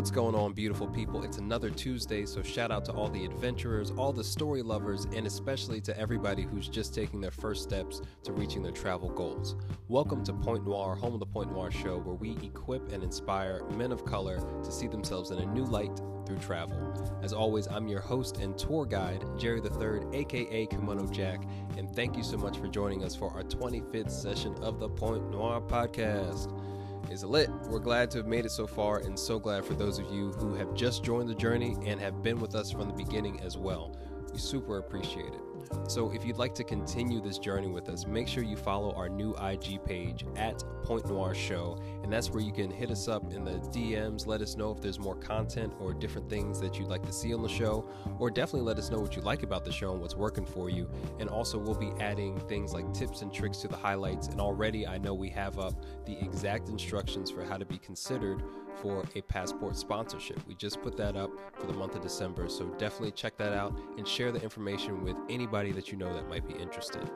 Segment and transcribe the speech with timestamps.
[0.00, 1.24] What's going on, beautiful people?
[1.24, 5.26] It's another Tuesday, so shout out to all the adventurers, all the story lovers, and
[5.26, 9.56] especially to everybody who's just taking their first steps to reaching their travel goals.
[9.88, 13.62] Welcome to Point Noir, home of the Point Noir show, where we equip and inspire
[13.76, 17.20] men of color to see themselves in a new light through travel.
[17.22, 21.44] As always, I'm your host and tour guide, Jerry III, aka Kimono Jack,
[21.76, 25.30] and thank you so much for joining us for our 25th session of the Point
[25.30, 26.58] Noir podcast
[27.10, 27.50] is lit.
[27.68, 30.32] We're glad to have made it so far, and so glad for those of you
[30.32, 33.58] who have just joined the journey and have been with us from the beginning as
[33.58, 33.96] well.
[34.32, 35.49] We super appreciate it.
[35.90, 39.08] So, if you'd like to continue this journey with us, make sure you follow our
[39.08, 43.32] new IG page at Point Noir Show, and that's where you can hit us up
[43.32, 44.26] in the DMs.
[44.26, 47.34] Let us know if there's more content or different things that you'd like to see
[47.34, 47.88] on the show,
[48.18, 50.70] or definitely let us know what you like about the show and what's working for
[50.70, 50.88] you.
[51.18, 54.28] And also, we'll be adding things like tips and tricks to the highlights.
[54.28, 55.74] And already, I know we have up
[56.06, 58.42] the exact instructions for how to be considered
[58.78, 60.38] for a passport sponsorship.
[60.46, 63.78] We just put that up for the month of December, so definitely check that out
[63.96, 67.10] and share the information with anybody that you know that might be interested.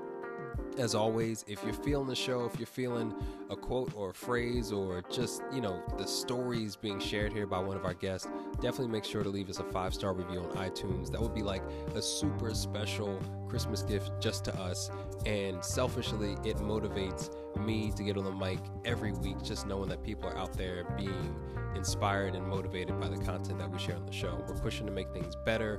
[0.76, 3.14] As always, if you're feeling the show, if you're feeling
[3.48, 7.60] a quote or a phrase or just, you know, the stories being shared here by
[7.60, 10.50] one of our guests, definitely make sure to leave us a five star review on
[10.56, 11.12] iTunes.
[11.12, 11.62] That would be like
[11.94, 14.90] a super special Christmas gift just to us.
[15.26, 20.02] And selfishly, it motivates me to get on the mic every week, just knowing that
[20.02, 21.36] people are out there being
[21.76, 24.42] inspired and motivated by the content that we share on the show.
[24.48, 25.78] We're pushing to make things better,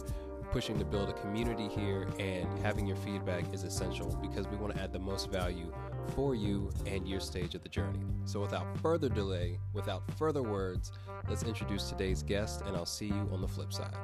[0.56, 4.74] pushing to build a community here, and having your feedback is essential because we want
[4.74, 5.70] to add the most value
[6.16, 8.00] for you and your stage of the journey.
[8.24, 10.94] So, without further delay, without further words,
[11.28, 13.98] let's introduce today's guest, and I'll see you on the flip side.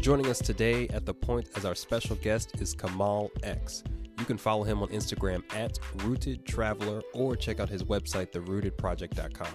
[0.00, 3.84] Joining us today at the point as our special guest is Kamal X.
[4.18, 9.54] You can follow him on Instagram at Rooted Traveler or check out his website, therootedproject.com.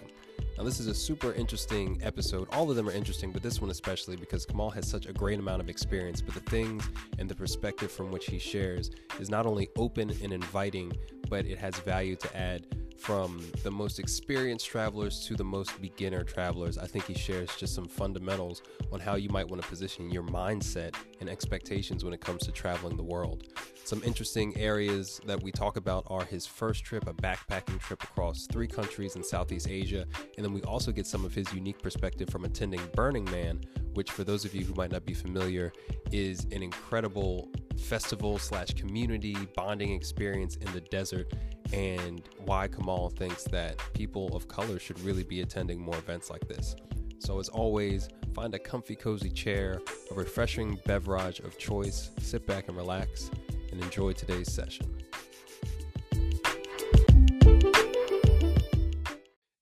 [0.57, 2.47] Now, this is a super interesting episode.
[2.51, 5.37] All of them are interesting, but this one especially because Kamal has such a great
[5.37, 6.19] amount of experience.
[6.19, 10.33] But the things and the perspective from which he shares is not only open and
[10.33, 10.91] inviting,
[11.29, 12.65] but it has value to add
[12.97, 16.79] from the most experienced travelers to the most beginner travelers.
[16.79, 20.23] I think he shares just some fundamentals on how you might want to position your
[20.23, 23.43] mindset and expectations when it comes to traveling the world.
[23.87, 28.45] Some interesting areas that we talk about are his first trip, a backpacking trip across
[28.45, 30.05] three countries in Southeast Asia.
[30.35, 33.61] And then we also get some of his unique perspective from attending Burning Man,
[33.93, 35.71] which, for those of you who might not be familiar,
[36.11, 37.49] is an incredible
[37.79, 41.31] festival slash community bonding experience in the desert
[41.71, 46.45] and why Kamal thinks that people of color should really be attending more events like
[46.49, 46.75] this.
[47.19, 49.79] So, as always, find a comfy, cozy chair,
[50.11, 53.31] a refreshing beverage of choice, sit back and relax,
[53.77, 54.87] and enjoy today's session.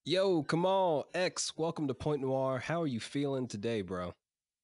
[0.05, 2.59] Yo, Kamal X, welcome to Point Noir.
[2.59, 4.13] How are you feeling today, bro?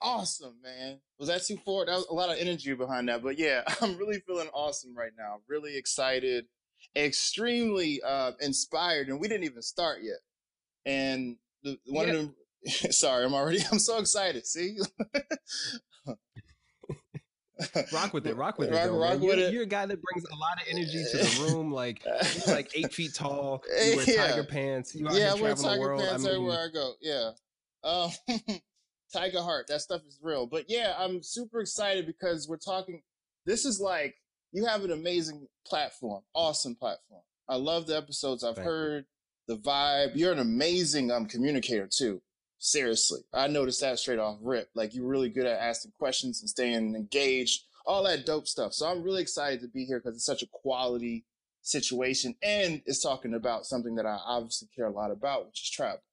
[0.01, 0.99] Awesome, man.
[1.19, 1.89] Was that too forward?
[1.89, 3.23] That was a lot of energy behind that.
[3.23, 5.39] But yeah, I'm really feeling awesome right now.
[5.47, 6.45] Really excited
[6.95, 10.19] extremely uh, inspired, and we didn't even start yet.
[10.85, 12.13] And the, one yeah.
[12.13, 12.35] of them,
[12.91, 14.45] sorry, I'm already, I'm so excited.
[14.45, 14.77] See.
[17.93, 18.87] Rock with it, rock with rock, it.
[18.87, 19.53] Though, rock with you're, it.
[19.53, 21.71] You're a guy that brings a lot of energy to the room.
[21.71, 23.63] Like you're like eight feet tall.
[23.67, 24.27] You wear yeah.
[24.27, 24.95] tiger pants.
[24.95, 26.93] You yeah, I wear tiger pants I mean, everywhere I go.
[27.01, 27.31] Yeah.
[27.83, 28.09] Um,
[29.13, 29.67] tiger heart.
[29.67, 30.47] That stuff is real.
[30.47, 33.01] But yeah, I'm super excited because we're talking.
[33.45, 34.15] This is like
[34.51, 37.21] you have an amazing platform, awesome platform.
[37.47, 39.05] I love the episodes I've Thank heard,
[39.47, 39.55] you.
[39.55, 40.11] the vibe.
[40.15, 42.21] You're an amazing um, communicator too.
[42.63, 44.69] Seriously, I noticed that straight off rip.
[44.75, 48.73] Like you're really good at asking questions and staying engaged, all that dope stuff.
[48.73, 51.25] So I'm really excited to be here because it's such a quality
[51.63, 55.71] situation and it's talking about something that I obviously care a lot about, which is
[55.71, 56.03] travel.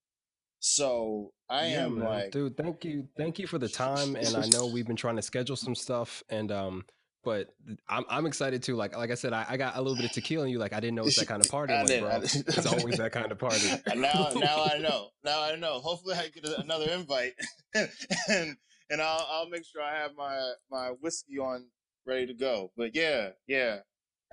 [0.61, 2.09] So I yeah, am man.
[2.09, 4.17] like, dude, thank you, thank you for the time.
[4.17, 6.87] And I know we've been trying to schedule some stuff, and um,
[7.29, 7.55] but
[7.91, 8.75] I'm I'm excited too.
[8.75, 10.59] Like like I said, I, I got a little bit of tequila in you.
[10.59, 11.75] Like I didn't know it's that kind of party.
[11.79, 13.69] Like, bro, it's always that kind of party.
[13.95, 15.09] now now I know.
[15.23, 15.79] Now I know.
[15.81, 17.35] Hopefully I get another invite,
[17.75, 18.57] and
[18.89, 21.67] and I'll I'll make sure I have my my whiskey on
[22.07, 22.73] ready to go.
[22.79, 23.81] But yeah yeah.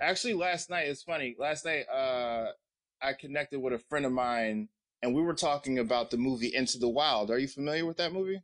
[0.00, 1.36] Actually, last night it's funny.
[1.38, 2.52] Last night uh
[3.02, 4.70] I connected with a friend of mine,
[5.02, 7.30] and we were talking about the movie Into the Wild.
[7.30, 8.40] Are you familiar with that movie?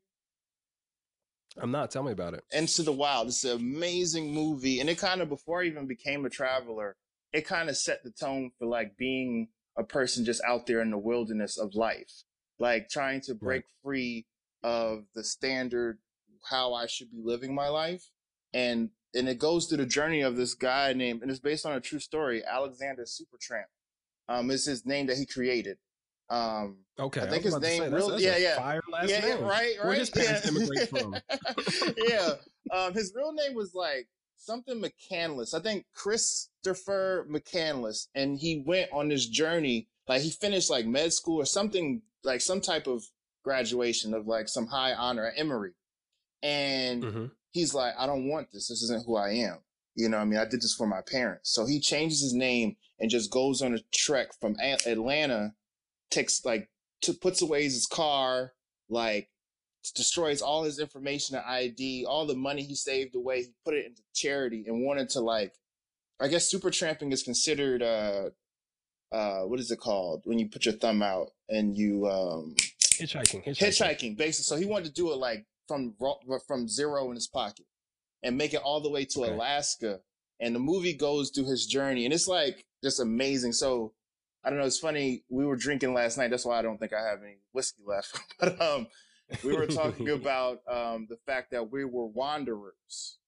[1.60, 1.90] I'm not.
[1.90, 2.44] Tell me about it.
[2.52, 3.28] Into the Wild.
[3.28, 4.80] It's an amazing movie.
[4.80, 6.96] And it kind of, before I even became a traveler,
[7.32, 10.90] it kind of set the tone for like being a person just out there in
[10.90, 12.24] the wilderness of life,
[12.58, 13.82] like trying to break right.
[13.82, 14.26] free
[14.62, 15.98] of the standard
[16.50, 18.10] how I should be living my life
[18.54, 21.72] and and it goes through the journey of this guy named, and it's based on
[21.72, 22.42] a true story.
[22.44, 23.66] Alexander Supertramp,
[24.28, 25.76] um, is his name that he created.
[26.32, 29.44] Um, okay, I think I his name, say, real, that's, that's yeah, yeah, yeah, name.
[29.44, 29.84] right, right.
[29.84, 30.50] Where his parents yeah.
[30.50, 31.14] immigrate from?
[32.08, 32.30] yeah,
[32.74, 34.08] um, his real name was like
[34.38, 35.52] something McCandless.
[35.52, 39.88] I think Christopher McCandless, and he went on this journey.
[40.08, 43.04] Like he finished like med school or something, like some type of
[43.44, 45.72] graduation of like some high honor at Emory,
[46.42, 47.24] and mm-hmm.
[47.50, 48.68] he's like, I don't want this.
[48.68, 49.58] This isn't who I am.
[49.96, 51.52] You know, I mean, I did this for my parents.
[51.52, 55.52] So he changes his name and just goes on a trek from Atlanta
[56.12, 56.68] takes like
[57.02, 58.52] to, puts away his car,
[58.88, 59.28] like
[59.94, 63.86] destroys all his information and ID, all the money he saved away, he put it
[63.86, 65.54] into charity and wanted to like,
[66.20, 68.30] I guess super tramping is considered, uh,
[69.12, 73.44] uh, what is it called when you put your thumb out and you, um, hitchhiking,
[73.44, 74.44] hitchhiking, hitchhiking, basically.
[74.44, 75.94] So he wanted to do it like from,
[76.46, 77.66] from zero in his pocket
[78.22, 79.32] and make it all the way to okay.
[79.32, 80.00] Alaska.
[80.40, 83.52] And the movie goes through his journey and it's like just amazing.
[83.52, 83.92] So
[84.44, 84.66] I don't know.
[84.66, 85.24] It's funny.
[85.28, 86.30] We were drinking last night.
[86.30, 88.18] That's why I don't think I have any whiskey left.
[88.40, 88.86] but um,
[89.44, 93.18] we were talking about um, the fact that we were wanderers,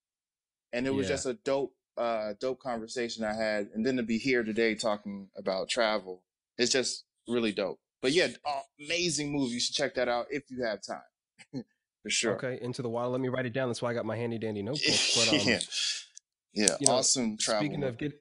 [0.73, 1.15] and it was yeah.
[1.15, 3.69] just a dope, uh, dope conversation I had.
[3.75, 6.23] And then to be here today talking about travel,
[6.59, 7.79] it's just really dope.
[8.03, 8.29] But yeah,
[8.79, 9.55] amazing movie.
[9.55, 11.65] You should check that out if you have time.
[12.03, 12.35] For sure.
[12.35, 13.13] Okay, Into the Wild.
[13.13, 13.69] Let me write it down.
[13.69, 14.95] That's why I got my handy dandy notebook.
[15.15, 15.59] But, um, yeah,
[16.53, 17.65] yeah, you know, awesome travel.
[17.65, 18.13] Speaking of get,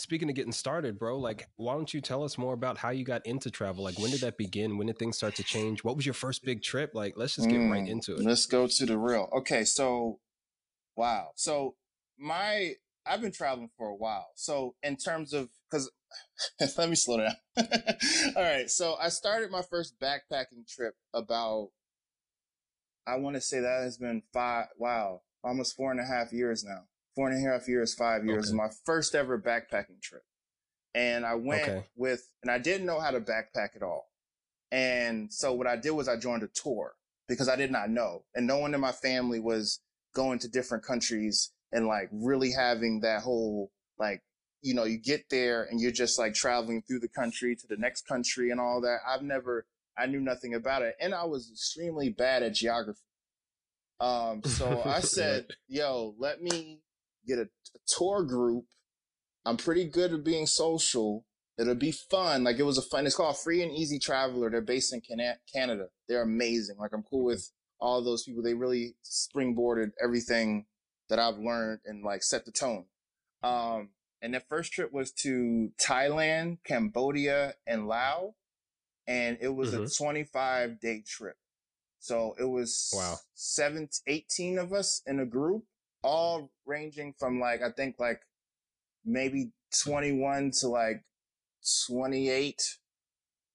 [0.00, 3.04] speaking of getting started, bro, like, why don't you tell us more about how you
[3.04, 3.84] got into travel?
[3.84, 4.78] Like, when did that begin?
[4.78, 5.84] When did things start to change?
[5.84, 6.92] What was your first big trip?
[6.94, 8.20] Like, let's just get mm, right into it.
[8.20, 9.28] Let's go to the real.
[9.38, 10.18] Okay, so,
[10.96, 11.30] wow.
[11.36, 11.76] So,
[12.18, 12.72] my,
[13.06, 14.28] I've been traveling for a while.
[14.34, 15.90] So, in terms of, because,
[16.78, 17.34] let me slow down.
[18.36, 18.70] All right.
[18.70, 21.70] So, I started my first backpacking trip about,
[23.06, 26.64] I want to say that has been five, wow, almost four and a half years
[26.64, 26.84] now
[27.14, 28.56] four and a half years, five years, okay.
[28.56, 30.22] my first ever backpacking trip.
[30.94, 31.84] And I went okay.
[31.96, 34.08] with, and I didn't know how to backpack at all.
[34.72, 36.94] And so what I did was I joined a tour
[37.28, 38.24] because I did not know.
[38.34, 39.80] And no one in my family was
[40.14, 44.22] going to different countries and like really having that whole, like,
[44.62, 47.76] you know, you get there and you're just like traveling through the country to the
[47.76, 48.98] next country and all that.
[49.08, 49.66] I've never,
[49.96, 50.94] I knew nothing about it.
[51.00, 53.00] And I was extremely bad at geography.
[54.00, 56.80] Um, so I said, yo, let me
[57.30, 58.64] get a, a tour group.
[59.44, 61.24] I'm pretty good at being social.
[61.58, 62.44] It'll be fun.
[62.44, 63.06] Like it was a fun.
[63.06, 64.50] It's called Free and Easy Traveler.
[64.50, 65.02] They're based in
[65.52, 65.86] Canada.
[66.08, 66.76] They're amazing.
[66.78, 68.42] Like I'm cool with all those people.
[68.42, 70.66] They really springboarded everything
[71.08, 72.86] that I've learned and like set the tone.
[73.42, 73.90] Um,
[74.22, 78.34] and the first trip was to Thailand, Cambodia, and Laos.
[79.06, 79.84] And it was mm-hmm.
[79.84, 81.36] a 25 day trip.
[81.98, 83.16] So it was wow.
[83.34, 85.64] seven, 18 of us in a group
[86.02, 88.20] all ranging from like, I think like
[89.04, 89.52] maybe
[89.82, 91.04] 21 to like
[91.88, 92.62] 28.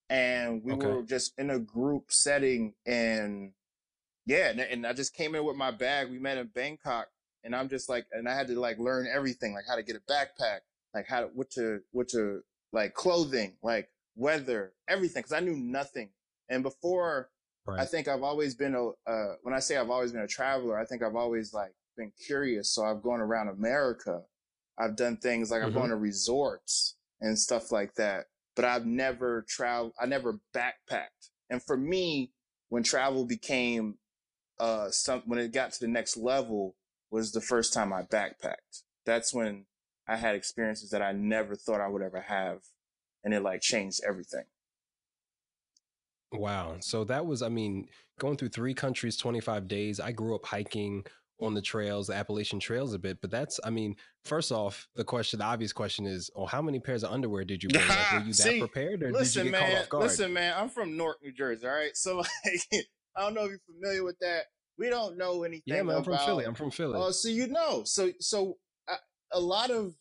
[0.09, 0.87] And we okay.
[0.87, 3.53] were just in a group setting and
[4.27, 6.09] yeah, and, and I just came in with my bag.
[6.09, 7.07] We met in Bangkok
[7.43, 9.95] and I'm just like, and I had to like learn everything, like how to get
[9.95, 10.59] a backpack,
[10.93, 12.41] like how to, what to, what to,
[12.73, 15.23] like clothing, like weather, everything.
[15.23, 16.09] Cause I knew nothing.
[16.49, 17.29] And before,
[17.65, 17.79] right.
[17.79, 20.77] I think I've always been a, uh, when I say I've always been a traveler,
[20.77, 22.71] I think I've always like been curious.
[22.71, 24.21] So I've gone around America.
[24.77, 25.69] I've done things like mm-hmm.
[25.69, 28.25] I've gone to resorts and stuff like that,
[28.55, 29.93] but I've never traveled.
[29.99, 31.29] I never backpacked.
[31.49, 32.31] And for me,
[32.69, 33.95] when travel became,
[34.59, 36.75] uh, some, when it got to the next level
[37.11, 38.83] was the first time I backpacked.
[39.05, 39.65] That's when
[40.07, 42.59] I had experiences that I never thought I would ever have.
[43.23, 44.43] And it like changed everything.
[46.31, 46.77] Wow.
[46.79, 47.87] So that was, I mean,
[48.19, 49.99] going through three countries, 25 days.
[49.99, 51.05] I grew up hiking
[51.41, 53.19] on the trails, the Appalachian trails a bit.
[53.21, 56.79] But that's, I mean, first off, the question, the obvious question is, oh, how many
[56.79, 57.87] pairs of underwear did you bring?
[57.87, 60.03] Like, were you See, that prepared or listen, did you get man, caught off guard?
[60.03, 61.67] Listen, man, I'm from Newark, New Jersey.
[61.67, 61.95] All right.
[61.95, 64.43] So like, I don't know if you're familiar with that.
[64.77, 65.63] We don't know anything.
[65.65, 66.45] Yeah, man, I'm from Philly.
[66.45, 66.95] I'm from Philly.
[66.97, 67.83] Oh, so you know.
[67.85, 68.57] So, so
[68.89, 68.95] I,
[69.31, 69.95] a lot of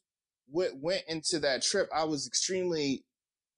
[0.49, 3.05] what went into that trip, I was extremely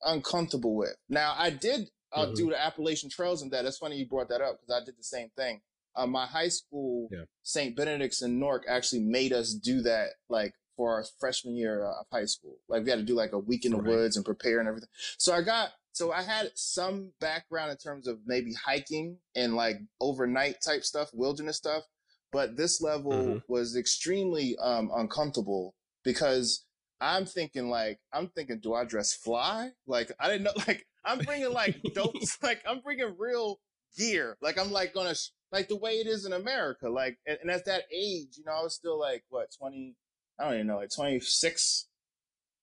[0.04, 0.94] uncomfortable with.
[1.08, 2.34] Now, I did uh, mm-hmm.
[2.34, 3.64] do the Appalachian Trails and that.
[3.64, 5.62] That's funny you brought that up because I did the same thing
[5.96, 7.24] uh, my high school, yeah.
[7.42, 7.76] St.
[7.76, 12.26] Benedict's in Newark, actually made us do that, like for our freshman year of high
[12.26, 12.58] school.
[12.68, 13.86] Like we had to do like a week in the right.
[13.86, 14.90] woods and prepare and everything.
[15.18, 19.78] So I got, so I had some background in terms of maybe hiking and like
[20.00, 21.84] overnight type stuff, wilderness stuff.
[22.32, 23.38] But this level mm-hmm.
[23.48, 25.74] was extremely um, uncomfortable
[26.04, 26.66] because
[27.00, 29.70] I'm thinking like, I'm thinking, do I dress fly?
[29.86, 33.60] Like I didn't know, like I'm bringing like dope, like I'm bringing real
[33.96, 34.36] gear.
[34.42, 35.14] Like I'm like gonna
[35.52, 36.88] like the way it is in America.
[36.88, 39.94] Like, and, and at that age, you know, I was still like what twenty,
[40.38, 41.88] I don't even know, like twenty six.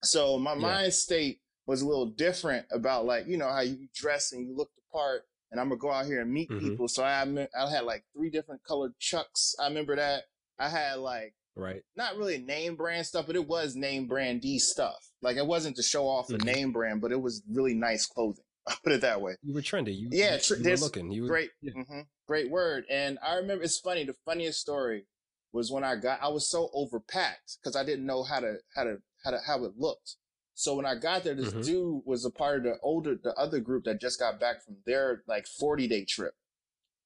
[0.04, 0.60] So my yeah.
[0.60, 4.56] mind state was a little different about like you know how you dress and you
[4.56, 5.24] look the part.
[5.52, 6.68] And I'm gonna go out here and meet mm-hmm.
[6.68, 6.88] people.
[6.88, 7.22] So I
[7.58, 9.56] I had like three different colored chucks.
[9.60, 10.24] I remember that.
[10.60, 14.98] I had like right not really name brand stuff, but it was name brandy stuff.
[15.22, 16.38] Like it wasn't to show off mm-hmm.
[16.38, 18.44] the name brand, but it was really nice clothing.
[18.68, 19.36] I'll put it that way.
[19.44, 19.98] You were trendy.
[19.98, 21.12] You, yeah, tr- you were looking.
[21.12, 21.74] You were, great, yeah.
[21.74, 22.86] mm-hmm, great word.
[22.90, 24.04] And I remember it's funny.
[24.04, 25.06] The funniest story
[25.52, 26.22] was when I got.
[26.22, 29.64] I was so overpacked because I didn't know how to how to how to how
[29.64, 30.16] it looked.
[30.56, 31.62] So when I got there, this mm-hmm.
[31.62, 34.78] dude was a part of the older the other group that just got back from
[34.86, 36.34] their like forty day trip,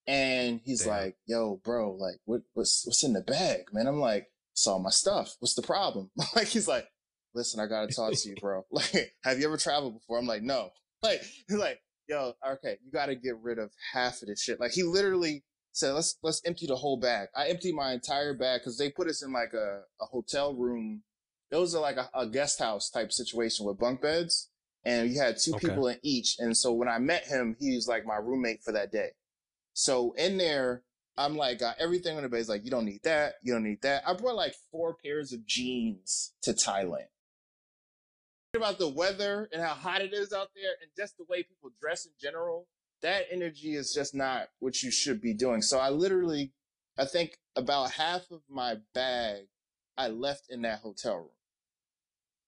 [0.05, 0.89] and he's Damn.
[0.89, 4.79] like, "Yo, bro, like what what's what's in the bag, man?" I'm like, "It's all
[4.79, 5.35] my stuff.
[5.39, 6.87] What's the problem?" like he's like,
[7.33, 8.65] "Listen, I gotta talk to you, bro.
[8.71, 10.71] Like, have you ever traveled before?" I'm like, "No."
[11.03, 14.59] like, he's like, yo, okay, you got to get rid of half of this shit.
[14.59, 17.29] Like, he literally said, let's let's empty the whole bag.
[17.35, 21.03] I emptied my entire bag because they put us in like a, a hotel room.
[21.51, 24.49] It was like a, a, guest house type situation with bunk beds,
[24.83, 25.69] and you had two okay.
[25.69, 26.37] people in each.
[26.39, 29.11] And so when I met him, he was like my roommate for that day.
[29.73, 30.83] So in there,
[31.17, 32.37] I'm like, got everything on the bed.
[32.37, 33.35] He's like, you don't need that.
[33.43, 34.03] You don't need that.
[34.05, 37.07] I brought like four pairs of jeans to Thailand
[38.57, 41.71] about the weather and how hot it is out there and just the way people
[41.79, 42.67] dress in general,
[43.01, 45.61] that energy is just not what you should be doing.
[45.61, 46.51] So I literally,
[46.97, 49.45] I think about half of my bag
[49.97, 51.29] I left in that hotel room.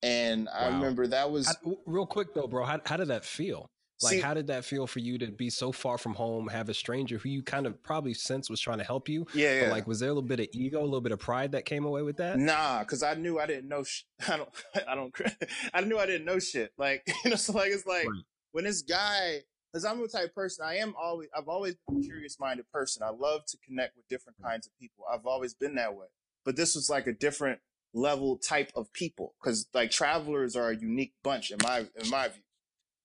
[0.02, 0.54] And wow.
[0.54, 2.66] I remember that was real quick though, bro.
[2.66, 3.70] How, how did that feel?
[4.02, 6.70] Like, See, how did that feel for you to be so far from home, have
[6.70, 9.28] a stranger who you kind of probably sense was trying to help you?
[9.34, 9.72] Yeah, yeah.
[9.72, 11.84] like, was there a little bit of ego, a little bit of pride that came
[11.84, 12.40] away with that?
[12.40, 13.84] Nah, because I knew I didn't know.
[13.84, 14.50] Sh- I don't.
[14.88, 15.14] I don't.
[15.74, 16.72] I knew I didn't know shit.
[16.78, 18.24] Like, you know, so like it's like right.
[18.54, 19.40] when this guy,
[19.72, 20.66] because I'm the type person.
[20.66, 21.28] I am always.
[21.38, 23.04] I've always been a curious minded person.
[23.04, 25.04] I love to connect with different kinds of people.
[25.12, 26.08] I've always been that way.
[26.46, 27.60] But this was like a different
[27.94, 32.28] level type of people because like travelers are a unique bunch in my in my
[32.28, 32.44] view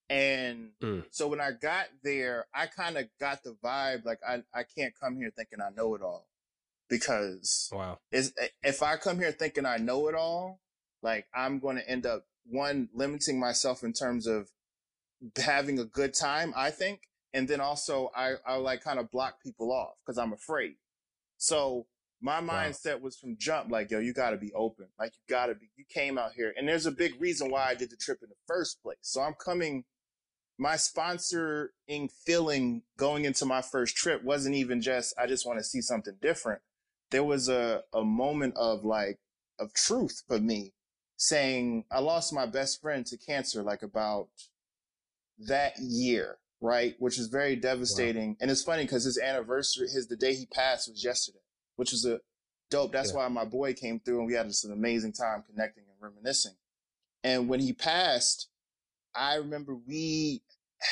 [0.09, 1.03] and mm.
[1.09, 4.93] so when I got there, I kind of got the vibe like I, I can't
[4.99, 6.27] come here thinking I know it all
[6.89, 8.33] because wow, is
[8.63, 10.59] if I come here thinking I know it all,
[11.01, 14.49] like I'm going to end up one limiting myself in terms of
[15.37, 17.01] having a good time, I think,
[17.33, 20.75] and then also I I like kind of block people off because I'm afraid.
[21.37, 21.87] So
[22.21, 23.01] my mindset wow.
[23.03, 25.69] was from jump like yo you got to be open like you got to be
[25.75, 28.29] you came out here and there's a big reason why i did the trip in
[28.29, 29.83] the first place so i'm coming
[30.57, 31.69] my sponsoring
[32.25, 36.15] feeling going into my first trip wasn't even just I just want to see something
[36.21, 36.61] different.
[37.11, 39.19] There was a, a moment of like
[39.59, 40.73] of truth for me
[41.17, 44.27] saying I lost my best friend to cancer like about
[45.39, 46.95] that year, right?
[46.99, 48.29] Which is very devastating.
[48.29, 48.35] Wow.
[48.41, 51.39] And it's funny because his anniversary, his the day he passed was yesterday,
[51.75, 52.21] which was a
[52.69, 52.91] dope.
[52.91, 53.17] That's yeah.
[53.17, 56.55] why my boy came through and we had this an amazing time connecting and reminiscing.
[57.23, 58.49] And when he passed,
[59.15, 60.41] I remember we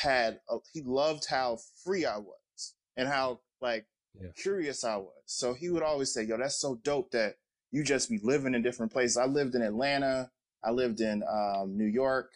[0.02, 3.86] had, a, he loved how free I was and how like
[4.20, 4.28] yeah.
[4.36, 5.12] curious I was.
[5.26, 7.34] So he would always say, yo, that's so dope that
[7.70, 9.16] you just be living in different places.
[9.16, 10.30] I lived in Atlanta.
[10.62, 12.30] I lived in um, New York,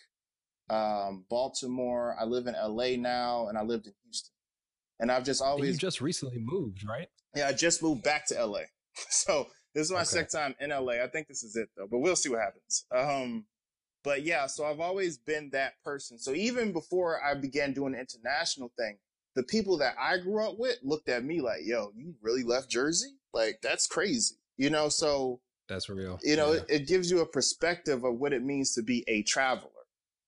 [0.68, 2.16] um, Baltimore.
[2.20, 4.34] I live in LA now and I lived in Houston.
[5.00, 5.68] And I've just always.
[5.68, 7.08] And you just recently moved, right?
[7.36, 8.62] Yeah, I just moved back to LA.
[9.10, 10.06] so this is my okay.
[10.06, 10.94] second time in LA.
[11.02, 12.84] I think this is it though, but we'll see what happens.
[12.94, 13.46] Um,
[14.08, 16.18] but yeah, so I've always been that person.
[16.18, 18.96] So even before I began doing the international thing,
[19.36, 22.70] the people that I grew up with looked at me like, yo, you really left
[22.70, 23.10] Jersey?
[23.34, 24.36] Like, that's crazy.
[24.56, 26.18] You know, so that's real.
[26.22, 26.60] You know, yeah.
[26.60, 29.68] it, it, gives you a perspective of what it means to be a traveler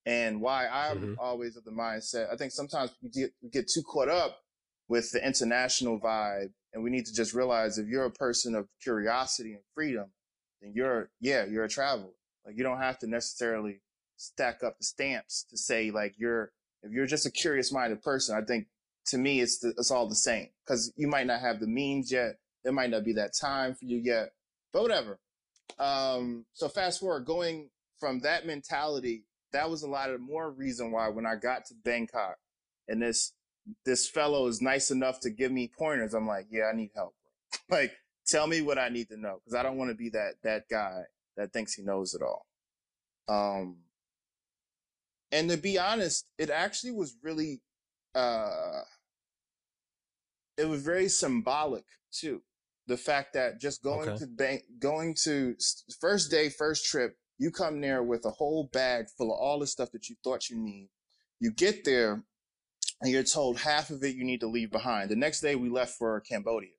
[0.05, 1.15] and why I'm mm-hmm.
[1.19, 2.31] always of the mindset.
[2.31, 4.41] I think sometimes we get, we get too caught up
[4.89, 8.69] with the international vibe and we need to just realize if you're a person of
[8.83, 10.11] curiosity and freedom,
[10.61, 12.13] then you're, yeah, you're a traveler.
[12.45, 13.81] Like you don't have to necessarily
[14.17, 18.37] stack up the stamps to say like you're if you're just a curious minded person.
[18.37, 18.67] I think
[19.07, 22.13] to me it's the, it's all the same because you might not have the means
[22.13, 22.37] yet.
[22.65, 24.33] There might not be that time for you yet,
[24.73, 25.19] but whatever.
[25.79, 30.93] Um, so fast forward, going from that mentality, that was a lot of more reason
[30.93, 32.37] why when I got to Bangkok
[32.89, 33.33] and this
[33.85, 37.15] this fellow is nice enough to give me pointers, I'm like, yeah, I need help.
[37.71, 37.93] like,
[38.27, 40.65] tell me what I need to know because I don't want to be that that
[40.71, 41.03] guy
[41.41, 42.47] that thinks he knows it all.
[43.29, 43.79] Um,
[45.33, 47.63] and to be honest, it actually was really,
[48.15, 48.83] uh,
[50.59, 52.43] it was very symbolic too.
[52.89, 54.19] The fact that just going okay.
[54.19, 55.57] to bank, going to
[56.01, 59.67] first day, first trip, you come there with a whole bag full of all the
[59.67, 60.91] stuff that you thought you need.
[61.39, 62.23] You get there
[63.01, 65.09] and you're told half of it you need to leave behind.
[65.09, 66.73] The next day we left for Cambodia.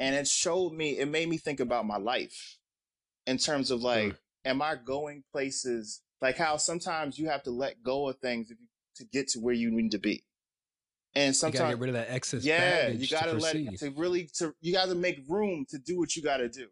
[0.00, 2.56] And it showed me, it made me think about my life
[3.30, 4.16] in terms of like, mm.
[4.44, 8.58] am I going places like how sometimes you have to let go of things if
[8.60, 10.24] you, to get to where you need to be.
[11.14, 12.44] And sometimes you gotta get rid of that excess.
[12.44, 15.98] Yeah, you gotta to let it to really to you gotta make room to do
[15.98, 16.66] what you gotta do.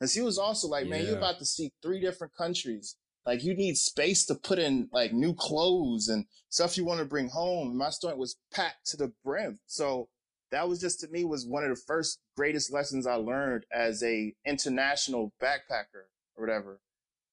[0.00, 1.08] And he was also like, man, yeah.
[1.08, 2.96] you're about to see three different countries.
[3.24, 7.06] Like you need space to put in like new clothes and stuff you want to
[7.06, 7.76] bring home.
[7.76, 9.60] My stomach was packed to the brim.
[9.66, 10.08] So
[10.52, 14.02] that was just to me was one of the first greatest lessons I learned as
[14.02, 16.06] a international backpacker
[16.36, 16.80] or whatever.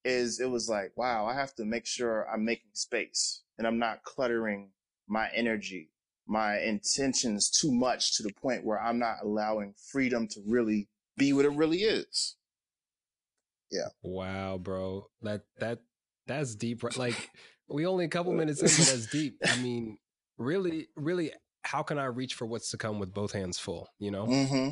[0.02, 3.78] Is it was like, wow, I have to make sure I'm making space and I'm
[3.78, 4.70] not cluttering
[5.06, 5.90] my energy,
[6.26, 11.34] my intentions too much to the point where I'm not allowing freedom to really be
[11.34, 12.36] what it really is.
[13.70, 13.88] Yeah.
[14.02, 15.08] Wow, bro.
[15.20, 15.80] That that
[16.26, 16.82] that's deep.
[16.96, 17.30] Like
[17.68, 19.36] we only a couple minutes in, but that's deep.
[19.44, 19.98] I mean,
[20.38, 23.88] really, really, how can I reach for what's to come with both hands full?
[23.98, 24.70] You know, mm-hmm.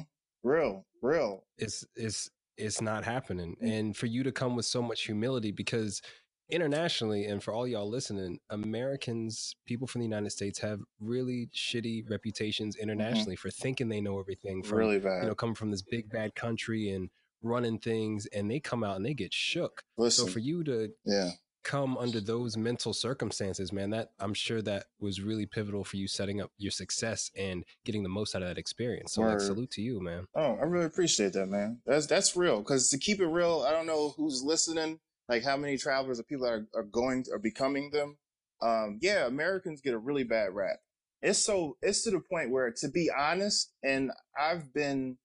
[0.49, 1.45] real, real.
[1.57, 3.73] It's it's it's not happening, mm.
[3.73, 6.03] and for you to come with so much humility because
[6.51, 12.03] internationally and for all y'all listening americans people from the united states have really shitty
[12.09, 12.85] reputations mm-hmm.
[12.85, 13.49] internationally mm-hmm.
[13.49, 15.23] for thinking they know everything from really bad.
[15.23, 17.11] you know coming from this big bad country and
[17.43, 20.89] running things and they come out and they get shook Listen, so for you to
[21.05, 21.31] yeah
[21.69, 26.09] come under those mental circumstances man that i'm sure that was really pivotal for you
[26.09, 29.71] setting up your success and getting the most out of that experience so like salute
[29.71, 33.21] to you man oh i really appreciate that man that's that's real because to keep
[33.21, 34.99] it real i don't know who's listening
[35.29, 38.17] like how many travelers or people that are, are going are becoming them.
[38.61, 40.79] Um, yeah, Americans get a really bad rap.
[41.21, 44.11] It's so it's to the point where, to be honest, and
[44.41, 45.19] I've been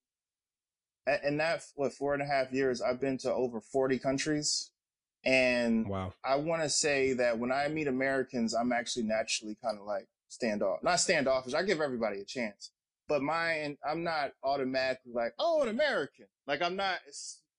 [1.24, 4.72] in that what four and a half years, I've been to over forty countries,
[5.26, 9.80] and wow, I want to say that when I meet Americans, I'm actually naturally kind
[9.80, 11.54] of like standoff, not standoffish.
[11.54, 12.72] I give everybody a chance,
[13.08, 16.26] but mine, I'm not automatically like, oh, an American.
[16.48, 17.00] Like I'm not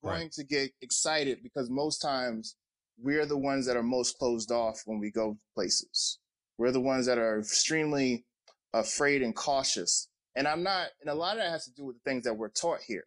[0.02, 0.32] going right.
[0.32, 2.56] to get excited because most times
[2.98, 6.18] we're the ones that are most closed off when we go places.
[6.58, 8.24] We're the ones that are extremely
[8.72, 10.08] afraid and cautious.
[10.36, 12.34] And I'm not, and a lot of that has to do with the things that
[12.34, 13.04] we're taught here.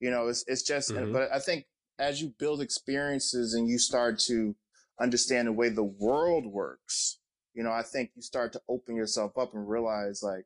[0.00, 1.12] You know, it's, it's just, mm-hmm.
[1.12, 1.66] but I think
[1.98, 4.54] as you build experiences and you start to
[5.00, 7.18] understand the way the world works,
[7.54, 10.44] you know, I think you start to open yourself up and realize like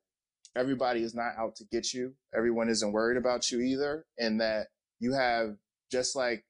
[0.57, 2.15] everybody is not out to get you.
[2.37, 4.05] Everyone isn't worried about you either.
[4.19, 4.69] And that
[5.01, 5.57] you have
[5.91, 6.45] just like,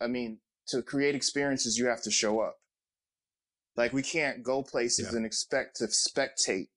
[0.00, 2.56] I mean, to create experiences, you have to show up.
[3.76, 5.16] Like we can't go places yeah.
[5.16, 6.68] and expect to spectate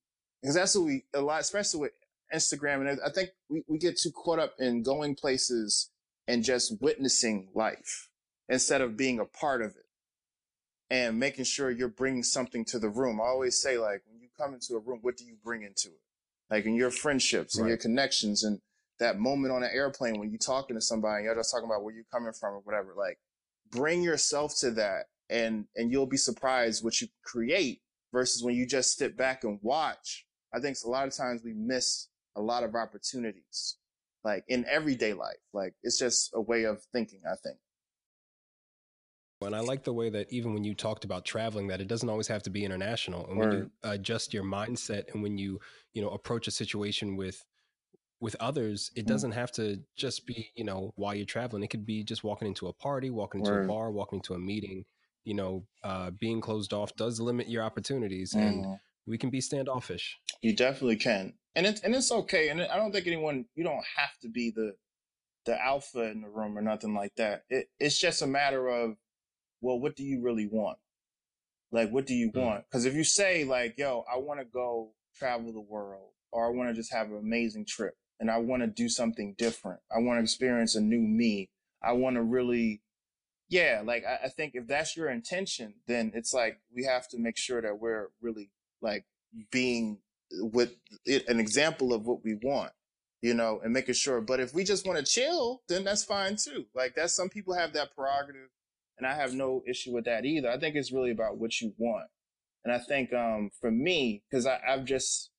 [0.42, 1.92] because that's what we, a lot, especially with
[2.34, 2.88] Instagram.
[2.88, 5.90] And I think we, we get too caught up in going places
[6.28, 8.10] and just witnessing life
[8.50, 9.86] instead of being a part of it
[10.90, 13.20] and making sure you're bringing something to the room.
[13.20, 15.90] I always say, like, when you come into a room, what do you bring into
[15.90, 16.02] it?
[16.50, 18.60] Like in your friendships and your connections and
[19.00, 21.94] that moment on an airplane when you're talking to somebody, you're just talking about where
[21.94, 22.94] you're coming from or whatever.
[22.96, 23.18] Like,
[23.72, 27.82] bring yourself to that, and and you'll be surprised what you create
[28.14, 30.26] versus when you just sit back and watch.
[30.54, 33.78] I think a lot of times we miss a lot of opportunities,
[34.26, 35.38] like in everyday life.
[35.54, 37.22] Like it's just a way of thinking.
[37.26, 37.58] I think.
[39.42, 42.10] And I like the way that even when you talked about traveling, that it doesn't
[42.10, 43.28] always have to be international.
[43.28, 45.60] And when you adjust your mindset and when you,
[45.94, 47.46] you know, approach a situation with
[48.22, 49.10] with others, it mm.
[49.10, 51.64] doesn't have to just be, you know, while you're traveling.
[51.64, 54.40] It could be just walking into a party, walking into a bar, walking into a
[54.40, 54.86] meeting.
[55.26, 58.42] You know, uh, being closed off does limit your opportunities, mm.
[58.42, 60.18] and we can be standoffish.
[60.42, 62.50] You definitely can, and it's and it's okay.
[62.50, 64.76] And I don't think anyone you don't have to be the
[65.46, 67.44] the alpha in the room or nothing like that.
[67.50, 68.96] It, it's just a matter of,
[69.62, 70.80] well, what do you really want?
[71.72, 72.42] Like, what do you mm.
[72.42, 72.66] want?
[72.66, 76.50] Because if you say like, yo, I want to go travel the world, or I
[76.50, 79.80] want to just have an amazing trip and I want to do something different.
[79.90, 81.50] I want to experience a new me.
[81.82, 82.82] I want to really,
[83.50, 87.20] yeah, like I, I, think if that's your intention, then it's like we have to
[87.20, 89.06] make sure that we're really like
[89.52, 90.00] being
[90.40, 92.72] with it, an example of what we want,
[93.22, 94.22] you know, and making sure.
[94.22, 96.66] But if we just want to chill, then that's fine too.
[96.74, 98.50] Like that's some people have that prerogative,
[98.98, 100.50] and I have no issue with that either.
[100.50, 102.08] I think it's really about what you want.
[102.64, 105.30] And I think um, for me, because I've just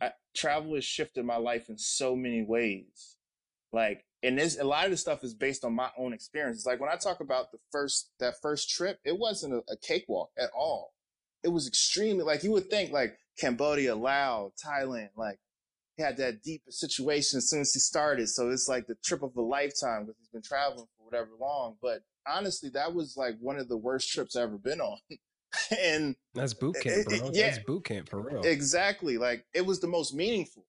[0.00, 3.16] I, travel has shifted my life in so many ways.
[3.72, 6.66] Like, and this, a lot of this stuff is based on my own experiences.
[6.66, 10.30] Like when I talk about the first, that first trip, it wasn't a, a cakewalk
[10.38, 10.94] at all.
[11.44, 15.38] It was extremely, like you would think like Cambodia, Laos, Thailand, like
[15.96, 18.28] he had that deep situation as soon as he started.
[18.28, 21.76] So it's like the trip of a lifetime because he's been traveling for whatever long.
[21.82, 24.98] But honestly, that was like one of the worst trips I've ever been on.
[25.78, 27.16] and that's boot camp, bro.
[27.16, 28.42] It, yeah, that's boot camp for real.
[28.42, 29.18] Exactly.
[29.18, 30.64] Like it was the most meaningful.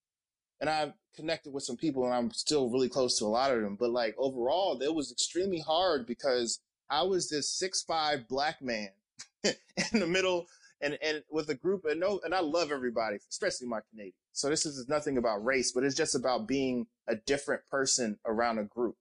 [0.60, 3.62] And I connected with some people and I'm still really close to a lot of
[3.62, 3.76] them.
[3.80, 8.90] But like overall, it was extremely hard because I was this six five black man
[9.44, 10.48] in the middle
[10.82, 14.14] and, and with a group and no, and I love everybody, especially my Canadian.
[14.34, 18.60] So this is nothing about race, but it's just about being a different person around
[18.60, 18.96] a group.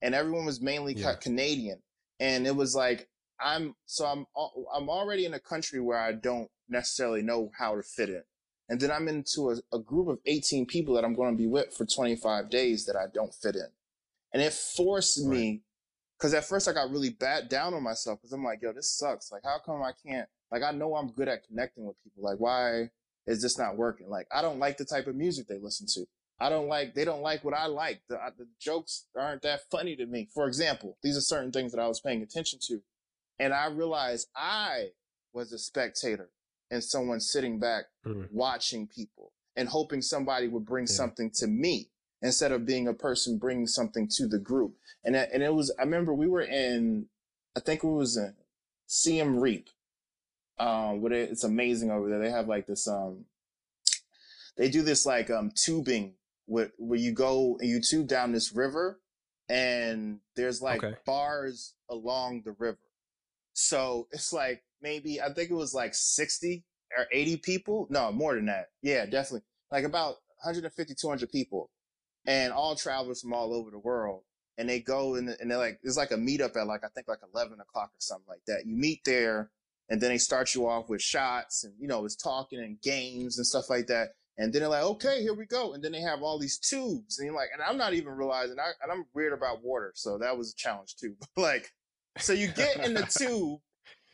[0.00, 1.14] And everyone was mainly yeah.
[1.14, 1.82] Canadian.
[2.18, 3.08] And it was like,
[3.40, 4.26] I'm, so I'm,
[4.74, 8.22] I'm already in a country where I don't necessarily know how to fit in.
[8.68, 11.46] And then I'm into a, a group of 18 people that I'm going to be
[11.46, 13.68] with for 25 days that I don't fit in.
[14.32, 15.28] And it forced right.
[15.28, 15.62] me,
[16.22, 18.96] cause at first I got really bad down on myself because I'm like, yo, this
[18.96, 19.32] sucks.
[19.32, 22.22] Like, how come I can't, like, I know I'm good at connecting with people.
[22.22, 22.90] Like, why
[23.26, 24.08] is this not working?
[24.08, 26.06] Like, I don't like the type of music they listen to.
[26.40, 28.02] I don't like, they don't like what I like.
[28.08, 30.28] The, the jokes aren't that funny to me.
[30.32, 32.80] For example, these are certain things that I was paying attention to.
[33.38, 34.90] And I realized I
[35.32, 36.30] was a spectator
[36.70, 38.28] and someone sitting back mm.
[38.30, 40.94] watching people and hoping somebody would bring yeah.
[40.94, 41.90] something to me
[42.22, 44.76] instead of being a person bringing something to the group.
[45.04, 47.06] And and it was I remember we were in
[47.56, 48.34] I think it was in
[48.86, 49.68] Siem Reap.
[50.58, 52.20] Um, what it's amazing over there.
[52.20, 53.24] They have like this um,
[54.56, 56.14] they do this like um tubing
[56.46, 59.00] where where you go and you tube down this river,
[59.48, 60.96] and there's like okay.
[61.04, 62.78] bars along the river.
[63.54, 66.64] So it's like maybe I think it was like 60
[66.96, 67.86] or 80 people.
[67.90, 68.68] No, more than that.
[68.82, 69.42] Yeah, definitely.
[69.70, 71.70] Like about 150, 200 people
[72.26, 74.22] and all travelers from all over the world.
[74.58, 77.08] And they go and, and they're like, it's like a meetup at like, I think
[77.08, 78.66] like 11 o'clock or something like that.
[78.66, 79.50] You meet there
[79.88, 83.38] and then they start you off with shots and, you know, it's talking and games
[83.38, 84.10] and stuff like that.
[84.38, 85.72] And then they're like, okay, here we go.
[85.72, 88.58] And then they have all these tubes and you're like, and I'm not even realizing
[88.58, 89.92] I, and I'm weird about water.
[89.94, 91.16] So that was a challenge too.
[91.34, 91.70] But like,
[92.18, 93.60] so you get in the tube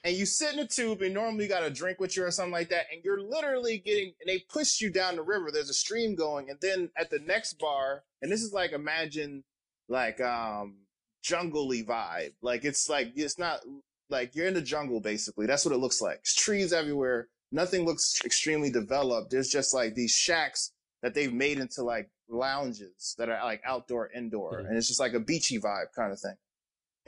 [0.08, 2.30] and you sit in a tube and normally you got a drink with you or
[2.30, 5.50] something like that, and you're literally getting, and they push you down the river.
[5.52, 9.44] There's a stream going, and then at the next bar, and this is like imagine
[9.86, 10.78] like um
[11.22, 12.32] jungly vibe.
[12.40, 13.60] Like it's like it's not
[14.08, 15.44] like you're in the jungle basically.
[15.44, 16.20] That's what it looks like.
[16.20, 17.28] It's trees everywhere.
[17.52, 19.30] Nothing looks extremely developed.
[19.30, 24.10] There's just like these shacks that they've made into like lounges that are like outdoor,
[24.10, 24.68] indoor, mm-hmm.
[24.68, 26.36] and it's just like a beachy vibe kind of thing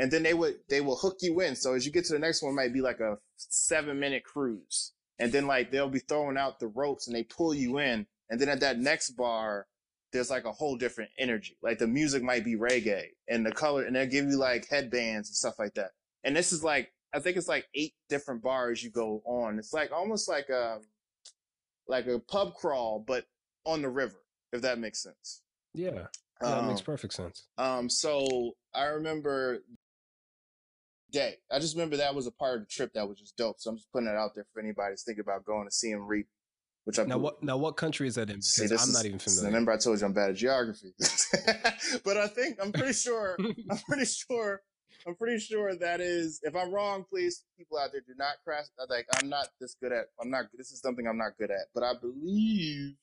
[0.01, 1.55] and then they would they will hook you in.
[1.55, 4.93] So as you get to the next one, might be like a seven minute cruise,
[5.19, 8.41] and then like they'll be throwing out the ropes and they pull you in, and
[8.41, 9.67] then at that next bar,
[10.13, 11.59] there's like a whole different energy.
[11.63, 15.29] Like the music might be reggae, and the color, and they'll give you like headbands
[15.29, 15.91] and stuff like that.
[16.25, 19.59] And this is like I think it's like eight different bars you go on.
[19.59, 20.79] It's like almost like a
[21.87, 23.27] like a pub crawl, but
[23.67, 25.43] on the river, if that makes sense.
[25.75, 26.07] Yeah.
[26.41, 27.47] That um, makes perfect sense.
[27.59, 29.59] Um, so I remember
[31.11, 31.37] day.
[31.51, 33.57] I just remember that was a part of the trip that was just dope.
[33.59, 36.07] So I'm just putting it out there for anybody that's thinking about going to Siem
[36.07, 36.27] Reap.
[36.85, 38.40] Which I now what now what country is that in?
[38.40, 39.49] See, I'm is, not even familiar.
[39.49, 40.94] Remember I told you I'm bad at geography,
[42.05, 44.62] but I think I'm pretty sure I'm pretty sure
[45.07, 46.40] I'm pretty sure that is.
[46.42, 48.64] If I'm wrong, please people out there do not crash.
[48.81, 50.07] Uh, like I'm not this good at.
[50.20, 50.46] I'm not.
[50.57, 51.66] This is something I'm not good at.
[51.75, 52.94] But I believe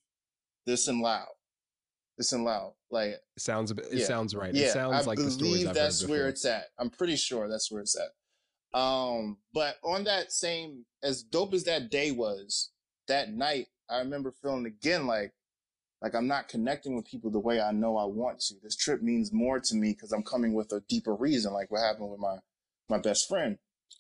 [0.66, 1.28] this in Laos.
[2.18, 2.74] This loud.
[2.90, 3.72] Like it sounds.
[3.72, 4.06] It yeah.
[4.06, 4.54] sounds right.
[4.54, 6.66] Yeah, it sounds I like the stories I've that's where it's at.
[6.80, 8.10] I'm pretty sure that's where it's at.
[8.78, 12.72] Um, but on that same, as dope as that day was,
[13.08, 15.34] that night, I remember feeling again like,
[16.02, 18.56] like I'm not connecting with people the way I know I want to.
[18.62, 21.82] This trip means more to me because I'm coming with a deeper reason, like what
[21.82, 22.38] happened with my,
[22.90, 23.58] my best friend.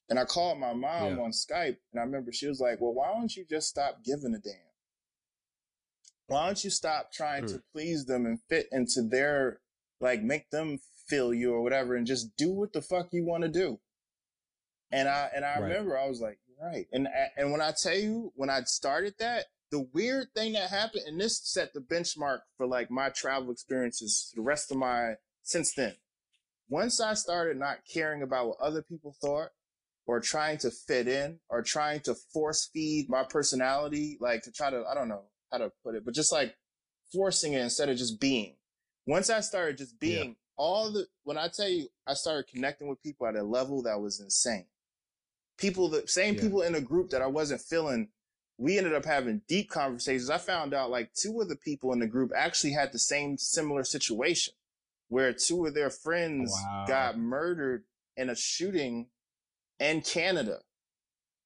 [0.09, 1.23] And I called my mom yeah.
[1.23, 4.35] on Skype and I remember she was like, well, why don't you just stop giving
[4.35, 4.53] a damn?
[6.27, 7.53] Why don't you stop trying mm.
[7.53, 9.61] to please them and fit into their,
[10.01, 13.43] like, make them feel you or whatever and just do what the fuck you want
[13.43, 13.79] to do?
[14.91, 15.63] And I and I right.
[15.63, 16.85] remember I was like, right.
[16.91, 21.03] And and when I tell you when I started that, the weird thing that happened,
[21.07, 25.73] and this set the benchmark for like my travel experiences the rest of my since
[25.73, 25.95] then.
[26.69, 29.49] Once I started not caring about what other people thought
[30.05, 34.69] or trying to fit in or trying to force feed my personality, like to try
[34.69, 36.55] to, I don't know how to put it, but just like
[37.11, 38.55] forcing it instead of just being.
[39.05, 40.35] Once I started just being yeah.
[40.57, 43.99] all the, when I tell you, I started connecting with people at a level that
[43.99, 44.65] was insane
[45.57, 46.41] people, the same yeah.
[46.41, 48.09] people in a group that I wasn't feeling,
[48.57, 50.29] we ended up having deep conversations.
[50.29, 53.37] I found out like two of the people in the group actually had the same
[53.37, 54.53] similar situation
[55.09, 56.85] where two of their oh, friends wow.
[56.87, 57.83] got murdered
[58.15, 59.07] in a shooting
[59.79, 60.59] in Canada.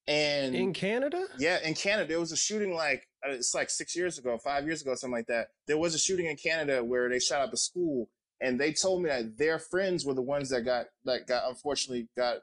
[0.08, 1.26] And in Canada?
[1.38, 2.08] Yeah, in Canada.
[2.08, 5.26] There was a shooting like, it's like six years ago, five years ago, something like
[5.26, 5.48] that.
[5.66, 8.08] There was a shooting in Canada where they shot up a school
[8.40, 12.08] and they told me that their friends were the ones that got, that got, unfortunately
[12.16, 12.38] got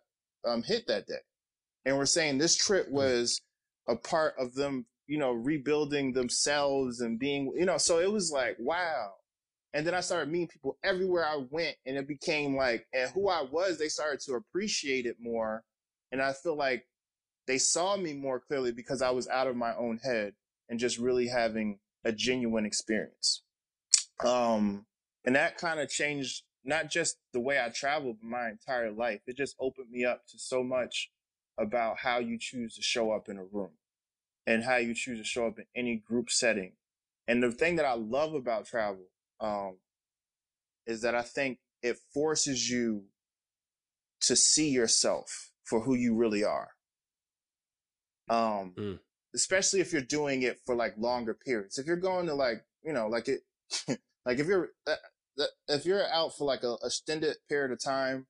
[0.45, 1.15] um, hit that day.
[1.85, 2.91] And we're saying this trip mm.
[2.91, 3.41] was
[3.87, 8.31] a part of them, you know, rebuilding themselves and being, you know, so it was
[8.31, 9.11] like, wow.
[9.73, 13.27] And then I started meeting people everywhere I went and it became like, and who
[13.27, 15.63] I was, they started to appreciate it more.
[16.11, 16.85] And I feel like
[17.45, 20.33] they saw me more clearly because I was out of my own head
[20.69, 23.43] and just really having a genuine experience.
[24.23, 24.85] Um,
[25.25, 29.21] and that kind of changed not just the way I traveled, but my entire life.
[29.27, 31.09] It just opened me up to so much
[31.57, 33.71] about how you choose to show up in a room
[34.45, 36.73] and how you choose to show up in any group setting.
[37.27, 39.05] And the thing that I love about travel,
[39.39, 39.77] um,
[40.85, 43.03] is that I think it forces you
[44.21, 46.69] to see yourself for who you really are.
[48.29, 48.99] Um, mm.
[49.35, 51.77] Especially if you're doing it for like longer periods.
[51.77, 53.41] If you're going to like, you know, like it,
[54.25, 54.95] like if you're, uh,
[55.67, 58.27] if you're out for like a extended period of time,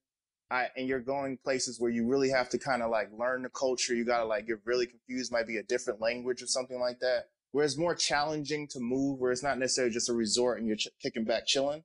[0.52, 3.50] I, and you're going places where you really have to kind of like learn the
[3.50, 3.94] culture.
[3.94, 5.32] You gotta like get really confused.
[5.32, 7.26] Might be a different language or something like that.
[7.52, 9.20] Where it's more challenging to move.
[9.20, 11.84] Where it's not necessarily just a resort and you're ch- kicking back, chilling.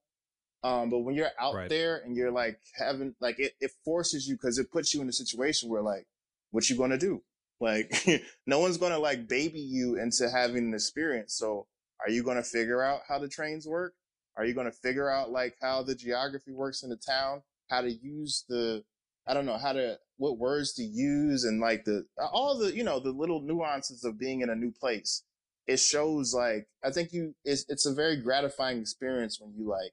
[0.63, 1.69] Um, but when you're out right.
[1.69, 5.09] there and you're like having like it, it forces you because it puts you in
[5.11, 6.07] a situation where like,
[6.51, 7.23] what you gonna do?
[7.61, 7.93] Like,
[8.47, 11.35] no one's gonna like baby you into having an experience.
[11.35, 11.67] So,
[12.01, 13.95] are you gonna figure out how the trains work?
[14.37, 17.93] Are you to figure out like how the geography works in the town, how to
[17.93, 18.85] use the,
[19.27, 22.85] I don't know, how to, what words to use and like the, all the, you
[22.85, 25.23] know, the little nuances of being in a new place.
[25.67, 29.93] It shows like, I think you, it's, it's a very gratifying experience when you like,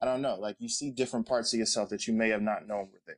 [0.00, 2.66] I don't know, like you see different parts of yourself that you may have not
[2.66, 3.16] known were there.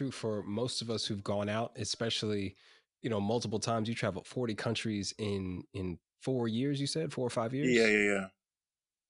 [0.00, 2.56] True for most of us who've gone out, especially,
[3.02, 3.86] you know, multiple times.
[3.86, 7.68] You traveled 40 countries in, in four years, you said, four or five years?
[7.70, 8.26] Yeah, yeah, yeah.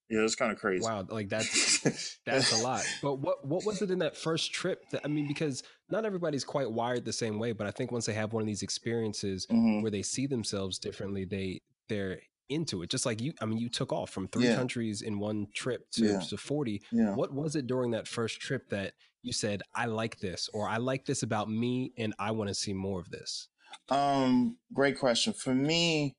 [0.09, 0.83] Yeah, it's kind of crazy.
[0.83, 2.83] Wow, like that's that's a lot.
[3.01, 4.83] But what what was it in that first trip?
[4.89, 8.07] That, I mean, because not everybody's quite wired the same way, but I think once
[8.07, 9.81] they have one of these experiences mm-hmm.
[9.81, 12.89] where they see themselves differently, they they're into it.
[12.89, 14.55] Just like you, I mean, you took off from three yeah.
[14.57, 16.19] countries in one trip to, yeah.
[16.19, 16.81] to forty.
[16.91, 17.15] Yeah.
[17.15, 18.91] What was it during that first trip that
[19.21, 22.55] you said, "I like this," or "I like this about me," and I want to
[22.55, 23.47] see more of this?
[23.89, 25.33] Um, great question.
[25.33, 26.15] For me,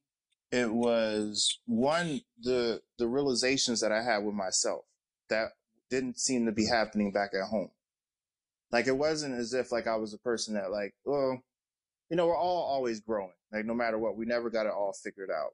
[0.51, 4.85] it was one the the realizations that I had with myself
[5.29, 5.53] that
[5.91, 7.71] didn't seem to be happening back at home.
[8.71, 11.43] Like it wasn't as if like I was a person that like, well,
[12.11, 13.33] you know, we're all always growing.
[13.53, 15.53] Like no matter what, we never got it all figured out.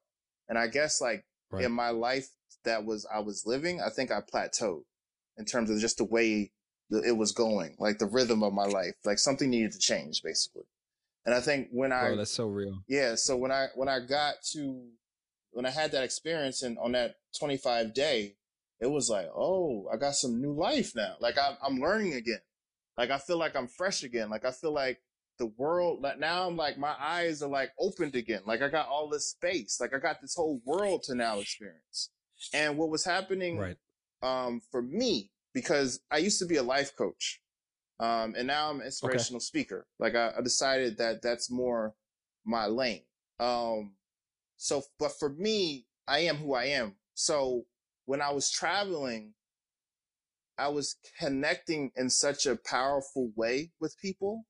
[0.49, 1.65] And I guess like right.
[1.65, 2.29] in my life
[2.65, 4.83] that was I was living, I think I plateaued
[5.37, 6.53] in terms of just the way
[6.91, 8.95] it was going, like the rhythm of my life.
[9.05, 10.65] Like something needed to change, basically.
[11.27, 12.83] And I think when I, oh, that's so real.
[12.89, 13.15] Yeah.
[13.17, 14.83] So when I, when I got to,
[15.51, 18.37] when I had that experience and on that 25 day,
[18.81, 21.17] it was like, oh, I got some new life now.
[21.21, 22.41] Like I'm, I'm learning again.
[22.97, 24.31] Like I feel like I'm fresh again.
[24.31, 25.01] Like I feel like
[25.39, 28.43] the world, like now I'm like, my eyes are like opened again.
[28.47, 29.79] Like I got all this space.
[29.81, 32.11] Like I got this whole world to now experience.
[32.55, 33.77] And what was happening, right.
[34.23, 37.41] um, for me, because I used to be a life coach.
[38.01, 39.45] Um, and now I'm an inspirational okay.
[39.45, 39.87] speaker.
[39.99, 41.95] Like I, I, decided that that's more
[42.45, 43.03] my lane.
[43.41, 43.95] Um,
[44.57, 46.95] so, but for me, I am who I am.
[47.15, 47.65] So
[48.05, 49.35] when I was traveling,
[50.57, 54.45] I was connecting in such a powerful way with people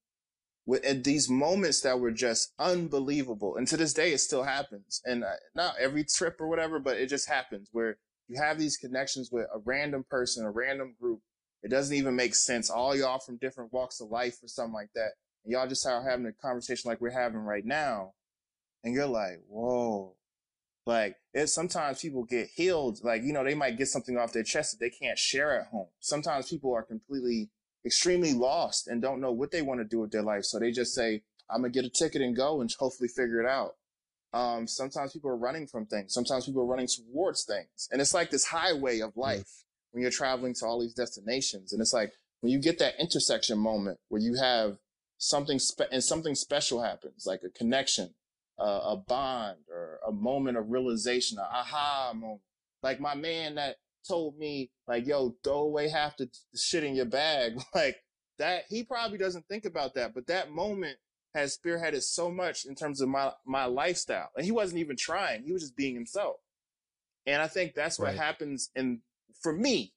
[0.66, 3.56] with at these moments that were just unbelievable.
[3.56, 5.00] And to this day, it still happens.
[5.06, 7.96] And uh, not every trip or whatever, but it just happens where
[8.28, 11.20] you have these connections with a random person, a random group
[11.62, 12.70] it doesn't even make sense.
[12.70, 15.12] All y'all from different walks of life or something like that.
[15.44, 18.12] And y'all just are having a conversation like we're having right now.
[18.84, 20.14] And you're like, whoa.
[20.86, 23.00] Like sometimes people get healed.
[23.02, 25.66] Like, you know, they might get something off their chest that they can't share at
[25.66, 25.88] home.
[26.00, 27.50] Sometimes people are completely,
[27.84, 30.44] extremely lost and don't know what they want to do with their life.
[30.44, 33.40] So they just say, I'm going to get a ticket and go and hopefully figure
[33.40, 33.74] it out.
[34.32, 36.12] Um, sometimes people are running from things.
[36.12, 37.88] Sometimes people are running towards things.
[37.90, 41.72] And it's like this highway of life when you're traveling to all these destinations.
[41.72, 44.78] And it's like when you get that intersection moment where you have
[45.16, 48.14] something spe- and something special happens, like a connection,
[48.58, 52.42] uh, a bond, or a moment of realization, a aha moment.
[52.82, 56.94] Like my man that told me, like, yo, throw away half the, the shit in
[56.94, 57.58] your bag.
[57.74, 57.96] Like
[58.38, 60.96] that, he probably doesn't think about that, but that moment
[61.38, 64.30] has spearheaded so much in terms of my, my lifestyle.
[64.36, 65.44] And he wasn't even trying.
[65.44, 66.36] He was just being himself.
[67.26, 68.16] And I think that's what right.
[68.16, 69.00] happens in
[69.40, 69.92] for me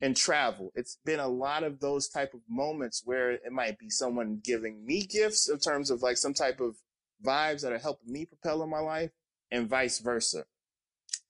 [0.00, 3.90] in travel, it's been a lot of those type of moments where it might be
[3.90, 6.76] someone giving me gifts in terms of like some type of
[7.24, 9.10] vibes that are helping me propel in my life
[9.50, 10.44] and vice versa.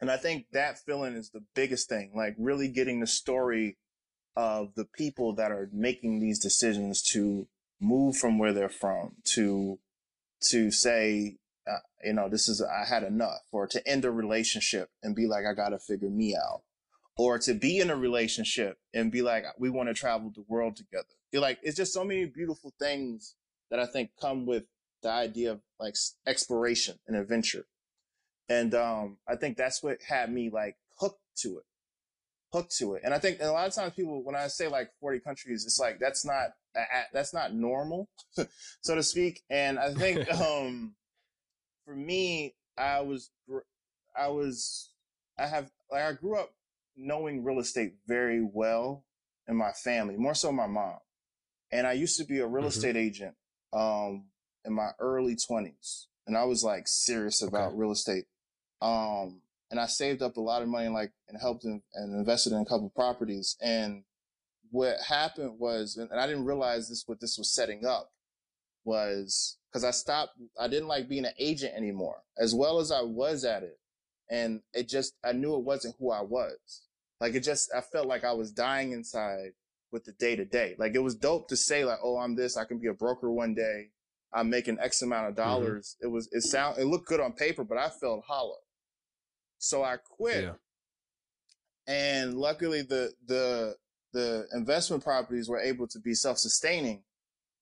[0.00, 3.76] And I think that feeling is the biggest thing, like really getting the story
[4.36, 7.48] of the people that are making these decisions to
[7.80, 9.78] move from where they're from to
[10.40, 11.36] to say
[11.70, 15.26] uh, you know this is i had enough or to end a relationship and be
[15.26, 16.62] like i gotta figure me out
[17.20, 20.74] or to be in a relationship and be like we want to travel the world
[20.74, 21.04] together.
[21.30, 23.34] You're like it's just so many beautiful things
[23.70, 24.64] that i think come with
[25.02, 25.94] the idea of like
[26.26, 27.66] exploration and adventure.
[28.48, 31.64] And um i think that's what had me like hooked to it
[32.54, 33.02] hooked to it.
[33.04, 35.78] And i think a lot of times people when i say like 40 countries it's
[35.78, 36.54] like that's not
[37.12, 38.08] that's not normal
[38.80, 40.94] so to speak and i think um
[41.90, 43.30] for me, I was,
[44.16, 44.90] I was,
[45.36, 46.50] I have, like, I grew up
[46.96, 49.04] knowing real estate very well
[49.48, 50.98] in my family, more so my mom.
[51.72, 52.68] And I used to be a real mm-hmm.
[52.68, 53.34] estate agent,
[53.72, 54.26] um,
[54.64, 56.06] in my early twenties.
[56.28, 57.76] And I was like serious about okay.
[57.76, 58.26] real estate.
[58.80, 62.52] Um, and I saved up a lot of money, like, and helped in, and invested
[62.52, 63.56] in a couple properties.
[63.60, 64.04] And
[64.70, 68.10] what happened was, and I didn't realize this, what this was setting up
[68.84, 73.02] was because I stopped, I didn't like being an agent anymore, as well as I
[73.02, 73.78] was at it.
[74.30, 76.82] And it just, I knew it wasn't who I was.
[77.20, 79.52] Like it just, I felt like I was dying inside
[79.92, 80.76] with the day to day.
[80.78, 83.30] Like it was dope to say like, oh, I'm this, I can be a broker
[83.30, 83.90] one day.
[84.32, 85.48] I'm making X amount of mm-hmm.
[85.48, 85.96] dollars.
[85.96, 86.06] Mm-hmm.
[86.06, 88.58] It was, it sound, it looked good on paper, but I felt hollow.
[89.58, 90.44] So I quit.
[90.44, 90.52] Yeah.
[91.86, 93.74] And luckily the, the,
[94.12, 97.02] the investment properties were able to be self-sustaining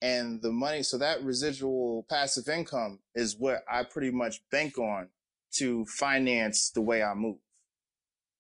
[0.01, 5.09] and the money so that residual passive income is what i pretty much bank on
[5.53, 7.39] to finance the way i move.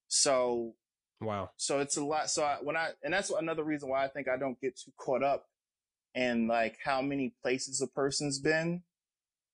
[0.08, 0.74] So
[1.20, 1.50] wow.
[1.56, 4.28] so it's a lot so I, when i and that's another reason why i think
[4.28, 5.46] i don't get too caught up
[6.14, 8.82] in like how many places a person's been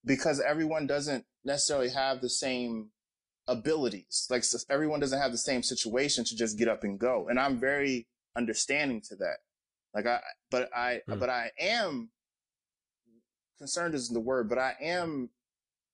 [0.04, 2.90] because everyone doesn't necessarily have the same
[3.48, 7.38] abilities like everyone doesn't have the same situation to just get up and go and
[7.38, 9.38] i'm very understanding to that
[9.94, 10.20] like I,
[10.50, 11.18] but I, mm.
[11.18, 12.10] but I am
[13.58, 15.30] concerned isn't the word, but I am,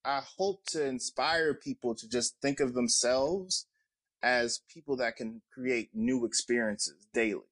[0.04, 3.66] I hope to inspire people to just think of themselves
[4.22, 7.42] as people that can create new experiences daily.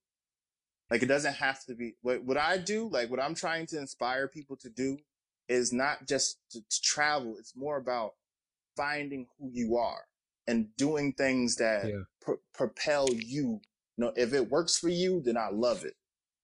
[0.90, 3.79] Like it doesn't have to be what, what I do, like what I'm trying to
[3.79, 4.98] inspire people to do
[5.48, 7.37] is not just to, to travel.
[7.38, 8.14] It's more about
[8.74, 10.07] finding who you are
[10.46, 12.03] and doing things that yeah.
[12.22, 13.61] pr- propel you.
[13.99, 15.95] You know, if it works for you, then I love it.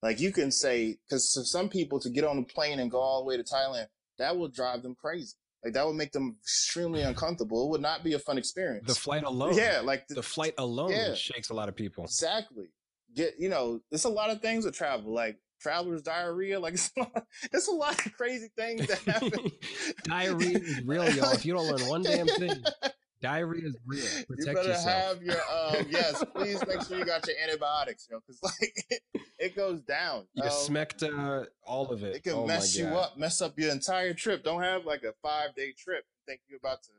[0.02, 2.98] Like you can say, because for some people to get on a plane and go
[2.98, 3.86] all the way to Thailand,
[4.18, 5.34] that will drive them crazy.
[5.64, 7.66] Like that would make them extremely uncomfortable.
[7.66, 8.86] It would not be a fun experience.
[8.86, 9.56] The flight alone.
[9.56, 12.04] Yeah, like the, the flight alone yeah, shakes a lot of people.
[12.04, 12.66] Exactly.
[13.14, 16.60] Get you know, there's a lot of things with travel, like traveler's diarrhea.
[16.60, 19.52] Like it's a lot, it's a lot of crazy things that happen.
[20.04, 21.32] diarrhea is real, y'all.
[21.32, 22.62] If you don't learn one damn thing,
[23.24, 24.04] Diarrhea is real.
[24.28, 24.86] Protect you better yourself.
[24.86, 26.22] have your um, yes.
[26.34, 30.26] Please make sure you got your antibiotics, yo, because like it, it, goes down.
[30.34, 32.16] Your um, smecta, all of it.
[32.16, 34.44] It can oh mess you up, mess up your entire trip.
[34.44, 36.04] Don't have like a five day trip.
[36.26, 36.90] Think you're about to.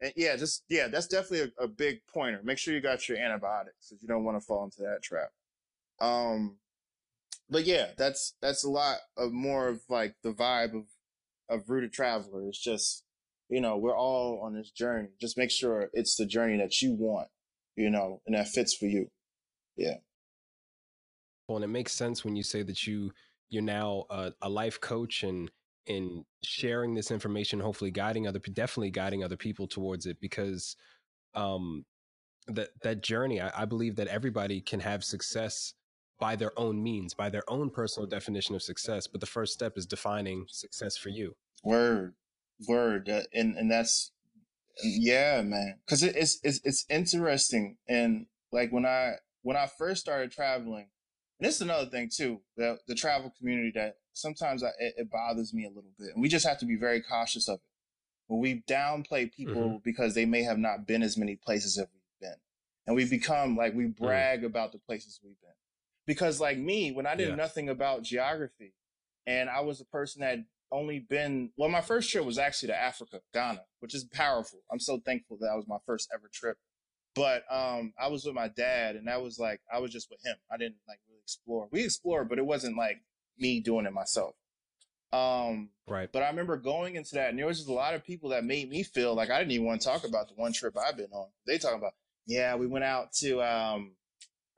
[0.00, 2.40] And yeah, just yeah, that's definitely a, a big pointer.
[2.42, 5.30] Make sure you got your antibiotics because you don't want to fall into that trap.
[6.00, 6.56] Um,
[7.48, 10.86] but yeah, that's that's a lot of more of like the vibe of
[11.48, 12.48] of rooted traveler.
[12.48, 13.04] It's just
[13.50, 15.08] you know, we're all on this journey.
[15.20, 17.28] Just make sure it's the journey that you want,
[17.76, 19.08] you know, and that fits for you.
[19.76, 19.96] Yeah.
[21.48, 23.10] Well, and it makes sense when you say that you
[23.48, 25.50] you're now a, a life coach and
[25.86, 30.76] in sharing this information, hopefully guiding other, definitely guiding other people towards it because
[31.34, 31.84] um,
[32.46, 35.74] that that journey, I, I believe that everybody can have success
[36.20, 39.08] by their own means, by their own personal definition of success.
[39.08, 41.34] But the first step is defining success for you.
[41.64, 42.14] Word
[42.68, 44.12] word and and that's
[44.82, 50.00] yeah man because it, it's it's it's interesting and like when i when i first
[50.00, 50.88] started traveling
[51.38, 55.10] and this is another thing too the the travel community that sometimes I, it, it,
[55.10, 57.60] bothers me a little bit and we just have to be very cautious of it
[58.26, 59.76] when we downplay people mm-hmm.
[59.84, 62.36] because they may have not been as many places as we've been
[62.86, 63.96] and we become like we mm.
[63.96, 64.46] brag mm.
[64.46, 65.50] about the places we've been
[66.06, 67.34] because like me when i did yeah.
[67.34, 68.74] nothing about geography
[69.26, 70.38] and i was a person that
[70.72, 74.60] only been well my first trip was actually to africa ghana which is powerful.
[74.70, 76.56] I'm so thankful that that was my first ever trip.
[77.14, 80.24] But um i was with my dad and that was like i was just with
[80.24, 80.36] him.
[80.50, 81.68] I didn't like really explore.
[81.72, 83.02] We explored but it wasn't like
[83.36, 84.36] me doing it myself.
[85.12, 86.08] Um right.
[86.12, 88.44] but i remember going into that and there was just a lot of people that
[88.44, 90.96] made me feel like i didn't even want to talk about the one trip i've
[90.96, 91.26] been on.
[91.46, 91.94] They talk about
[92.26, 93.96] yeah we went out to um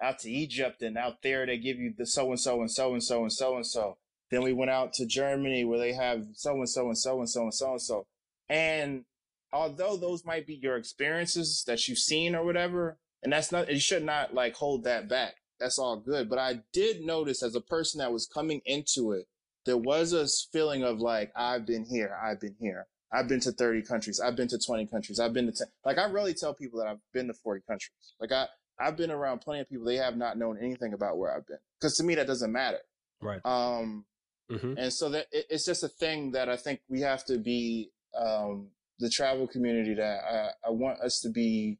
[0.03, 2.93] out to egypt and out there they give you the so and so and so
[2.93, 3.97] and so and so and so
[4.33, 7.31] then we went out to Germany where they have so and so and so and
[7.31, 8.07] so and so and so.
[8.49, 9.05] And
[9.53, 13.79] although those might be your experiences that you've seen or whatever, and that's not, you
[13.79, 15.37] should not like hold that back.
[15.61, 16.29] That's all good.
[16.29, 19.29] But I did notice as a person that was coming into it
[19.65, 22.87] there was a feeling of like, I've been here, I've been here.
[23.13, 24.21] I've been to 30 countries.
[24.21, 25.21] I've been to 20 countries.
[25.21, 25.67] I've been to 10.
[25.85, 27.93] Like, I really tell people that I've been to 40 countries.
[28.19, 28.47] Like, I,
[28.81, 29.85] I've been around plenty of people.
[29.85, 31.59] They have not known anything about where I've been.
[31.83, 32.79] Cause to me, that doesn't matter.
[33.21, 33.41] Right.
[33.45, 34.07] Um,
[34.51, 34.75] mm-hmm.
[34.77, 37.91] and so that it, it's just a thing that I think we have to be,
[38.19, 38.69] um,
[38.99, 41.79] the travel community that I, I want us to be.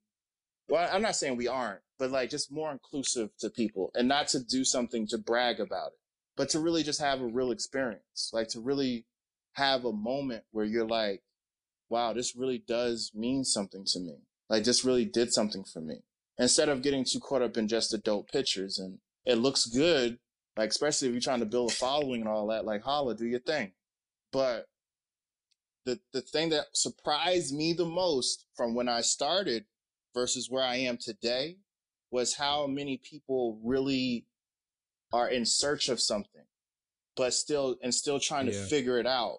[0.69, 4.29] Well, I'm not saying we aren't, but like just more inclusive to people and not
[4.29, 5.99] to do something to brag about it,
[6.37, 9.07] but to really just have a real experience, like to really
[9.53, 11.23] have a moment where you're like,
[11.89, 14.17] wow, this really does mean something to me.
[14.49, 16.03] Like this really did something for me.
[16.39, 20.19] Instead of getting too caught up in just adult pictures and it looks good,
[20.57, 23.27] like especially if you're trying to build a following and all that, like holla, do
[23.27, 23.73] your thing.
[24.33, 24.67] But
[25.85, 29.65] the the thing that surprised me the most from when I started
[30.15, 31.57] versus where I am today
[32.11, 34.27] was how many people really
[35.13, 36.45] are in search of something,
[37.17, 38.53] but still and still trying yeah.
[38.53, 39.39] to figure it out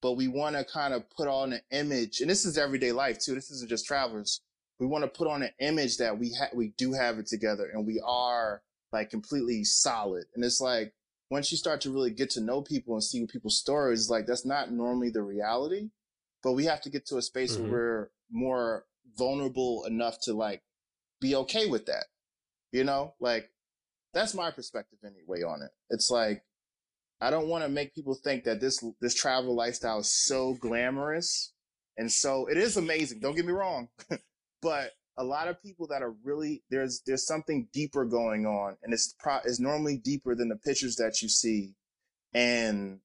[0.00, 3.18] but we want to kind of put on an image, and this is everyday life
[3.18, 3.34] too.
[3.34, 4.40] This isn't just travelers.
[4.78, 7.68] We want to put on an image that we ha- we do have it together,
[7.72, 8.62] and we are
[8.92, 10.24] like completely solid.
[10.34, 10.94] And it's like
[11.30, 14.46] once you start to really get to know people and see people's stories, like that's
[14.46, 15.90] not normally the reality.
[16.42, 17.70] But we have to get to a space mm-hmm.
[17.70, 18.84] where we're more
[19.16, 20.62] vulnerable enough to like
[21.20, 22.04] be okay with that.
[22.72, 23.50] You know, like
[24.14, 25.70] that's my perspective anyway on it.
[25.90, 26.42] It's like
[27.20, 31.52] I don't want to make people think that this this travel lifestyle is so glamorous
[31.98, 33.18] and so it is amazing.
[33.20, 33.88] Don't get me wrong,
[34.62, 38.94] but a lot of people that are really there's there's something deeper going on, and
[38.94, 41.74] it's pro, is normally deeper than the pictures that you see,
[42.32, 43.00] and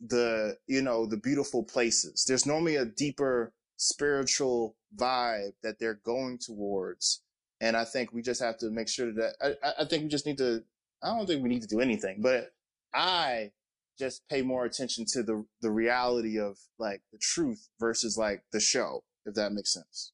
[0.00, 2.24] the you know the beautiful places.
[2.26, 7.22] There's normally a deeper spiritual vibe that they're going towards,
[7.60, 10.26] and I think we just have to make sure that I, I think we just
[10.26, 10.62] need to.
[11.02, 12.52] I don't think we need to do anything, but
[12.94, 13.50] I
[13.98, 18.60] just pay more attention to the the reality of like the truth versus like the
[18.60, 20.12] show, if that makes sense.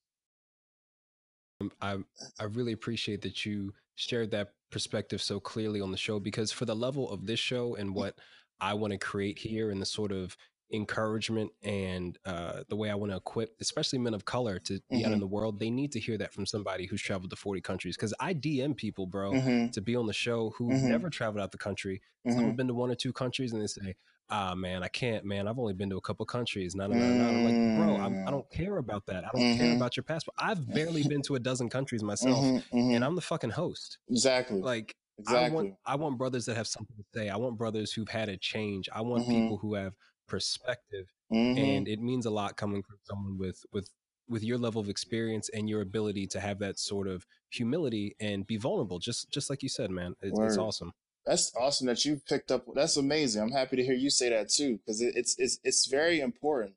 [1.81, 2.07] Um,
[2.39, 6.51] I I really appreciate that you shared that perspective so clearly on the show because
[6.51, 8.17] for the level of this show and what
[8.61, 10.37] I want to create here and the sort of
[10.73, 14.79] encouragement and uh, the way I want to equip, especially men of color, to be
[14.79, 14.97] mm-hmm.
[14.97, 15.21] out in mm-hmm.
[15.21, 15.61] the world.
[15.61, 17.97] They need to hear that from somebody who's traveled to 40 countries.
[17.97, 19.71] Because I DM people, bro, mm-hmm.
[19.71, 20.89] to be on the show who mm-hmm.
[20.89, 22.01] never traveled out the country.
[22.27, 22.57] Some have mm-hmm.
[22.57, 23.97] been to one or two countries, and they say,
[24.31, 25.49] "Ah, man, I can't, man.
[25.49, 26.99] I've only been to a couple countries." Not, not.
[26.99, 29.25] I'm like, bro, I'm, I do not care about that.
[29.25, 29.77] I don't care mm-hmm.
[29.77, 30.35] about your passport.
[30.39, 33.99] I've barely been to a dozen countries myself, and I'm the fucking host.
[34.09, 34.61] Exactly.
[34.61, 34.95] Like.
[35.18, 35.45] Exactly.
[35.45, 37.29] I want I want brothers that have something to say.
[37.29, 38.89] I want brothers who've had a change.
[38.93, 39.93] I want people who have
[40.33, 41.59] perspective mm-hmm.
[41.59, 43.91] and it means a lot coming from someone with with
[44.29, 48.47] with your level of experience and your ability to have that sort of humility and
[48.47, 50.93] be vulnerable just just like you said man it, it's awesome
[51.25, 54.49] that's awesome that you picked up that's amazing i'm happy to hear you say that
[54.49, 56.75] too because it, it's it's it's very important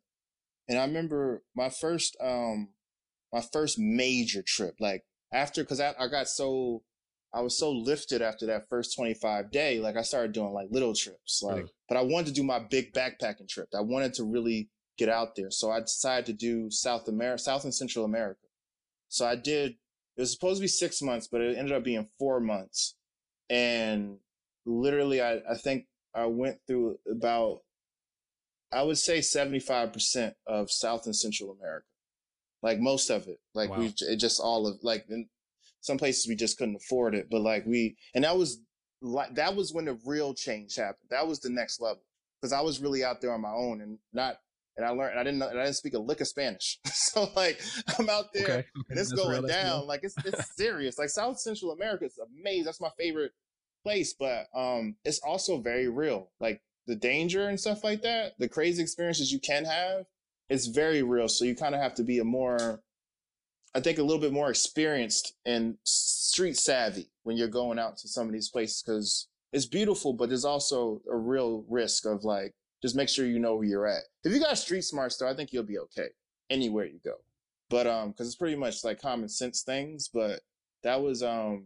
[0.67, 2.69] and i remember my first um
[3.33, 5.03] my first major trip like
[5.35, 6.83] after because I, I got so
[7.33, 9.79] I was so lifted after that first 25 day.
[9.79, 11.69] Like I started doing like little trips, like, mm.
[11.89, 13.67] but I wanted to do my big backpacking trip.
[13.75, 15.51] I wanted to really get out there.
[15.51, 18.47] So I decided to do South America, South and Central America.
[19.09, 19.71] So I did,
[20.15, 22.95] it was supposed to be six months, but it ended up being four months.
[23.49, 24.19] And
[24.65, 27.59] literally, I, I think I went through about,
[28.71, 31.85] I would say 75% of South and Central America.
[32.61, 33.39] Like most of it.
[33.53, 33.79] Like wow.
[33.79, 35.05] we, it just all of, like,
[35.81, 38.59] some places we just couldn't afford it, but like we, and that was
[39.01, 41.07] like, that was when the real change happened.
[41.11, 42.01] That was the next level
[42.41, 44.37] because I was really out there on my own and not,
[44.77, 46.79] and I learned, I didn't know, I didn't speak a lick of Spanish.
[46.85, 47.61] so like,
[47.99, 48.65] I'm out there okay.
[48.89, 49.85] and it's That's going down.
[49.85, 50.97] Like it's, it's serious.
[50.97, 52.65] Like South Central America is amazing.
[52.65, 53.31] That's my favorite
[53.85, 56.31] place, but, um, it's also very real.
[56.39, 60.05] Like the danger and stuff like that, the crazy experiences you can have,
[60.49, 61.27] it's very real.
[61.27, 62.81] So you kind of have to be a more,
[63.75, 68.07] I think a little bit more experienced and street savvy when you're going out to
[68.07, 72.53] some of these places because it's beautiful, but there's also a real risk of like
[72.81, 74.03] just make sure you know where you're at.
[74.23, 76.09] If you got street smarts though, I think you'll be okay
[76.49, 77.15] anywhere you go.
[77.69, 80.09] But um, because it's pretty much like common sense things.
[80.13, 80.41] But
[80.83, 81.65] that was um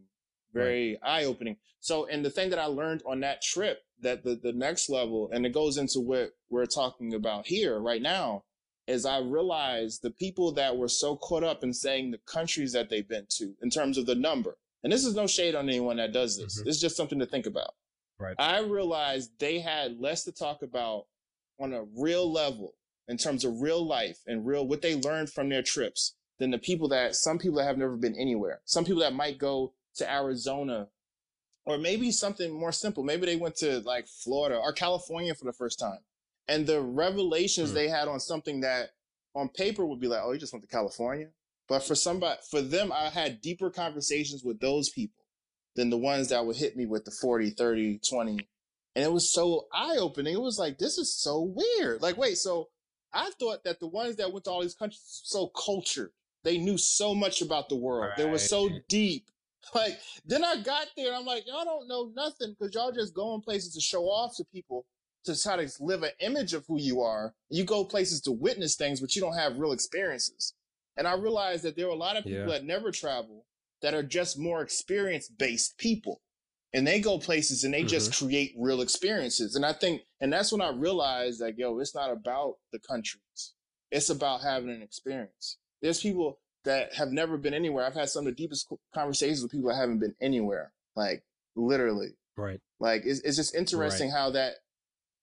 [0.53, 1.21] very right.
[1.21, 1.57] eye opening.
[1.79, 5.29] So, and the thing that I learned on that trip, that the the next level,
[5.31, 8.43] and it goes into what we're talking about here right now,
[8.87, 12.89] is I realized the people that were so caught up in saying the countries that
[12.89, 14.57] they've been to in terms of the number.
[14.83, 16.59] And this is no shade on anyone that does this.
[16.59, 16.69] Mm-hmm.
[16.69, 17.75] It's just something to think about.
[18.17, 18.35] Right.
[18.37, 21.05] I realized they had less to talk about
[21.59, 22.73] on a real level
[23.07, 26.57] in terms of real life and real what they learned from their trips than the
[26.57, 28.61] people that some people that have never been anywhere.
[28.65, 30.87] Some people that might go to Arizona
[31.65, 33.03] or maybe something more simple.
[33.03, 35.99] Maybe they went to like Florida or California for the first time.
[36.47, 37.75] And the revelations mm.
[37.75, 38.89] they had on something that
[39.35, 41.27] on paper would be like, oh, you just went to California.
[41.67, 45.23] But for somebody, for them, I had deeper conversations with those people
[45.75, 48.31] than the ones that would hit me with the 40, 30, 20.
[48.95, 50.33] And it was so eye opening.
[50.33, 52.01] It was like, this is so weird.
[52.01, 52.69] Like, wait, so
[53.13, 56.11] I thought that the ones that went to all these countries so cultured.
[56.43, 58.09] They knew so much about the world.
[58.09, 58.17] Right.
[58.17, 59.25] They were so deep.
[59.75, 63.13] Like, then I got there and I'm like, y'all don't know nothing because y'all just
[63.13, 64.85] going places to show off to people
[65.25, 67.33] to try to live an image of who you are.
[67.49, 70.53] You go places to witness things, but you don't have real experiences.
[70.97, 72.45] And I realized that there are a lot of people yeah.
[72.47, 73.45] that never travel
[73.81, 76.21] that are just more experience based people.
[76.73, 77.87] And they go places and they mm-hmm.
[77.87, 79.55] just create real experiences.
[79.55, 83.53] And I think, and that's when I realized that, yo, it's not about the countries.
[83.91, 85.57] It's about having an experience.
[85.81, 87.85] There's people that have never been anywhere.
[87.85, 91.23] I've had some of the deepest conversations with people that haven't been anywhere, like
[91.55, 92.15] literally.
[92.37, 92.59] Right.
[92.79, 94.17] Like it's, it's just interesting right.
[94.17, 94.55] how that,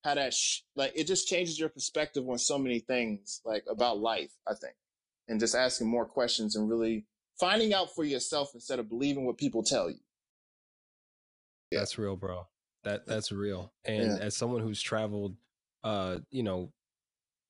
[0.05, 3.99] how that, sh- like it just changes your perspective on so many things, like about
[3.99, 4.75] life, I think.
[5.29, 7.05] And just asking more questions and really
[7.41, 9.99] finding out for yourself instead of believing what people tell you.
[11.71, 11.81] Yeah.
[11.81, 12.47] That's real, bro.
[12.85, 13.73] That that's real.
[13.85, 14.25] And yeah.
[14.25, 15.37] as someone who's traveled
[15.87, 16.73] uh, you know,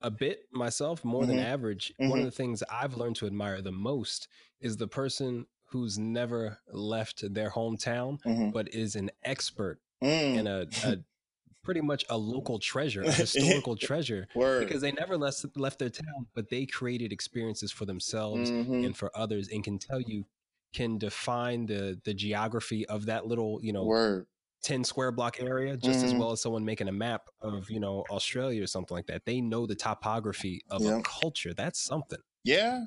[0.06, 1.32] a bit myself, more mm-hmm.
[1.32, 2.08] than average, mm-hmm.
[2.08, 2.26] one of mm-hmm.
[2.26, 4.28] the things I've learned to admire the most
[4.60, 8.50] is the person who's never left their hometown, mm-hmm.
[8.50, 10.38] but is an expert mm.
[10.38, 10.98] and a, a
[11.64, 14.64] pretty much a local treasure, a historical treasure, Word.
[14.64, 18.84] because they never left left their town, but they created experiences for themselves mm-hmm.
[18.84, 20.24] and for others, and can tell you,
[20.72, 24.26] can define the the geography of that little you know Word.
[24.66, 26.08] 10 square block area just mm-hmm.
[26.08, 29.24] as well as someone making a map of you know australia or something like that.
[29.24, 31.54] They know the topography of a culture.
[31.54, 32.18] That's something.
[32.44, 32.84] Yeah.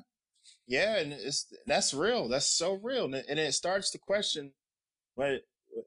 [0.66, 2.28] Yeah and it's that's real.
[2.28, 4.52] That's so real and it, and it starts to question
[5.16, 5.42] but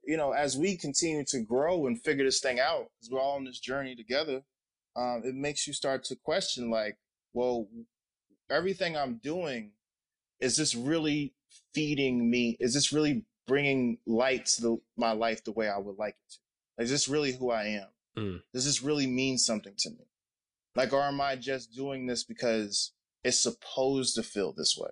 [0.05, 3.35] you know as we continue to grow and figure this thing out because we're all
[3.35, 4.41] on this journey together
[4.95, 6.97] um, it makes you start to question like
[7.33, 7.67] well
[8.49, 9.71] everything i'm doing
[10.39, 11.33] is this really
[11.73, 12.57] feeding me?
[12.59, 16.33] Is this really bringing light to the, my life the way I would like it
[16.33, 16.39] to?
[16.77, 17.87] Like, is this really who I am?
[18.17, 18.41] Mm.
[18.53, 20.07] Does this really mean something to me?
[20.75, 24.89] Like, or am I just doing this because it's supposed to feel this way?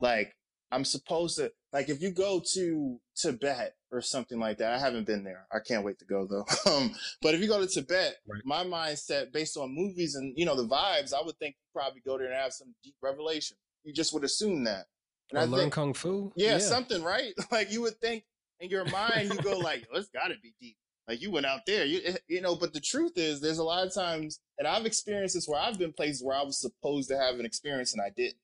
[0.00, 0.34] Like,
[0.72, 5.06] I'm supposed to, like, if you go to Tibet or something like that, I haven't
[5.06, 5.46] been there.
[5.52, 6.44] I can't wait to go though.
[6.70, 8.42] um, but if you go to Tibet, right.
[8.44, 12.00] my mindset based on movies and, you know, the vibes, I would think you probably
[12.04, 13.56] go there and have some deep revelation.
[13.84, 14.86] You just would assume that.
[15.30, 16.32] And or I learn think, kung fu.
[16.36, 17.32] Yeah, yeah, something, right?
[17.50, 18.24] Like you would think
[18.60, 20.76] in your mind, you go like, oh, "It's got to be deep."
[21.08, 22.56] Like you went out there, you eh, you know.
[22.56, 25.78] But the truth is, there's a lot of times, and I've experienced this where I've
[25.78, 28.38] been places where I was supposed to have an experience and I didn't.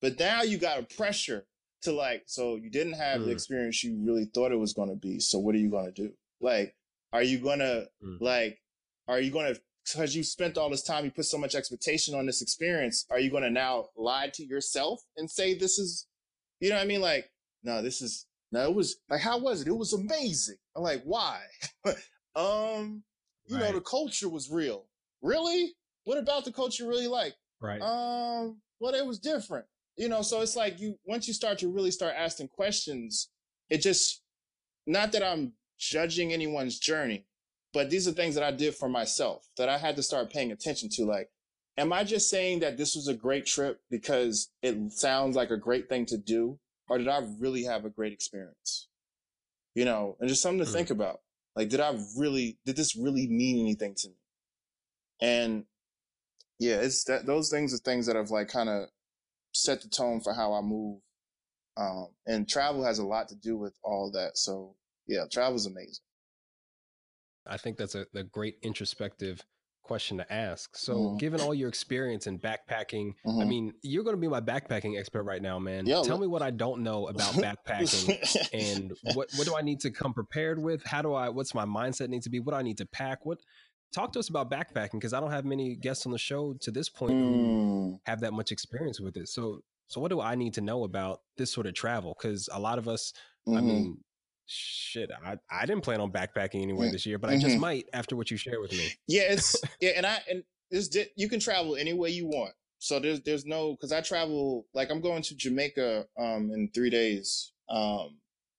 [0.00, 1.44] But now you got a pressure
[1.82, 3.26] to like, so you didn't have mm.
[3.26, 5.20] the experience you really thought it was going to be.
[5.20, 6.12] So what are you going to do?
[6.40, 6.74] Like,
[7.12, 8.20] are you going to mm.
[8.20, 8.60] like,
[9.06, 9.60] are you going to
[9.92, 13.20] because you spent all this time, you put so much expectation on this experience, are
[13.20, 16.06] you going to now lie to yourself and say this is,
[16.60, 17.00] you know what I mean?
[17.00, 17.30] Like,
[17.62, 19.68] no, this is, no, it was like, how was it?
[19.68, 20.56] It was amazing.
[20.76, 21.40] I'm like, why?
[22.36, 23.02] um,
[23.46, 23.64] you right.
[23.64, 24.86] know, the culture was real.
[25.22, 25.74] Really?
[26.04, 27.34] What about the culture really like?
[27.60, 27.80] Right.
[27.80, 29.66] Um, well, it was different.
[29.96, 33.30] You know, so it's like you, once you start to really start asking questions,
[33.68, 34.22] it just,
[34.86, 37.26] not that I'm judging anyone's journey,
[37.72, 40.52] but these are things that I did for myself that I had to start paying
[40.52, 41.04] attention to.
[41.04, 41.30] Like,
[41.76, 45.56] am I just saying that this was a great trip because it sounds like a
[45.56, 46.58] great thing to do?
[46.88, 48.88] Or did I really have a great experience?
[49.74, 50.72] You know, and just something to mm.
[50.72, 51.20] think about.
[51.54, 54.14] Like, did I really, did this really mean anything to me?
[55.20, 55.64] And
[56.58, 58.88] yeah, it's that, those things are things that have like kind of
[59.52, 61.00] set the tone for how I move.
[61.76, 64.36] Um, and travel has a lot to do with all that.
[64.36, 64.74] So
[65.06, 66.04] yeah, travel is amazing.
[67.48, 69.44] I think that's a, a great introspective
[69.82, 70.76] question to ask.
[70.76, 71.16] So, mm-hmm.
[71.16, 73.40] given all your experience in backpacking, mm-hmm.
[73.40, 75.86] I mean, you're going to be my backpacking expert right now, man.
[75.86, 79.80] Yo, Tell me what I don't know about backpacking and what what do I need
[79.80, 80.84] to come prepared with?
[80.84, 82.38] How do I what's my mindset need to be?
[82.40, 83.24] What do I need to pack?
[83.24, 83.38] What
[83.92, 86.70] talk to us about backpacking because I don't have many guests on the show to
[86.70, 87.20] this point mm.
[87.20, 89.28] who have that much experience with it.
[89.28, 92.14] So, so what do I need to know about this sort of travel?
[92.20, 93.12] Because a lot of us,
[93.48, 93.58] mm-hmm.
[93.58, 93.98] I mean,
[94.48, 97.38] shit, I, I didn't plan on backpacking anywhere mm, this year, but mm-hmm.
[97.44, 98.88] I just might after what you shared with me.
[99.06, 102.52] Yeah, it's yeah, and I and this you can travel any way you want.
[102.78, 106.90] So there's there's no because I travel like I'm going to Jamaica um in three
[106.90, 108.18] days um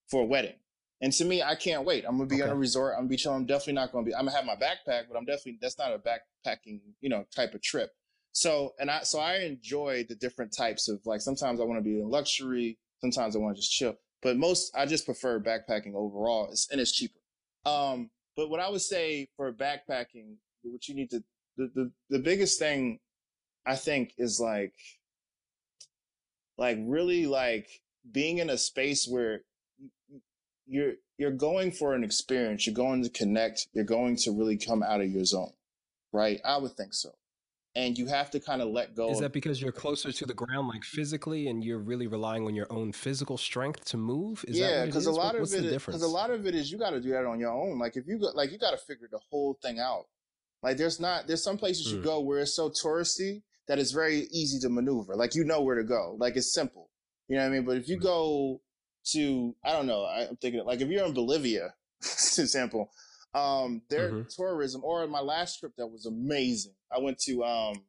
[0.09, 0.55] for a wedding.
[1.01, 2.03] And to me, I can't wait.
[2.05, 2.49] I'm gonna be okay.
[2.49, 2.93] on a resort.
[2.93, 3.37] I'm gonna be chilling.
[3.37, 4.13] I'm definitely not gonna be.
[4.13, 7.53] I'm gonna have my backpack, but I'm definitely that's not a backpacking, you know, type
[7.53, 7.91] of trip.
[8.33, 11.83] So and I so I enjoy the different types of like sometimes I want to
[11.83, 13.95] be in luxury, sometimes I want to just chill.
[14.21, 17.19] But most I just prefer backpacking overall, it's, and it's cheaper.
[17.65, 21.23] Um, but what I would say for backpacking, what you need to
[21.57, 22.99] the, the the biggest thing
[23.65, 24.73] I think is like
[26.57, 27.67] like really like
[28.11, 29.41] being in a space where
[30.67, 34.83] you're you're going for an experience, you're going to connect, you're going to really come
[34.83, 35.53] out of your zone.
[36.11, 36.39] Right?
[36.43, 37.11] I would think so
[37.85, 39.09] and you have to kind of let go.
[39.09, 42.53] Is that because you're closer to the ground, like physically, and you're really relying on
[42.53, 44.43] your own physical strength to move?
[44.47, 46.77] Is yeah, because a lot What's of it, because a lot of it is you
[46.77, 47.79] got to do that on your own.
[47.79, 50.05] Like if you go, like you got to figure the whole thing out.
[50.61, 51.97] Like there's not, there's some places mm.
[51.97, 55.15] you go where it's so touristy that it's very easy to maneuver.
[55.15, 56.17] Like you know where to go.
[56.19, 56.89] Like it's simple.
[57.29, 57.65] You know what I mean?
[57.65, 58.03] But if you mm.
[58.03, 58.61] go
[59.13, 62.91] to, I don't know, I, am thinking like if you're in Bolivia, for example,
[63.33, 64.21] um, their mm-hmm.
[64.29, 66.73] tourism, or my last trip that was amazing.
[66.91, 67.83] I went to um,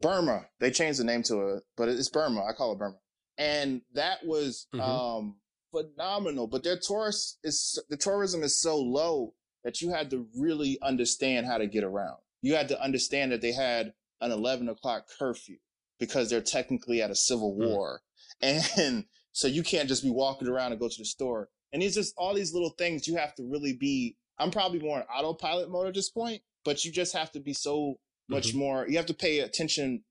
[0.00, 0.46] Burma.
[0.60, 2.44] They changed the name to it, but it's Burma.
[2.44, 2.98] I call it Burma,
[3.38, 4.80] and that was mm-hmm.
[4.80, 5.36] um,
[5.72, 6.46] phenomenal.
[6.46, 11.46] But their tourist is the tourism is so low that you had to really understand
[11.46, 12.18] how to get around.
[12.42, 15.56] You had to understand that they had an eleven o'clock curfew
[15.98, 17.68] because they're technically at a civil mm.
[17.68, 18.02] war,
[18.42, 18.78] mm.
[18.78, 21.96] and so you can't just be walking around and go to the store and it's
[21.96, 24.16] just all these little things you have to really be.
[24.38, 27.52] I'm probably more in autopilot mode at this point, but you just have to be
[27.52, 27.96] so
[28.28, 28.58] much mm-hmm.
[28.58, 28.86] more.
[28.88, 30.04] You have to pay attention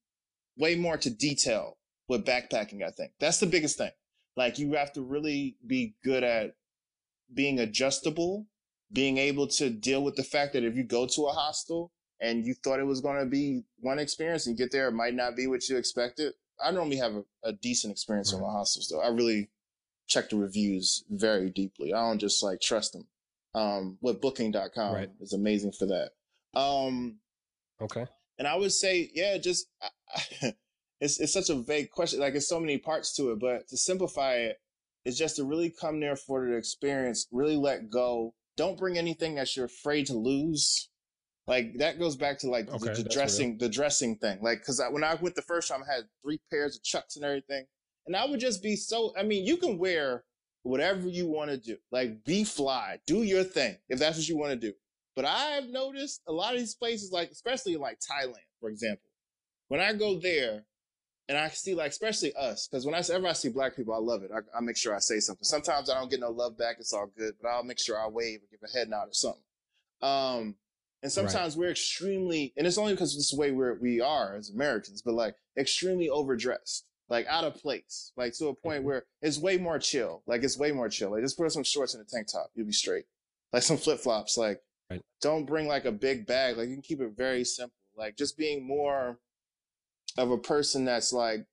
[0.57, 1.77] way more to detail
[2.09, 2.83] with backpacking.
[2.83, 3.91] I think that's the biggest thing.
[4.35, 6.51] Like you have to really be good at
[7.33, 8.45] being adjustable,
[8.91, 12.45] being able to deal with the fact that if you go to a hostel and
[12.45, 15.15] you thought it was going to be one experience and you get there, it might
[15.15, 16.33] not be what you expected.
[16.63, 18.39] I normally have a, a decent experience right.
[18.39, 19.01] in my hostels though.
[19.01, 19.49] I really
[20.07, 21.93] check the reviews very deeply.
[21.93, 23.07] I don't just like trust them.
[23.55, 25.09] Um, with booking.com right.
[25.21, 26.11] is amazing for that.
[26.59, 27.19] Um,
[27.79, 28.07] okay.
[28.39, 29.67] And I would say, yeah, just,
[30.99, 32.19] it's, it's such a vague question.
[32.19, 34.57] Like it's so many parts to it, but to simplify it,
[35.05, 38.33] it's just to really come there for the experience, really let go.
[38.55, 40.89] Don't bring anything that you're afraid to lose.
[41.45, 43.59] Like that goes back to like okay, the, the dressing, real.
[43.59, 44.39] the dressing thing.
[44.41, 47.17] Like, cause I, when I went the first time, I had three pairs of chucks
[47.17, 47.65] and everything.
[48.05, 50.23] And I would just be so, I mean, you can wear
[50.63, 51.77] whatever you want to do.
[51.91, 54.73] Like be fly, do your thing if that's what you want to do.
[55.15, 59.09] But I've noticed a lot of these places, like, especially like Thailand, for example,
[59.67, 60.65] when I go there
[61.29, 63.99] and I see like, especially us, because when I, whenever I see black people, I
[63.99, 64.31] love it.
[64.33, 65.43] I, I, make sure I say something.
[65.43, 66.77] Sometimes I don't get no love back.
[66.79, 69.13] It's all good, but I'll make sure I wave or give a head nod or
[69.13, 69.43] something.
[70.01, 70.55] Um,
[71.03, 71.65] and sometimes right.
[71.65, 75.13] we're extremely, and it's only because this the way we're, we are as Americans, but
[75.13, 78.87] like extremely overdressed like out of place, like to a point mm-hmm.
[78.87, 80.23] where it's way more chill.
[80.25, 81.11] Like it's way more chill.
[81.11, 83.05] Like just put some shorts and a tank top, you'll be straight.
[83.53, 84.35] Like some flip flops.
[84.35, 84.99] Like right.
[85.21, 86.57] don't bring like a big bag.
[86.57, 87.77] Like you can keep it very simple.
[87.95, 89.19] Like just being more
[90.17, 91.45] of a person that's like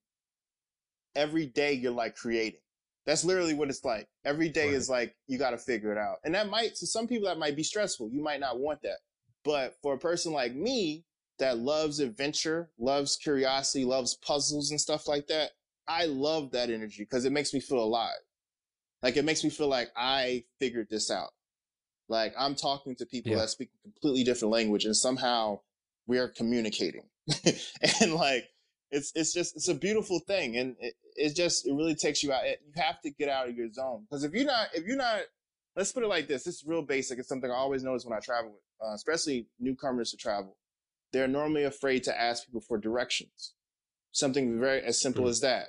[1.15, 2.61] every day you're like creating.
[3.05, 4.09] That's literally what it's like.
[4.25, 4.75] Every day right.
[4.75, 7.39] is like you got to figure it out, and that might to some people that
[7.39, 8.09] might be stressful.
[8.11, 8.99] You might not want that,
[9.45, 11.05] but for a person like me
[11.41, 15.51] that loves adventure, loves curiosity, loves puzzles and stuff like that,
[15.89, 18.21] I love that energy because it makes me feel alive.
[19.03, 21.31] Like it makes me feel like I figured this out.
[22.09, 23.39] Like I'm talking to people yeah.
[23.39, 25.61] that speak a completely different language and somehow
[26.07, 27.05] we are communicating.
[28.01, 28.49] and like
[28.91, 32.33] it's it's just it's a beautiful thing and it, it just it really takes you
[32.33, 32.45] out.
[32.45, 34.97] It, you have to get out of your zone because if you're not if you're
[34.97, 35.21] not
[35.77, 36.45] let's put it like this.
[36.45, 37.19] This is real basic.
[37.19, 40.57] It's something I always notice when I travel with, uh, especially newcomers to travel
[41.13, 43.55] they're normally afraid to ask people for directions.
[44.13, 45.31] Something very as simple mm.
[45.31, 45.69] as that.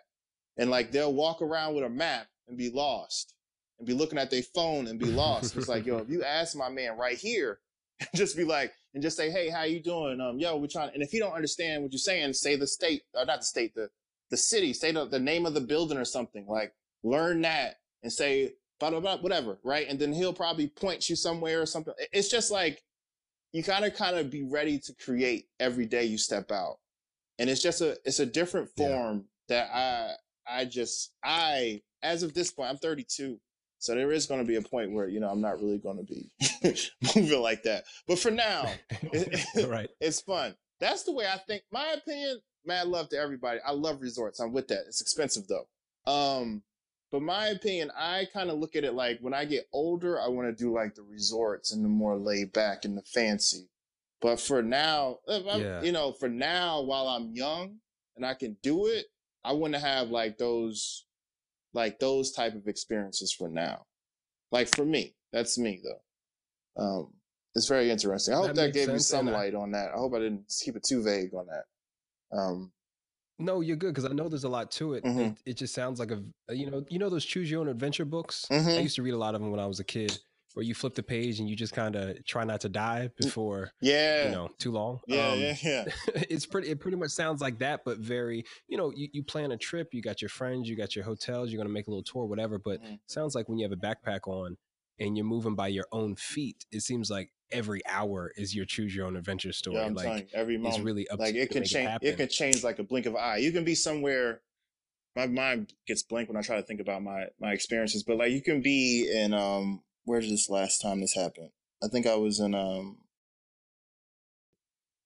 [0.57, 3.33] And like they'll walk around with a map and be lost
[3.79, 5.55] and be looking at their phone and be lost.
[5.55, 7.59] it's like, yo, if you ask my man right here,
[8.15, 10.19] just be like, and just say, hey, how you doing?
[10.19, 10.91] Um, yo, we're trying.
[10.93, 13.73] And if you don't understand what you're saying, say the state, or not the state,
[13.73, 13.89] the
[14.31, 16.45] the city, say the, the name of the building or something.
[16.47, 16.73] Like
[17.03, 19.87] learn that and say blah blah blah, whatever, right?
[19.87, 21.93] And then he'll probably point you somewhere or something.
[22.11, 22.81] It's just like
[23.51, 26.77] you gotta kind of be ready to create every day you step out.
[27.39, 29.65] And it's just a it's a different form yeah.
[29.65, 33.39] that I I just I as of this point, I'm 32.
[33.79, 35.97] So there is going to be a point where, you know, I'm not really going
[35.97, 36.31] to be
[37.15, 37.83] moving like that.
[38.07, 38.71] But for now,
[39.01, 39.89] it, right.
[39.99, 40.55] it's fun.
[40.79, 41.63] That's the way I think.
[41.71, 43.59] My opinion, mad love to everybody.
[43.65, 44.39] I love resorts.
[44.39, 44.83] I'm with that.
[44.87, 45.67] It's expensive though.
[46.11, 46.63] Um,
[47.11, 50.29] but my opinion, I kind of look at it like when I get older, I
[50.29, 53.67] want to do like the resorts and the more laid back and the fancy.
[54.21, 55.81] But for now, yeah.
[55.81, 57.77] you know, for now, while I'm young
[58.15, 59.07] and I can do it,
[59.43, 61.05] I want to have like those,
[61.73, 63.85] like those type of experiences for now.
[64.51, 66.81] Like for me, that's me though.
[66.81, 67.13] Um,
[67.55, 68.33] it's very interesting.
[68.33, 69.57] I hope that, that gave sense, you some light I...
[69.57, 69.91] on that.
[69.93, 72.37] I hope I didn't keep it too vague on that.
[72.37, 72.71] Um,
[73.41, 75.03] No, you're good because I know there's a lot to it.
[75.03, 75.31] Mhm.
[75.31, 75.37] it.
[75.45, 76.23] It just sounds like a
[76.53, 78.45] you know you know those choose your own adventure books.
[78.49, 78.83] I Mhm.
[78.83, 80.17] used to read a lot of them when I was a kid,
[80.53, 83.71] where you flip the page and you just kind of try not to die before
[83.81, 84.25] Yeah.
[84.25, 84.99] you know too long.
[85.07, 85.85] yeah, Um, yeah, yeah.
[86.29, 86.69] it's pretty.
[86.69, 88.43] It pretty much sounds like that, but very.
[88.67, 89.93] You know, you, you plan a trip.
[89.93, 90.69] You got your friends.
[90.69, 91.51] You got your hotels.
[91.51, 92.59] You're gonna make a little tour, whatever.
[92.59, 92.99] But Mhm.
[93.07, 94.57] sounds like when you have a backpack on
[95.01, 98.95] and you're moving by your own feet, it seems like every hour is your choose
[98.95, 99.77] your own adventure story.
[99.77, 100.85] Yeah, I'm like every it's moment.
[100.85, 101.89] really up like it can change.
[101.89, 102.07] happen.
[102.07, 103.37] It can change like a blink of an eye.
[103.37, 104.41] You can be somewhere.
[105.15, 108.31] My mind gets blank when I try to think about my my experiences, but like
[108.31, 109.83] you can be in um.
[110.03, 111.51] Where's this last time this happened?
[111.83, 112.97] I think I was in um.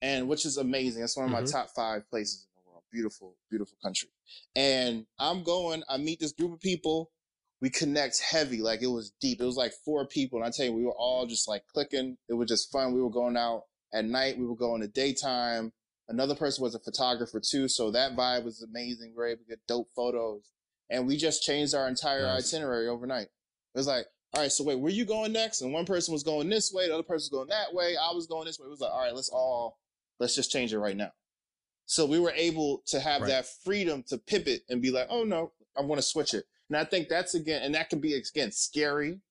[0.02, 1.02] And which is amazing.
[1.02, 1.52] That's one of my Mhm.
[1.52, 2.84] top five places in the world.
[2.92, 4.10] Beautiful, beautiful country.
[4.56, 5.84] And I'm going.
[5.90, 7.12] I meet this group of people.
[7.62, 9.40] We connect heavy, like it was deep.
[9.42, 12.18] It was like four people, and I tell you, we were all just like clicking.
[12.30, 12.94] It was just fun.
[12.94, 14.38] We were going out at night.
[14.38, 15.72] We were going in the daytime.
[16.08, 19.14] Another person was a photographer too, so that vibe was amazing.
[19.16, 19.16] Great.
[19.16, 20.52] We were able to get dope photos,
[20.90, 22.54] and we just changed our entire Nice.
[22.54, 23.28] itinerary overnight.
[23.28, 25.62] It was like, all right, so wait, where you going next?
[25.62, 27.96] And one person was going this way, the other person was going that way.
[27.96, 28.68] I was going this way.
[28.68, 29.80] It was like, all right, let's all
[30.20, 31.12] let's just change it right now.
[31.86, 33.30] So we were able to have Right.
[33.30, 36.46] that freedom to pivot and be like, oh no, I want to switch it.
[36.70, 39.22] And I think that's again, and that can be again scary.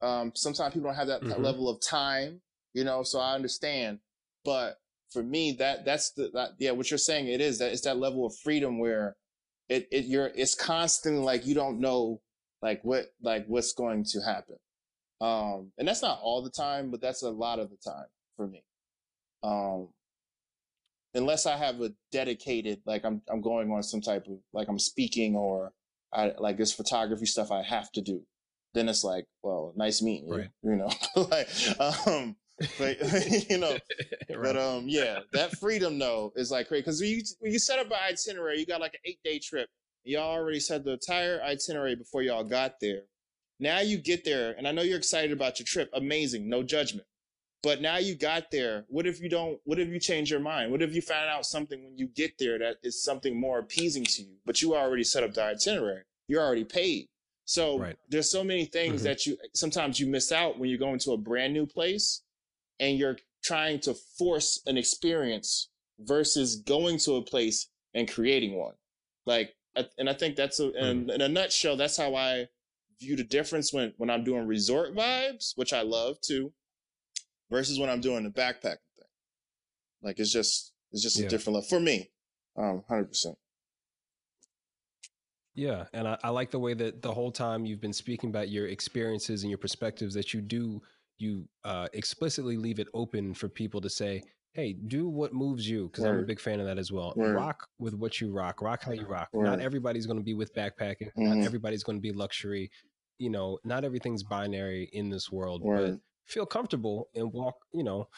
[0.00, 1.42] Um, sometimes people don't have that, that Mhm.
[1.44, 2.42] level of time,
[2.74, 3.02] you know.
[3.04, 4.00] So I understand,
[4.44, 4.78] but
[5.10, 7.98] for me, that that's the that, yeah, what you're saying it is that it's that
[7.98, 9.16] level of freedom where
[9.68, 12.20] it it you're it's constantly like you don't know
[12.62, 14.56] like what like what's going to happen.
[15.20, 18.06] Um, and that's not all the time, but that's a lot of the time
[18.36, 18.64] for me.
[19.44, 19.88] Um,
[21.14, 24.78] unless I have a dedicated, like I'm, I'm going on some type of, like I'm
[24.78, 25.72] speaking or
[26.12, 28.22] I like this photography stuff I have to do.
[28.74, 30.50] Then it's like, well, nice meeting you, Right.
[30.62, 30.90] you know,
[31.30, 31.48] like,
[31.78, 32.36] um,
[32.78, 32.96] but
[33.50, 33.76] you know,
[34.30, 34.42] Right.
[34.42, 37.86] but um, yeah, that freedom though is like crazy because you when you set up
[37.88, 39.68] an itinerary, you got like an eight day trip.
[40.04, 43.02] Y'all already set the entire itinerary before y'all got there.
[43.60, 45.88] Now you get there, and I know you're excited about your trip.
[45.94, 47.06] Amazing, no judgment.
[47.62, 48.84] But now you got there.
[48.88, 49.60] What if you don't?
[49.64, 50.72] What if you change your mind?
[50.72, 54.04] What if you found out something when you get there that is something more appeasing
[54.04, 54.36] to you?
[54.44, 56.02] But you already set up the itinerary.
[56.26, 57.08] You're already paid.
[57.44, 57.96] So Right.
[58.08, 59.04] there's so many things Mhm.
[59.04, 62.22] that you sometimes you miss out when you're going to a brand new place
[62.80, 68.74] and you're trying to force an experience versus going to a place and creating one.
[69.26, 69.54] Like,
[69.98, 72.48] and I think that's a, in, in a nutshell, that's how I
[72.98, 76.52] view the difference when, when I'm doing resort vibes, which I love too,
[77.52, 78.62] versus when I'm doing the backpacking
[78.96, 79.06] thing.
[80.02, 82.10] Like, it's just, it's just a different level for me.
[82.56, 83.34] Um, 100%.
[85.54, 88.48] Yeah, and I, I like the way that the whole time you've been speaking about
[88.48, 90.80] your experiences and your perspectives that you do
[91.18, 94.22] you uh, explicitly leave it open for people to say,
[94.54, 97.12] "Hey, do what moves you," because I'm a big fan of that as well.
[97.16, 97.36] Word.
[97.36, 99.28] Rock with what you rock, rock how you rock.
[99.32, 99.44] Word.
[99.44, 101.12] Not everybody's going to be with backpacking.
[101.16, 101.36] Mhm.
[101.36, 102.70] Not everybody's going to be luxury.
[103.18, 105.60] You know, not everything's binary in this world.
[105.62, 106.00] But Word.
[106.26, 107.56] Feel comfortable and walk.
[107.72, 108.08] You know,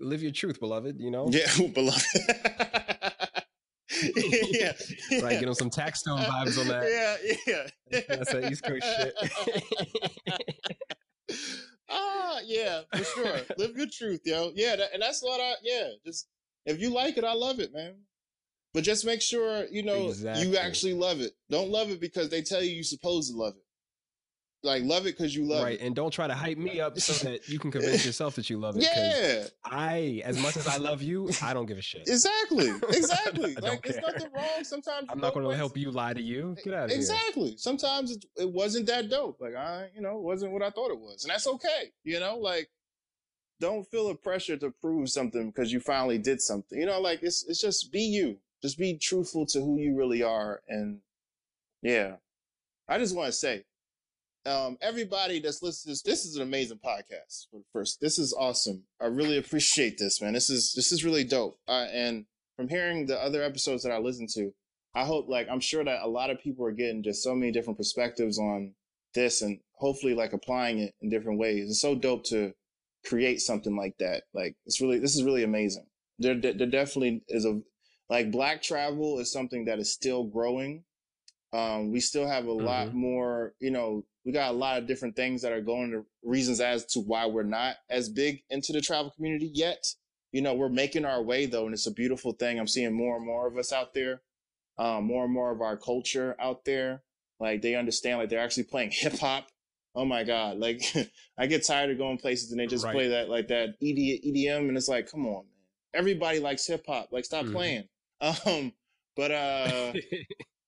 [0.00, 0.96] live your truth, beloved.
[0.98, 2.02] You know, Yeah, beloved.
[4.02, 4.72] yeah,
[5.10, 5.20] yeah.
[5.22, 5.38] right?
[5.38, 6.84] Get on some tax stone vibes on that.
[7.46, 8.02] Yeah, yeah.
[8.08, 9.14] That's that East Coast shit.
[11.90, 13.36] ah, yeah, for sure.
[13.58, 14.50] Live your truth, yo.
[14.54, 15.54] Yeah, that, and that's what I.
[15.62, 16.28] Yeah, just
[16.66, 17.94] if you like it, I love it, man.
[18.74, 20.46] But just make sure you know Exactly.
[20.48, 21.32] you actually love it.
[21.50, 23.61] Don't love it because they tell you you're supposed to love it.
[24.64, 25.80] Like love it because you love right it.
[25.80, 25.86] Right.
[25.86, 28.58] And don't try to hype me up so that you can convince yourself that you
[28.58, 28.84] love it.
[28.84, 33.56] Yeah, i as much as i love you i don't give a shit exactly, exactly.
[33.56, 34.00] Like care.
[34.00, 34.62] nothing wrong.
[34.62, 36.98] Sometimes i'm not going to places- help you lie to you get out of here
[36.98, 37.56] exactly.
[37.56, 39.40] Sometimes it, it wasn't that dope.
[39.40, 41.92] Like I, you know, it wasn't what I thought it was, and that's okay.
[42.04, 42.70] You know, like
[43.60, 46.78] don't feel the pressure to prove something because you finally did something.
[46.78, 48.38] You know, like it's it's just be you.
[48.62, 51.00] Just be truthful to who you really are, and
[51.82, 52.16] yeah.
[52.88, 53.64] I just want to say,
[54.44, 57.46] um, everybody that's listening, to this, this is an amazing podcast.
[57.50, 58.84] For First, this is awesome.
[59.00, 60.32] I really appreciate this, man.
[60.32, 61.58] This is this is really dope.
[61.68, 62.26] Uh, and
[62.56, 64.52] from hearing the other episodes that I listened to,
[64.94, 67.52] I hope like I'm sure that a lot of people are getting just so many
[67.52, 68.74] different perspectives on
[69.14, 71.68] this and hopefully like applying it in different ways.
[71.68, 72.52] It's so dope to
[73.04, 74.24] create something like that.
[74.34, 75.86] Like it's really this is really amazing.
[76.18, 77.60] There there there definitely is a
[78.08, 80.84] like black travel is something that is still growing.
[81.52, 85.16] Um, we still have a lot more, you know, we got a lot of different
[85.16, 88.80] things that are going to reasons as to why we're not as big into the
[88.80, 89.84] travel community yet.
[90.32, 92.58] You know, we're making our way though, and it's a beautiful thing.
[92.58, 94.22] I'm seeing more and more of us out there
[94.78, 97.02] um, more and more of our culture out there.
[97.38, 99.48] Like they understand, like they're actually playing hip hop.
[99.94, 100.56] Oh my god!
[100.58, 100.82] Like
[101.38, 102.92] I get tired of going places and they just Right.
[102.94, 105.44] play that like that ED, EDM, and it's like, come on, man.
[105.94, 107.08] Everybody likes hip hop.
[107.12, 107.52] Like stop Mhm.
[107.52, 107.88] playing.
[108.46, 108.72] Um,
[109.16, 109.92] But uh,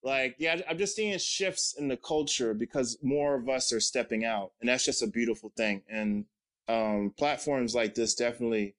[0.05, 4.25] like yeah, I'm just seeing shifts in the culture because more of us are stepping
[4.25, 5.83] out, and that's just a beautiful thing.
[5.89, 6.27] And
[6.69, 8.77] um, platforms like this definitely,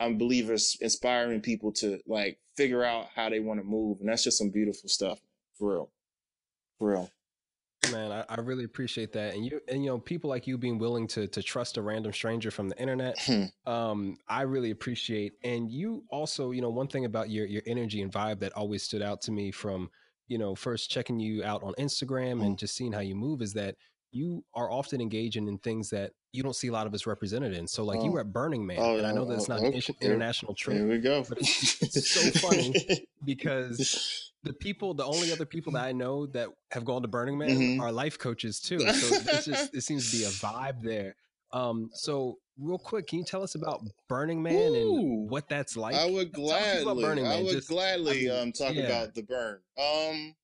[0.00, 4.08] I believe, is inspiring people to like figure out how they want to move, and
[4.08, 5.20] that's just some beautiful stuff,
[5.56, 5.90] for real,
[6.78, 7.10] for real.
[7.92, 10.78] Man, I, I, really appreciate that, and you and you know people like you being
[10.78, 13.16] willing to to trust a random stranger from the internet.
[13.64, 18.02] Um, I really appreciate, and you also, you know, one thing about your your energy
[18.02, 19.90] and vibe that always stood out to me from
[20.28, 23.54] you know first checking you out on Instagram and just seeing how you move is
[23.54, 23.74] that
[24.10, 27.54] you are often engaging in things that you don't see a lot of us represented
[27.54, 27.66] in.
[27.66, 28.04] So, like oh.
[28.04, 30.76] you were at Burning Man, oh, and I know that it's not an international trip.
[30.76, 31.24] Here we go.
[31.28, 36.26] But it's, it's so funny because the people, the only other people that I know
[36.26, 37.80] that have gone to Burning Man mm-hmm.
[37.80, 38.80] are life coaches too.
[38.80, 41.16] So it's just it seems to be a vibe there.
[41.52, 45.76] Um, so real quick, can you tell us about Burning Man Ooh, and what that's
[45.76, 45.94] like?
[45.94, 47.24] I would gladly.
[47.24, 48.84] I would just, gladly I mean, um talk yeah.
[48.84, 49.60] about the burn.
[49.78, 50.34] Um,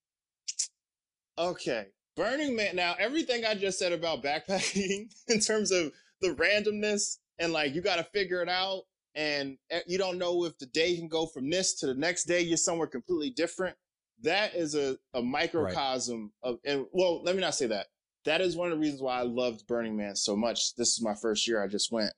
[1.39, 1.87] okay,
[2.17, 2.77] Burning Man.
[2.77, 7.83] Now, everything I just said about backpacking in terms of the randomness and like you
[7.83, 8.83] got to figure it out,
[9.15, 12.25] and eh, you don't know if the day can go from this to the next
[12.25, 12.41] day.
[12.41, 13.77] You're somewhere completely different.
[14.23, 16.51] That is a, a microcosm right.
[16.51, 17.89] of, and well, let me not say that.
[18.25, 20.75] That is one of the reasons why I loved Burning Man so much.
[20.77, 22.13] This is my first year I just went.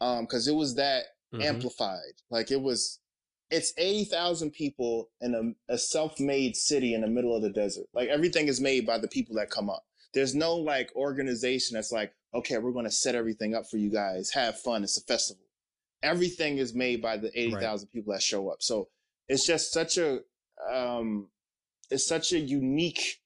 [0.00, 1.42] Um, cause it was that mm-hmm.
[1.42, 2.14] amplified.
[2.30, 2.98] Like it was,
[3.50, 5.34] it's 80,000 people in
[5.68, 7.86] a, a self-made city in the middle of the desert.
[7.92, 9.84] Like everything is made by the people that come up.
[10.14, 13.90] There's no like organization that's like, okay, we're going to set everything up for you
[13.90, 14.30] guys.
[14.30, 14.82] Have fun.
[14.82, 15.44] It's a festival.
[16.02, 17.92] Everything is made by the 80,000 right.
[17.92, 18.62] people that show up.
[18.62, 18.88] So
[19.28, 20.20] it's just such a,
[20.72, 21.28] um,
[21.90, 23.20] it's such a unique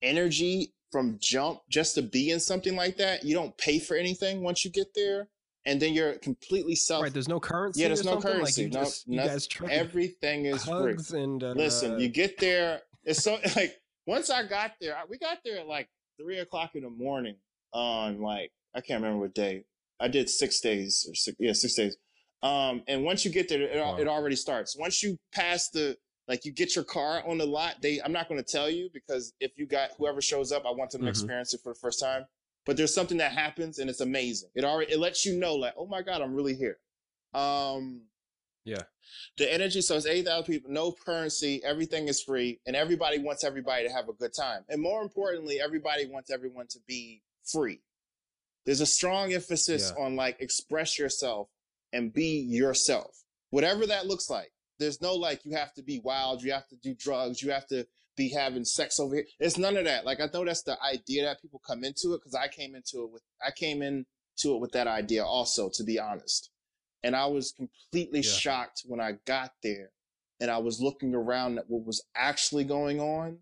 [0.00, 3.24] energy from jump just to be in something like that.
[3.24, 5.28] You don't pay for anything once you get there
[5.68, 7.02] and then you're completely self.
[7.02, 7.82] Right, there's no currency.
[7.82, 8.64] Yeah, there's no currency.
[8.64, 10.96] Like no, just, guys everything is free.
[11.12, 12.80] And uh, listen, you get there.
[13.04, 13.76] It's so like
[14.06, 15.88] once I got there, we got there at like
[16.20, 17.36] three o'clock in the morning
[17.72, 19.64] on like I can't remember what day.
[20.00, 21.96] I did six days or six, yeah, six days.
[22.42, 23.96] Um, and once you get there, it, wow.
[23.98, 24.76] it already starts.
[24.78, 25.96] Once you pass the
[26.28, 28.90] like you get your car on the lot, they I'm not going to tell you
[28.92, 31.10] because if you got whoever shows up, I want them to mm-hmm.
[31.10, 32.26] experience it for the first time
[32.68, 34.50] but there's something that happens and it's amazing.
[34.54, 36.76] It already it lets you know like, oh my god, I'm really here.
[37.32, 38.02] Um,
[38.62, 38.82] yeah.
[39.38, 43.88] The energy, so it's 8,000 people, no currency, everything is free, and everybody wants everybody
[43.88, 44.64] to have a good time.
[44.68, 47.80] And more importantly, everybody wants everyone to be free.
[48.66, 50.04] There's a strong emphasis yeah.
[50.04, 51.48] on like express yourself
[51.94, 53.16] and be yourself,
[53.48, 54.52] whatever that looks like.
[54.78, 57.66] There's no like, you have to be wild, you have to do drugs, you have
[57.68, 59.24] to be having sex over here.
[59.40, 60.04] It's none of that.
[60.04, 63.04] Like I know that's the idea that people come into it because I came into
[63.04, 64.04] it with I came into
[64.44, 66.50] it with that idea also, to be honest.
[67.02, 68.30] And I was completely yeah.
[68.30, 69.90] shocked when I got there
[70.40, 73.38] and I was looking around at what was actually going on.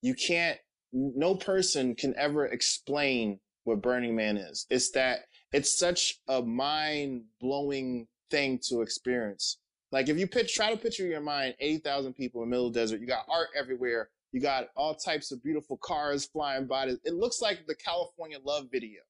[0.00, 0.58] You can't
[0.92, 4.66] no person can ever explain what Burning Man is.
[4.70, 5.20] It's that
[5.52, 9.58] it's such a mind blowing thing to experience.
[9.92, 12.66] Like if you pitch, try to picture in your mind 80,000 people in the middle
[12.68, 16.66] of the desert, you got art everywhere, you got all types of beautiful cars flying
[16.66, 16.86] by.
[16.86, 19.00] It looks like the California Love video.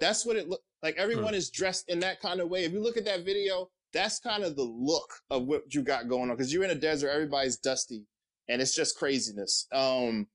[0.00, 0.96] That's what it look like.
[0.96, 1.34] Everyone hmm.
[1.34, 2.64] is dressed in that kind of way.
[2.64, 6.08] If you look at that video, that's kind of the look of what you got
[6.08, 6.36] going on.
[6.36, 8.04] Cause you're in a desert, everybody's dusty
[8.48, 9.66] and it's just craziness.
[9.72, 10.26] Um,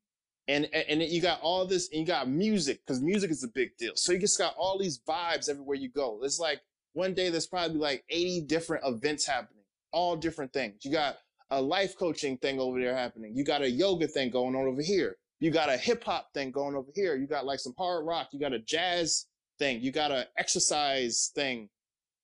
[0.47, 3.77] and, and you got all this and you got music because music is a big
[3.77, 3.91] deal.
[3.95, 6.19] So you just got all these vibes everywhere you go.
[6.23, 6.61] It's like
[6.93, 9.58] one day there's probably like 80 different events happening,
[9.91, 10.83] all different things.
[10.83, 11.17] You got
[11.49, 13.35] a life coaching thing over there happening.
[13.35, 15.17] You got a yoga thing going on over here.
[15.39, 17.15] You got a hip hop thing going over here.
[17.15, 18.29] You got like some hard rock.
[18.31, 19.25] You got a jazz
[19.57, 19.81] thing.
[19.81, 21.69] You got a exercise thing.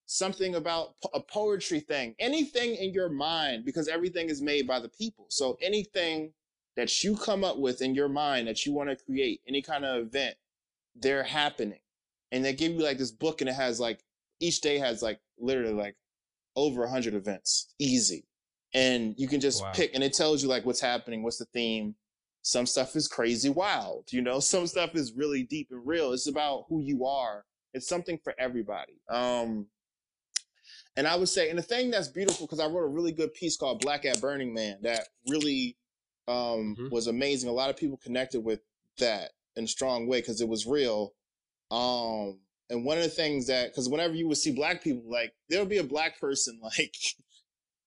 [0.05, 2.13] Something about a poetry thing.
[2.19, 5.25] Anything in your mind, because everything is made by the people.
[5.29, 6.33] So anything
[6.75, 9.85] that you come up with in your mind that you want to create, any kind
[9.85, 10.35] of event,
[10.95, 11.79] they're happening.
[12.31, 14.03] And they give you like this book and it has like,
[14.39, 15.95] each day has like literally like
[16.55, 17.73] over a hundred events.
[17.79, 18.25] Easy.
[18.73, 19.71] And you can just wow.
[19.73, 21.95] pick and it tells you like what's happening what's the theme.
[22.41, 24.39] Some stuff is crazy wild you know?
[24.39, 26.13] Some stuff is really deep and real.
[26.13, 27.45] It's about who you are.
[27.73, 28.99] It's something for everybody.
[29.09, 29.67] Um
[30.97, 33.33] and i would say and the thing that's beautiful because i wrote a really good
[33.33, 35.75] piece called black at burning man that really
[36.27, 36.89] um mm-hmm.
[36.89, 37.49] was amazing.
[37.49, 38.61] A lot of people connected with
[38.99, 41.13] that in a strong way because it was real.
[41.71, 42.39] Um
[42.69, 45.65] and one of the things that because whenever you would see black people like there'll
[45.65, 46.95] be a black person like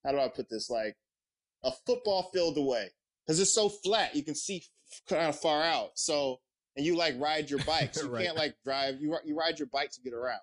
[0.04, 0.70] how do I put this?
[0.70, 0.96] Like
[1.62, 2.88] a football field away
[3.26, 4.14] because it's so flat.
[4.14, 4.64] You can see
[5.08, 5.90] kind of far out.
[5.94, 6.40] So,
[6.76, 7.94] and you like ride your bike.
[7.94, 8.24] So you right.
[8.24, 10.40] can't like drive, you, you ride your bike to get around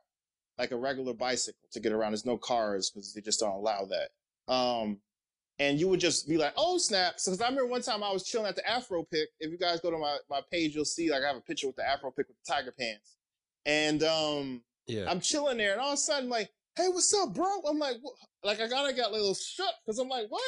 [0.57, 2.11] like a regular bicycle to get around.
[2.11, 4.53] There's no cars because they just don't allow that.
[4.53, 4.99] Um,
[5.57, 8.23] and you would just be like, "Oh snap!" Because I remember one time I was
[8.23, 9.29] chilling at the Afro Pick.
[9.39, 11.67] If you guys go to my my page, you'll see like I have a picture
[11.67, 13.14] with the Afro Pick with the tiger pants,
[13.65, 15.05] and um, Yeah.
[15.09, 17.97] I'm chilling there, and all of a sudden, like, "Hey, what's up, bro?" I'm like,
[18.01, 18.15] what?
[18.43, 20.41] like I gotta got a little shook because I'm like, "What?"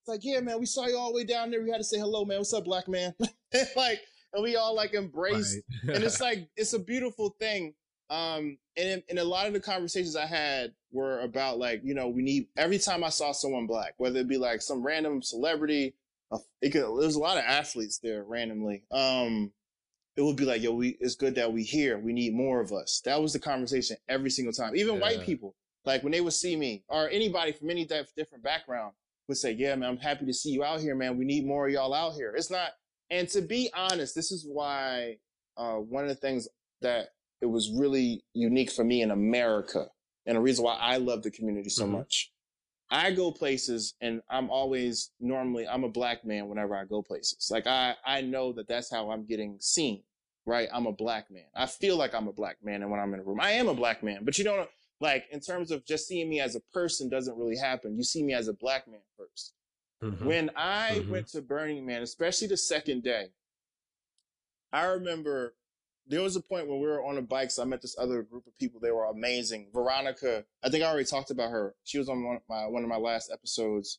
[0.00, 1.62] It's like, "Yeah, man, we saw you all the way down there.
[1.62, 2.38] We had to say hello, man.
[2.38, 3.14] What's up, black man?"
[3.76, 4.00] like,
[4.32, 5.94] and we all like embraced Right.
[5.94, 7.74] and it's like it's a beautiful thing
[8.10, 12.08] um and and a lot of the conversations i had were about like you know
[12.08, 15.94] we need every time i saw someone black whether it be like some random celebrity
[16.62, 19.52] it could, there's a lot of athletes there randomly um
[20.16, 21.98] it would be like yo we it's good that we here.
[21.98, 23.00] We need more of us.
[23.04, 24.76] That was the conversation every single time.
[24.76, 25.54] Even white people
[25.84, 28.92] like when they would see me or anybody from any different background
[29.28, 31.16] would say yeah man i'm happy to see you out here man.
[31.16, 32.34] We need more of y'all out here.
[32.36, 32.70] It's not
[33.10, 35.18] and to be honest, this is why
[35.56, 36.48] uh, one of the things
[36.80, 37.08] that
[37.42, 39.86] it was really unique for me in America,
[40.24, 41.90] and the reason why I love the community so Mhm.
[41.90, 42.31] much.
[42.92, 47.48] I go places, and I'm always normally I'm a black man whenever I go places.
[47.50, 50.02] Like I I know that that's how I'm getting seen,
[50.44, 50.68] right?
[50.70, 51.46] I'm a black man.
[51.56, 53.68] I feel like I'm a black man, and when I'm in a room, I am
[53.68, 54.24] a black man.
[54.24, 54.68] But you don't
[55.00, 57.96] like in terms of just seeing me as a person doesn't really happen.
[57.96, 59.54] You see me as a black man first.
[60.02, 60.26] Mhm.
[60.26, 61.08] When I Mhm.
[61.08, 63.32] went to Burning Man, especially the second day,
[64.70, 65.54] I remember
[66.06, 67.58] there was a point when we were on the bikes.
[67.58, 68.80] I met this other group of people.
[68.80, 69.68] They were amazing.
[69.72, 71.74] Veronica, I think I already talked about her.
[71.84, 73.98] She was on one of my, one of my last episodes.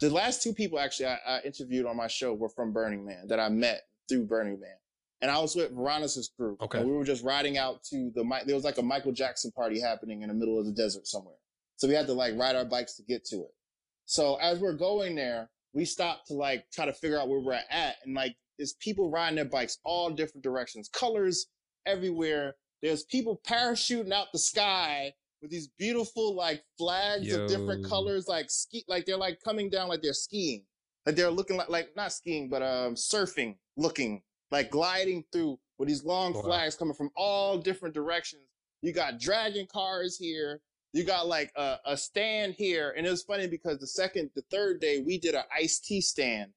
[0.00, 3.28] The last two people actually I, I interviewed on my show were from Burning Man
[3.28, 4.76] that I met through Burning Man.
[5.22, 6.60] And I was with Veronica's group.
[6.60, 6.80] Okay.
[6.80, 9.80] And we were just riding out to the, there was like a Michael Jackson party
[9.80, 11.36] happening in the middle of the desert somewhere.
[11.76, 13.54] So we had to like ride our bikes to get to it.
[14.04, 17.54] So as we're going there, we stopped to like try to figure out where we're
[17.54, 17.96] at.
[18.04, 21.46] And like, there's people riding their bikes all different directions, colors
[21.86, 22.54] everywhere.
[22.82, 28.50] There's people parachuting out the sky with these beautiful like flags of different colors, like
[28.50, 30.64] ski, like they're like coming down like they're skiing.
[31.04, 35.88] Like they're looking like, like not skiing, but um surfing looking, like gliding through with
[35.88, 36.42] these long Wow.
[36.42, 38.42] flags coming from all different directions.
[38.82, 40.60] You got dragon cars here.
[40.92, 42.94] You got like a, a stand here.
[42.96, 46.00] And it was funny because the second, the third day, we did an iced tea
[46.00, 46.52] stand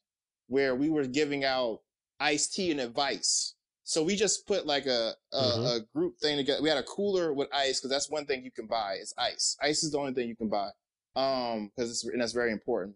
[0.48, 1.80] where we were giving out
[2.20, 3.56] iced tea and advice.
[3.84, 5.76] So we just put like a, a, Mhm.
[5.78, 6.62] a group thing together.
[6.62, 9.58] We had a cooler with ice because that's one thing you can buy is ice.
[9.62, 10.70] Ice is the only thing you can buy.
[11.16, 12.96] Um, cause it's, and that's very important.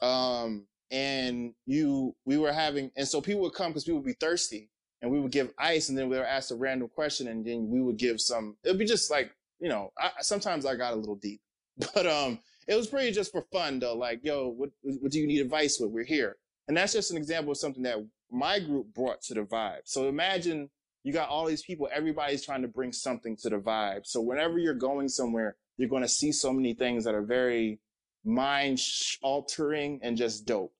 [0.00, 4.14] Um, and you, we were having, and so people would come because people would be
[4.14, 4.70] thirsty
[5.02, 7.68] and we would give ice and then we were asked a random question and then
[7.70, 9.30] we would give some, it'd be just like,
[9.60, 11.40] you know, I, sometimes I got a little deep,
[11.94, 13.96] but, um, it was pretty just for fun though.
[13.96, 15.90] Like, yo, what, what do you need advice with?
[15.92, 16.36] We're here.
[16.66, 18.04] And that's just an example of something that
[18.36, 19.80] my group brought to the vibe.
[19.84, 20.68] So imagine
[21.02, 24.06] you got all these people, everybody's trying to bring something to the vibe.
[24.06, 27.80] So whenever you're going somewhere, you're going to see so many things that are very
[28.24, 28.80] mind
[29.22, 30.74] altering and just dope.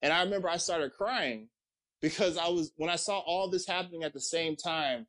[0.00, 1.48] And I remember I started crying
[2.00, 5.06] because I was, when I saw all this happening at the same time,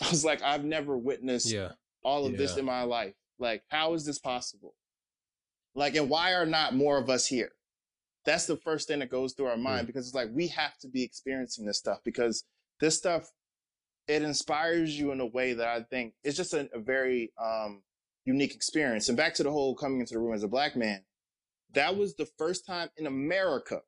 [0.00, 1.72] I was like, I've never witnessed Yeah.
[2.02, 3.14] all of this in my life.
[3.38, 4.74] Like, how is this possible?
[5.74, 7.52] Like, and why are not more of us here?
[8.24, 10.88] That's the first thing that goes through our mind because it's like we have to
[10.88, 12.44] be experiencing this stuff because
[12.80, 13.30] this stuff
[14.08, 17.82] it inspires you in a way that I think it's just a, a very um,
[18.24, 19.08] unique experience.
[19.08, 21.04] And back to the whole coming into the room as a black man,
[21.72, 23.80] that was the first time in America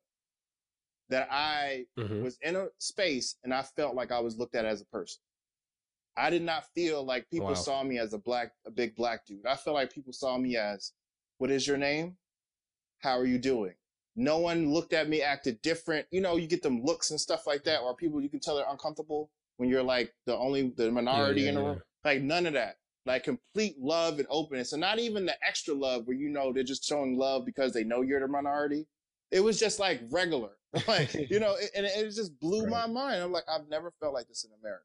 [1.08, 2.22] that I Mhm.
[2.22, 5.20] was in a space and I felt like I was looked at as a person.
[6.16, 7.54] I did not feel like people Wow.
[7.54, 9.44] saw me as a black, a big black dude.
[9.46, 10.92] I felt like people saw me as,
[11.38, 12.16] what is your name?
[13.00, 13.74] How are you doing?
[14.16, 16.06] No one looked at me, acted different.
[16.10, 18.56] You know, you get them looks and stuff like that, or people you can tell
[18.56, 21.66] they're uncomfortable when you're like the only, the minority yeah, in the yeah.
[21.68, 21.82] room.
[22.04, 22.76] Like none of that.
[23.06, 24.72] Like complete love and openness.
[24.72, 27.84] And not even the extra love where you know they're just showing love because they
[27.84, 28.86] know you're the minority.
[29.30, 30.50] It was just like regular.
[30.88, 33.22] Like, you know, it, and it just blew my mind.
[33.22, 34.82] I'm like, I've never felt like this in America.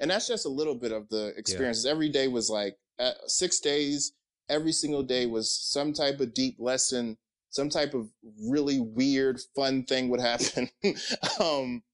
[0.00, 1.86] And that's just a little bit of the experiences.
[1.86, 4.12] Every day was like uh, six days.
[4.50, 7.16] Every single day was some type of deep lesson,
[7.54, 8.08] some type of
[8.50, 10.68] really weird, fun thing would happen.
[11.40, 11.84] um,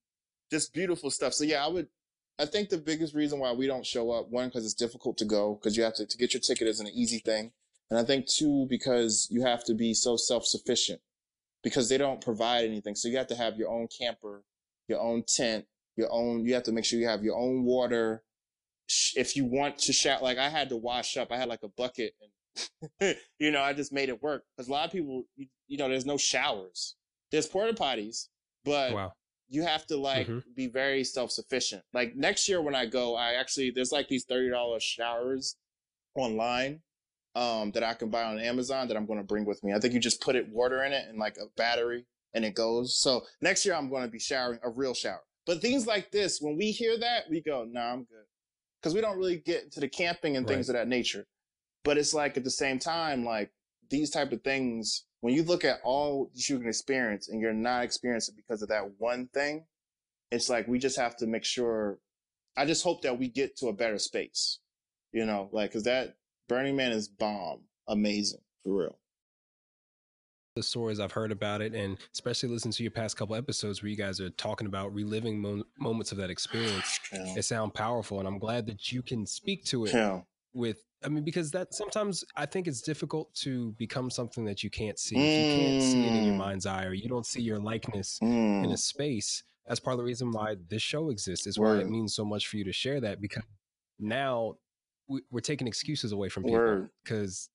[0.49, 1.35] just beautiful stuff.
[1.35, 1.87] So yeah, I would,
[2.39, 5.25] I think the biggest reason why we don't show up, one, because it's difficult to
[5.25, 7.51] go, because you have to, to get your ticket isn't an easy thing.
[7.91, 10.99] And I think two, because you have to be so self-sufficient
[11.61, 12.95] because they don't provide anything.
[12.95, 14.41] So you have to have your own camper,
[14.87, 18.23] your own tent, your own, you have to make sure you have your own water.
[19.15, 21.69] If you want to shout, like I had to wash up, I had like a
[21.69, 22.31] bucket and,
[23.39, 24.43] you know, I just made it work.
[24.57, 26.95] Cause a lot of people, you, you know, there's no showers.
[27.31, 28.27] There's porta potties,
[28.65, 29.13] but Wow.
[29.49, 30.43] you have to like Mhm.
[30.55, 31.83] be very self-sufficient.
[31.93, 35.55] Like next year when I go, I actually, there's like these $30 showers
[36.15, 36.81] online
[37.35, 39.73] um, that I can buy on Amazon that I'm going to bring with me.
[39.73, 42.55] I think you just put it water in it and like a battery and it
[42.55, 42.99] goes.
[42.99, 45.23] So next year I'm going to be showering a real shower.
[45.45, 48.25] But things like this, when we hear that, we go, "Nah, I'm good,"
[48.79, 51.25] because we don't really get into the camping and things of that nature.
[51.83, 53.51] But it's like at the same time, like
[53.89, 57.83] these type of things, when you look at all you can experience and you're not
[57.83, 59.65] experiencing because of that one thing,
[60.31, 61.99] it's like we just have to make sure.
[62.57, 64.59] I just hope that we get to a better space,
[65.13, 66.15] you know, like because that
[66.49, 68.99] Burning Man is bomb, amazing for real
[70.55, 73.89] the stories I've heard about it, and especially listening to your past couple episodes where
[73.89, 77.35] you guys are talking about reliving mo- moments of that experience, yeah.
[77.37, 80.21] it sounds powerful, and I'm glad that you can speak to it yeah.
[80.53, 80.83] with.
[81.03, 84.99] I mean, because that sometimes I think it's difficult to become something that you can't
[84.99, 85.15] see.
[85.15, 85.19] Mm.
[85.19, 86.37] If you can't see it in your mm.
[86.37, 88.63] mind's eye, or you don't see your likeness mm.
[88.63, 88.79] in a mm.
[88.79, 89.43] space.
[89.67, 91.47] That's part of the reason why this show exists.
[91.47, 93.43] Is why it means so much for you to share that because
[93.99, 94.55] now
[95.07, 97.49] we, are taking excuses away from people because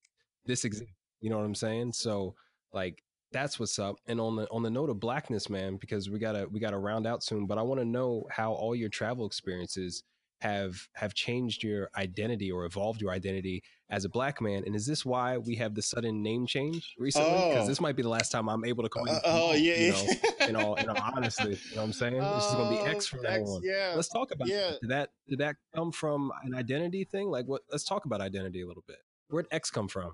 [0.45, 0.93] this exists.
[1.21, 1.93] You know what I'm saying?
[1.93, 2.35] So
[2.73, 3.97] like that's what's up.
[4.07, 7.05] And on the on the note of blackness, man, because we gotta we gotta round
[7.05, 7.45] out soon.
[7.45, 10.03] But I want to know how all your travel experiences
[10.41, 14.63] have have changed your identity or evolved your identity as a black man.
[14.65, 17.31] And is this why we have the sudden name change recently?
[17.49, 17.67] Because oh.
[17.67, 19.13] this might be the last time I'm able to call you.
[19.13, 22.19] Uh, oh yeah, you know, in all in all honesty, you know what I'm saying?
[22.19, 23.61] this is gonna be X from now on.
[23.63, 23.93] Yeah.
[23.95, 24.71] Let's talk about yeah.
[24.71, 24.81] That.
[24.81, 27.29] Did that did that come from an identity thing?
[27.29, 27.61] Like what?
[27.71, 28.97] Let's talk about identity a little bit.
[29.29, 30.13] Where'd X come from?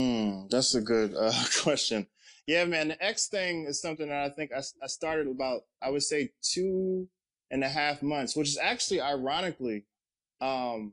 [0.00, 1.32] Mm, that's a good uh,
[1.62, 2.06] question.
[2.46, 5.90] Yeah, man, the X thing is something that I think I, I started about, I
[5.90, 7.08] would say two
[7.50, 9.84] and a half months, which is actually ironically,
[10.40, 10.92] um,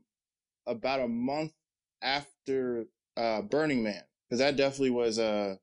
[0.65, 1.53] about a month
[2.01, 2.85] after,
[3.17, 5.59] uh, Burning Man, because that definitely was a,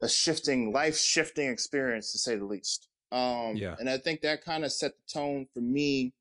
[0.00, 2.88] a shifting, life shifting experience to say the least.
[3.10, 3.76] Um, yeah.
[3.78, 6.14] and I think that kind of set the tone for me,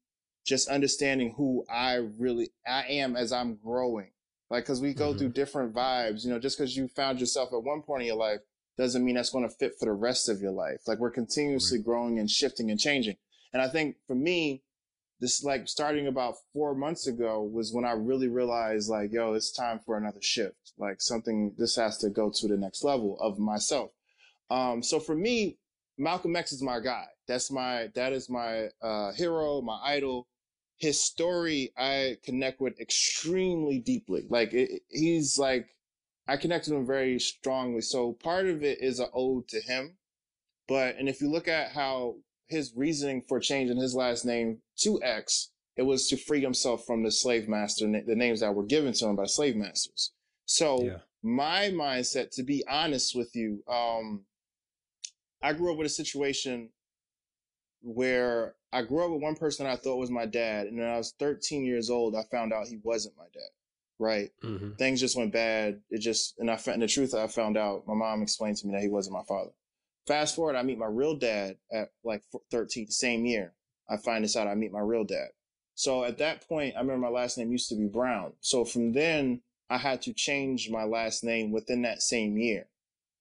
[0.45, 4.11] just understanding who I really, I am as I'm growing
[4.51, 5.17] like, cause we go mm-hmm.
[5.17, 8.17] through different vibes, you know, just cause you found yourself at one point in your
[8.17, 8.41] life
[8.77, 10.81] doesn't mean that's going to fit for the rest of your life.
[10.87, 11.85] Like we're continuously right.
[11.85, 13.15] growing and shifting and changing.
[13.53, 14.63] And I think for me,
[15.19, 19.51] this like starting about four months ago was when I really realized like, yo, it's
[19.51, 20.73] time for another shift.
[20.77, 23.91] Like something, this has to go to the next level of myself.
[24.49, 25.57] Um, so for me,
[25.97, 27.05] Malcolm X is my guy.
[27.27, 30.27] That's my, that is my, uh, hero, my idol
[30.81, 34.25] his story I connect with extremely deeply.
[34.27, 35.69] Like it, he's like
[36.27, 37.81] I connect with him very strongly.
[37.81, 39.97] So part of it is an ode to him.
[40.67, 42.15] But and if you look at how
[42.51, 47.03] his reasoning for changing his last name to X, it was to free himself from
[47.03, 50.11] the slave master, the names that were given to him by slave masters.
[50.45, 50.97] So yeah.
[51.23, 54.25] my mindset, to be honest with you, um,
[55.41, 56.69] I grew up with a situation
[57.81, 60.97] where I grew up with one person I thought was my dad, and when I
[60.97, 63.49] was 13 years old, I found out he wasn't my dad.
[63.97, 64.31] Right?
[64.43, 64.73] Mm-hmm.
[64.73, 65.79] Things just went bad.
[65.91, 67.13] It just, and I found the truth.
[67.13, 67.83] I found out.
[67.87, 69.51] My mom explained to me that he wasn't my father.
[70.11, 73.53] Fast forward, I meet my real dad at like 13, same year.
[73.89, 74.45] I find this out.
[74.45, 75.29] I meet my real dad.
[75.73, 78.33] So at that point, I remember my last name used to be Brown.
[78.41, 82.67] So from then, I had to change my last name within that same year.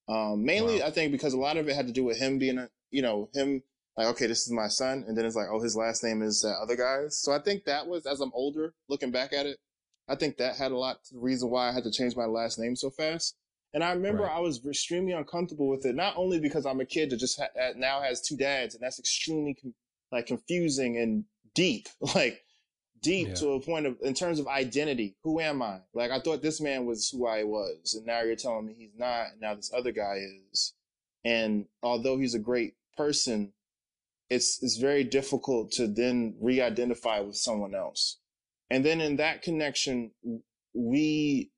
[0.09, 0.89] Um, mainly, wow.
[0.89, 3.03] I think because a lot of it had to do with him being a, you
[3.03, 3.63] know, him
[3.97, 5.05] like, okay, this is my son.
[5.07, 7.17] And then it's like, oh, his last name is that other guy's.
[7.23, 9.59] So I think that was, as I'm older, looking back at it,
[10.09, 12.27] I think that had a lot to the reason why I had to change my
[12.27, 13.37] last name so fast.
[13.73, 14.37] And I remember right.
[14.37, 17.73] I was extremely uncomfortable with it, not only because I'm a kid that just ha-
[17.77, 19.75] now has two dads, and that's extremely com-
[20.11, 22.43] like confusing and deep, like
[23.01, 23.35] deep yeah.
[23.35, 25.17] to a point of in terms of identity.
[25.23, 25.79] Who am I?
[25.95, 28.99] Like I thought this man was who I was, and now you're telling me he's
[28.99, 29.33] not.
[29.33, 30.19] And now this other guy
[30.51, 30.75] is.
[31.25, 33.53] And although he's a great person,
[34.31, 38.19] it's it's very difficult to then re-identify with someone else.
[38.71, 40.13] And then in that connection,
[40.75, 41.51] we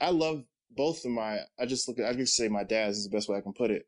[0.00, 0.44] I love
[0.76, 3.28] both of my I just look at I just say my dad's is the best
[3.28, 3.86] way I can put it.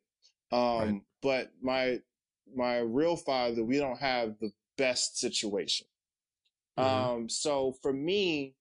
[0.52, 1.00] Um right.
[1.22, 1.98] but my
[2.54, 5.86] my real father, we don't have the best situation.
[6.78, 6.88] Mm-hmm.
[6.88, 8.54] Um so for me,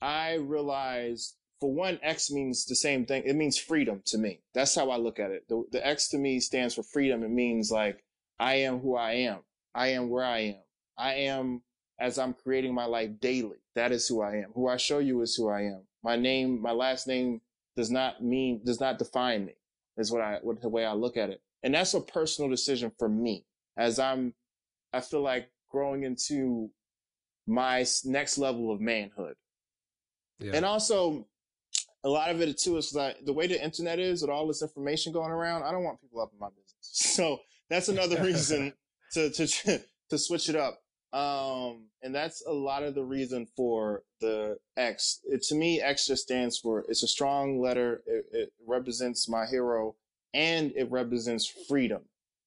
[0.00, 3.24] I realized for one, X means the same thing.
[3.26, 4.40] It means freedom to me.
[4.54, 5.48] That's how I look at it.
[5.48, 7.24] The, the X to me stands for freedom.
[7.24, 8.04] It means like
[8.38, 9.40] I am who I am.
[9.74, 10.62] I am where I am.
[10.96, 11.62] I am
[11.98, 13.58] as I'm creating my life daily.
[13.74, 14.52] That is who I am.
[14.54, 15.82] Who I show you is who I am.
[16.02, 17.40] My name, my last name
[17.78, 19.52] does not mean, does not define me
[19.96, 21.40] is what I, what the way I look at it.
[21.62, 23.46] And that's a personal decision for me
[23.76, 24.34] as I'm,
[24.92, 26.70] I feel like growing into
[27.46, 29.36] my next level of manhood.
[30.40, 30.52] Yeah.
[30.54, 31.28] And also
[32.02, 34.60] a lot of it too is like the way the internet is with all this
[34.60, 35.62] information going around.
[35.62, 36.64] I don't want people up in my business.
[36.80, 37.38] So
[37.70, 38.72] that's another reason
[39.12, 39.80] to, to,
[40.10, 40.80] to switch it up.
[41.12, 45.20] Um, and that's a lot of the reason for the X.
[45.24, 48.02] It, to me, X just stands for it's a strong letter.
[48.06, 49.96] It, it represents my hero
[50.34, 52.02] and it represents freedom.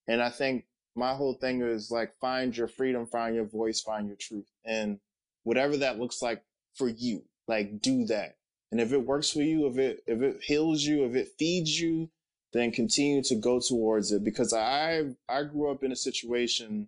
[0.08, 0.66] And I think
[0.96, 5.00] my whole thing is like find your freedom, find your voice, find your truth, and
[5.44, 6.44] whatever that looks like
[6.76, 8.36] for you, like do that.
[8.72, 11.80] And if it works for you, if it if it heals you, if it feeds
[11.80, 12.10] you,
[12.54, 14.24] then continue to go towards it.
[14.24, 16.88] Because I I grew up in a situation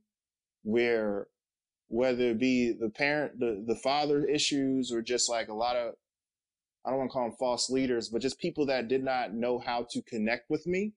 [0.64, 1.28] where
[1.94, 5.94] whether it be the parent, the, the father issues, or just like a lot of,
[6.84, 9.60] I don't want to call them false leaders, but just people that did not know
[9.60, 10.94] how to connect with me.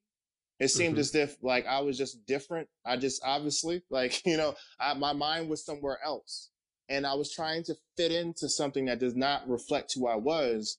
[0.59, 1.01] It seemed mm-hmm.
[1.01, 2.69] as if like I was just different.
[2.87, 6.49] I just obviously like, you know, I, my mind was somewhere else
[6.89, 10.79] and I was trying to fit into something that does not reflect who I was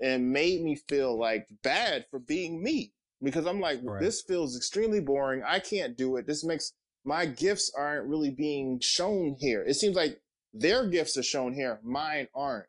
[0.00, 4.00] and made me feel like bad for being me because I'm like, right.
[4.00, 5.42] this feels extremely boring.
[5.46, 6.26] I can't do it.
[6.26, 6.72] This makes
[7.08, 9.64] my gifts aren't really being shown here.
[9.66, 10.20] It seems like
[10.52, 12.66] their gifts are shown here, mine aren't.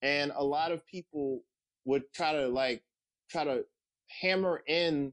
[0.00, 1.42] And a lot of people
[1.84, 2.82] would try to like,
[3.30, 3.66] try to
[4.22, 5.12] hammer in,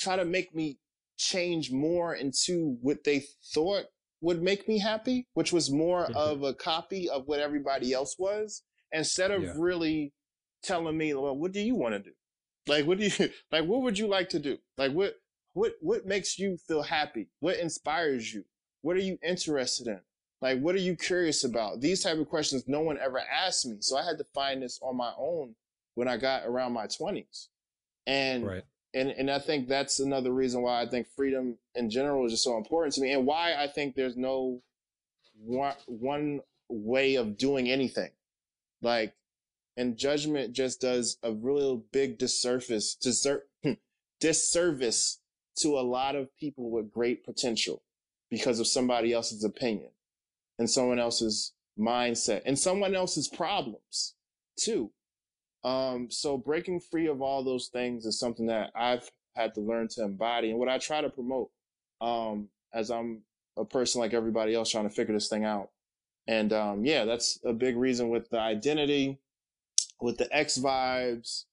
[0.00, 0.80] try to make me
[1.18, 3.22] change more into what they
[3.54, 3.84] thought
[4.20, 6.16] would make me happy, which was more mm-hmm.
[6.16, 9.52] of a copy of what everybody else was, instead of yeah.
[9.56, 10.12] really
[10.64, 12.10] telling me, well, what do you want to do?
[12.66, 14.58] Like, what do you, like, what would you like to do?
[14.76, 15.14] Like, what,
[15.60, 17.28] what what makes you feel happy?
[17.40, 18.46] What inspires you?
[18.80, 20.00] What are you interested in?
[20.40, 21.82] Like what are you curious about?
[21.82, 23.76] These type of questions no one ever asked me.
[23.80, 25.54] So I had to find this on my own
[25.96, 27.48] when I got around my 20s.
[28.06, 28.62] And right.
[28.94, 32.44] and and I think that's another reason why I think freedom in general is just
[32.44, 34.62] so important to me and why I think there's no
[35.44, 38.12] one, one way of doing anything.
[38.80, 39.14] Like
[39.76, 43.72] and judgment just does a real big disservice, disser- hmm,
[44.20, 45.19] disservice
[45.60, 47.82] to a lot of people with great potential
[48.30, 49.90] because of somebody else's opinion
[50.58, 54.14] and someone else's mindset and someone else's problems
[54.58, 54.90] too.
[55.64, 59.88] Um, so breaking free of all those things is something that I've had to learn
[59.88, 61.50] to embody and what I try to promote,
[62.00, 63.22] um, as I'm
[63.56, 65.70] a person like everybody else trying to figure this thing out.
[66.26, 69.18] And, um, yeah, that's a big reason with the identity,
[70.00, 71.44] with the X vibes,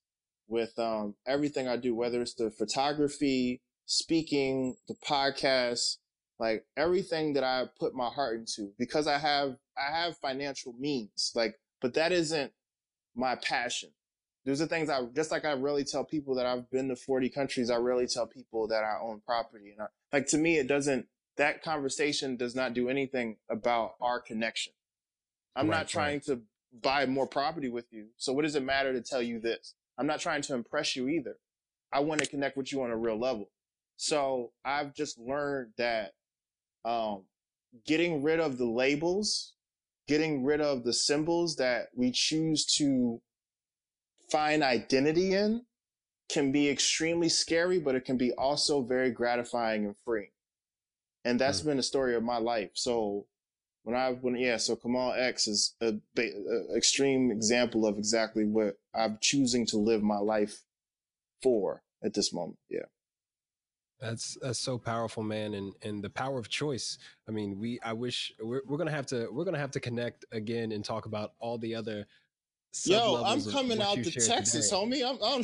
[0.47, 5.97] with, um, everything I do, whether it's the photography, speaking, the podcast,
[6.39, 11.31] like everything that I put my heart into because I have, I have financial means,
[11.33, 12.51] like, but that isn't
[13.15, 13.89] my passion.
[14.45, 17.29] There's are things I, just like I really tell people that I've been to 40
[17.29, 19.71] countries, I really tell people that I own property.
[19.71, 19.85] And I,
[20.15, 21.07] like, to me, it doesn't,
[21.37, 24.73] that conversation does not do anything about our connection.
[25.55, 26.23] I'm right, not trying right.
[26.25, 26.41] to
[26.81, 28.07] buy more property with you.
[28.17, 29.73] So what does it matter to tell you this?
[29.97, 31.37] I'm not trying to impress you either.
[31.91, 33.49] I want to connect with you on a real level.
[33.97, 36.13] So I've just learned that
[36.85, 37.23] um,
[37.85, 39.53] getting rid of the labels,
[40.07, 43.21] getting rid of the symbols that we choose to
[44.31, 45.63] find identity in
[46.29, 50.29] can be extremely scary, but it can be also very gratifying and free.
[51.25, 51.65] And that's mm.
[51.65, 52.71] been the story of my life.
[52.73, 53.25] So
[53.83, 58.77] when I, when, yeah, so Kamal X is a, a extreme example of exactly what
[58.93, 60.63] I'm choosing to live my life
[61.41, 62.59] for at this moment.
[62.69, 62.85] Yeah.
[63.99, 66.99] That's that's so powerful, man, and and the power of choice.
[67.27, 70.25] I mean, we I wish we're we're gonna have to we're gonna have to connect
[70.31, 72.05] again and talk about all the other.
[72.85, 74.75] Yo, I'm coming out to Texas, today.
[74.75, 75.03] homie.
[75.03, 75.43] I'm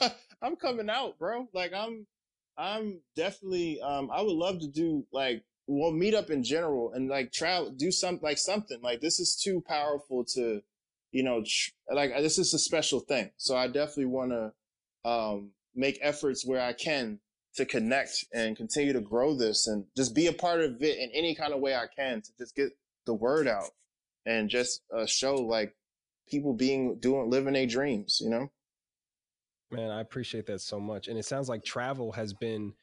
[0.00, 0.10] I'm,
[0.42, 1.48] I'm coming out, bro.
[1.54, 2.06] Like I'm
[2.58, 7.08] I'm definitely um I would love to do like well meet up in general and
[7.08, 10.60] like travel do something like something like this is too powerful to
[11.10, 13.30] you know tr- like this is a special thing.
[13.38, 17.18] So I definitely want to um make efforts where I can
[17.56, 21.10] to connect and continue to grow this and just be a part of it in
[21.14, 22.70] any kind of way I can to just get
[23.06, 23.70] the word out
[24.26, 25.74] and just uh, show like
[26.28, 28.50] people being doing living their dreams, you know.
[29.70, 31.08] Man, I appreciate that so much.
[31.08, 32.74] And it sounds like travel has been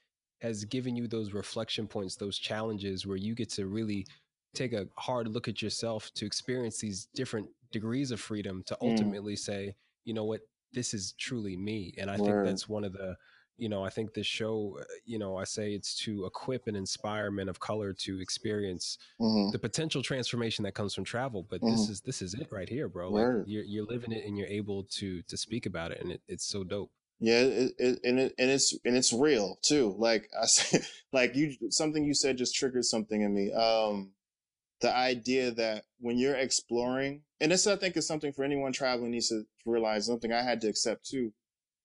[0.41, 4.05] has given you those reflection points, those challenges where you get to really
[4.53, 8.89] take a hard look at yourself to experience these different degrees of freedom to mm.
[8.89, 9.39] ultimately mm.
[9.39, 10.41] say, you know what,
[10.73, 11.93] this is truly me.
[11.97, 12.25] And I Word.
[12.25, 13.15] think that's one of the
[13.61, 16.75] you know, I think this show, uh, you know, I say it's to equip and
[16.75, 19.51] inspire men of color to experience mm-hmm.
[19.51, 21.45] the potential transformation that comes from travel.
[21.47, 21.69] But mm-hmm.
[21.69, 23.11] this is this is it right here, bro.
[23.11, 26.21] Like you're you're living it and you're able to to speak about it, and it,
[26.27, 26.89] it's so dope.
[27.19, 29.93] Yeah, it, it, and it, and it's and it's real too.
[29.95, 30.81] Like I said,
[31.13, 33.53] like you something you said just triggered something in me.
[33.53, 34.13] Um,
[34.81, 39.11] the idea that when you're exploring, and this I think is something for anyone traveling
[39.11, 40.07] needs to realize.
[40.07, 41.31] Something I had to accept too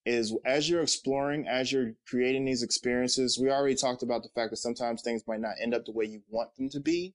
[0.06, 4.50] is as you're exploring, as you're creating these experiences, we already talked about the fact
[4.50, 7.14] that sometimes things might not end up the way you want them to be.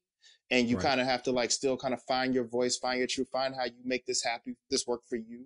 [0.51, 0.83] and you Right.
[0.83, 3.55] kind of have to like still kind of find your voice, find your truth, find
[3.55, 5.45] how you make this happy, this work for you.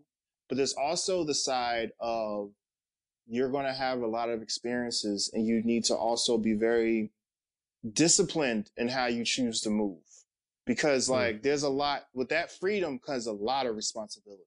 [0.49, 2.51] But there's also the side of
[3.27, 7.11] you're going to have a lot of experiences and you need to also be very
[7.93, 10.01] disciplined in how you choose to move
[10.65, 14.43] because like there's a lot with that freedom comes a lot of responsibility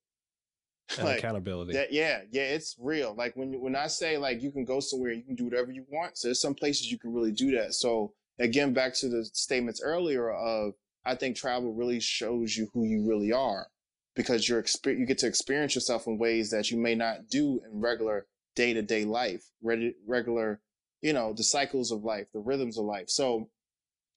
[0.98, 1.74] And like accountability.
[1.74, 3.14] that yeah yeah it's real.
[3.14, 5.84] Like when when i say like you can go somewhere you can do whatever you
[5.90, 7.74] want so there's some places you can really do that.
[7.74, 10.72] So again back to the statements earlier of
[11.04, 13.66] i think travel really shows you who you really are
[14.14, 17.80] because you're you get to experience yourself in ways that you may not do in
[17.80, 20.60] regular day-to-day life reg- regular
[21.02, 23.08] you know the cycles of life the rhythms of life.
[23.08, 23.48] So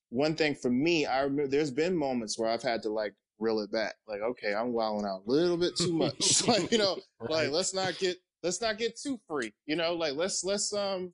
[0.09, 3.59] one thing for me i remember there's been moments where i've had to like reel
[3.59, 3.95] it back.
[4.07, 6.43] Like okay i'm wilding out a little bit too much.
[6.47, 10.13] Like you know like let's not get let's not get too free you know like
[10.15, 11.13] let's let's um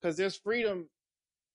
[0.00, 0.88] because there's freedom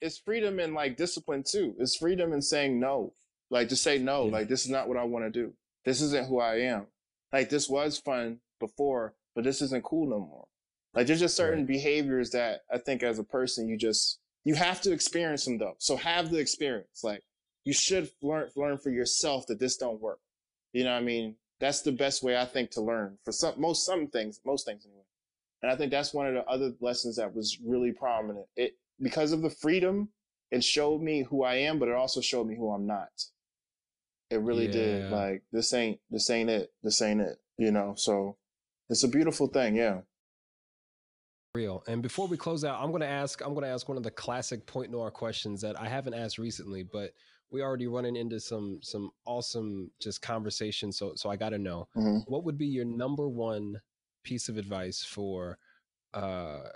[0.01, 1.75] it's freedom and like discipline too.
[1.79, 3.13] It's freedom in saying no.
[3.49, 4.31] Like to say no Yeah.
[4.31, 5.53] like this is not what i want to do.
[5.85, 6.87] This isn't who i am.
[7.31, 10.45] Like this was fun before but this isn't cool no more.
[10.93, 11.67] Like there's just certain Right.
[11.67, 15.75] behaviors that i think as a person you just you have to experience them though.
[15.79, 17.23] So have the experience like
[17.63, 20.19] you should learn learn for yourself that this don't work.
[20.73, 21.35] You know what i mean?
[21.59, 24.85] That's the best way i think to learn for some most some things most things
[24.85, 25.03] anyway.
[25.61, 28.45] And i think that's one of the other lessons that was really prominent.
[28.55, 30.09] It because of the freedom
[30.51, 33.09] it showed me who i am but it also showed me who i'm not.
[34.29, 35.11] It really did.
[35.11, 36.71] Like this ain't this ain't it.
[36.83, 37.93] This ain't it you know?
[37.97, 38.37] So
[38.89, 40.01] it's a beautiful thing yeah.
[41.55, 41.83] Real.
[41.87, 44.03] And before we close out, I'm going to ask I'm going to ask one of
[44.03, 47.13] the classic point noir questions that I haven't asked recently, but
[47.51, 50.91] we already running into some some awesome just conversation.
[50.91, 53.81] So so I got to know hmm what would be your number one
[54.23, 55.57] piece of advice for
[56.13, 56.69] uh,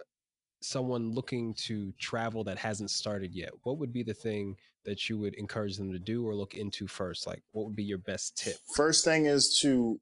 [0.61, 3.52] someone looking to travel that hasn't started yet?
[3.64, 6.88] What would be the thing that you would encourage them to do or look into
[6.88, 7.27] first?
[7.27, 8.57] Like, what would be your best tip?
[8.76, 9.99] First thing is to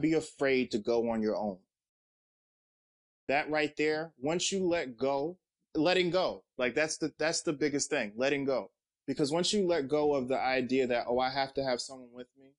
[0.00, 1.58] be afraid to go on your own.
[3.28, 5.38] That right there, once you let go,
[5.74, 8.70] letting go, like that's the that's the biggest thing, letting go.
[9.06, 12.10] Because once you let go of the idea that oh I have to have someone
[12.12, 12.54] with me,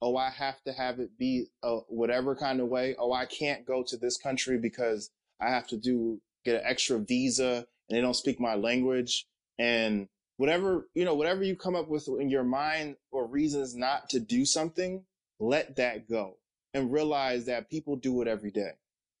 [0.00, 3.66] oh I have to have it be a whatever kind of way, oh I can't
[3.66, 5.10] go to this country because
[5.40, 9.26] I have to do get an extra visa and they don't speak my language.
[9.58, 14.08] And whatever you know whatever you come up with in your mind or reasons not
[14.08, 15.04] to do something
[15.38, 16.36] let that go
[16.74, 18.70] and realize that people do it every day.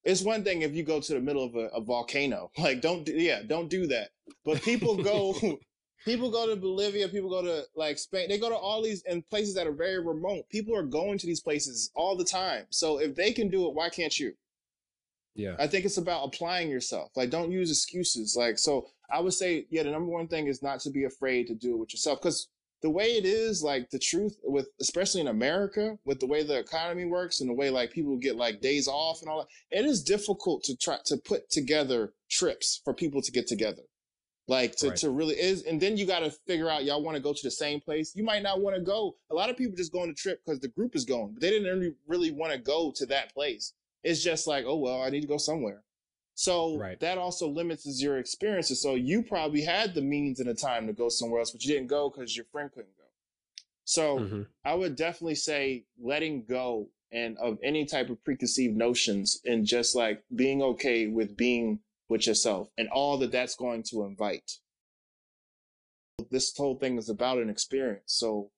[0.04, 2.50] It's one thing if you go to the middle of a, a volcano.
[2.58, 4.10] Like don't do, yeah don't do that.
[4.44, 5.34] But people go
[6.04, 9.28] people go to bolivia people go to like spain they go to all these and
[9.30, 12.98] places that are very remote people are going to these places all the time so
[12.98, 14.32] if they can do it why can't you
[15.34, 15.54] Yeah.
[15.58, 17.12] I think it's about applying yourself.
[17.16, 18.36] Like, don't use excuses.
[18.36, 21.46] Like, so I would say, yeah, the number one thing is not to be afraid
[21.46, 22.20] to do it with yourself.
[22.20, 22.48] Because
[22.82, 26.58] the way it is, like, the truth with, especially in America, with the way the
[26.58, 29.84] economy works and the way like people get like days off and all that, it
[29.84, 33.82] is difficult to try to put together trips for people to get together.
[34.50, 34.96] Like to, Right.
[34.96, 37.40] to really is, and then you got to figure out y'all want to go to
[37.40, 38.16] the same place.
[38.16, 39.14] You might not want to go.
[39.30, 41.40] A lot of people just go on a trip because the group is going, but
[41.40, 43.74] they didn't really, really want to go to that place.
[44.02, 45.84] It's just like, oh well, I need to go somewhere.
[46.34, 46.98] So Right.
[46.98, 48.82] that also limits your experiences.
[48.82, 51.72] So you probably had the means and the time to go somewhere else, but you
[51.72, 53.04] didn't go because your friend couldn't go.
[53.84, 54.46] So Mhm.
[54.64, 59.94] I would definitely say letting go and of any type of preconceived notions and just
[59.94, 61.78] like being okay with being
[62.10, 64.58] with yourself and all that that's going to invite.
[66.30, 68.02] This whole thing is about an experience.
[68.12, 68.50] So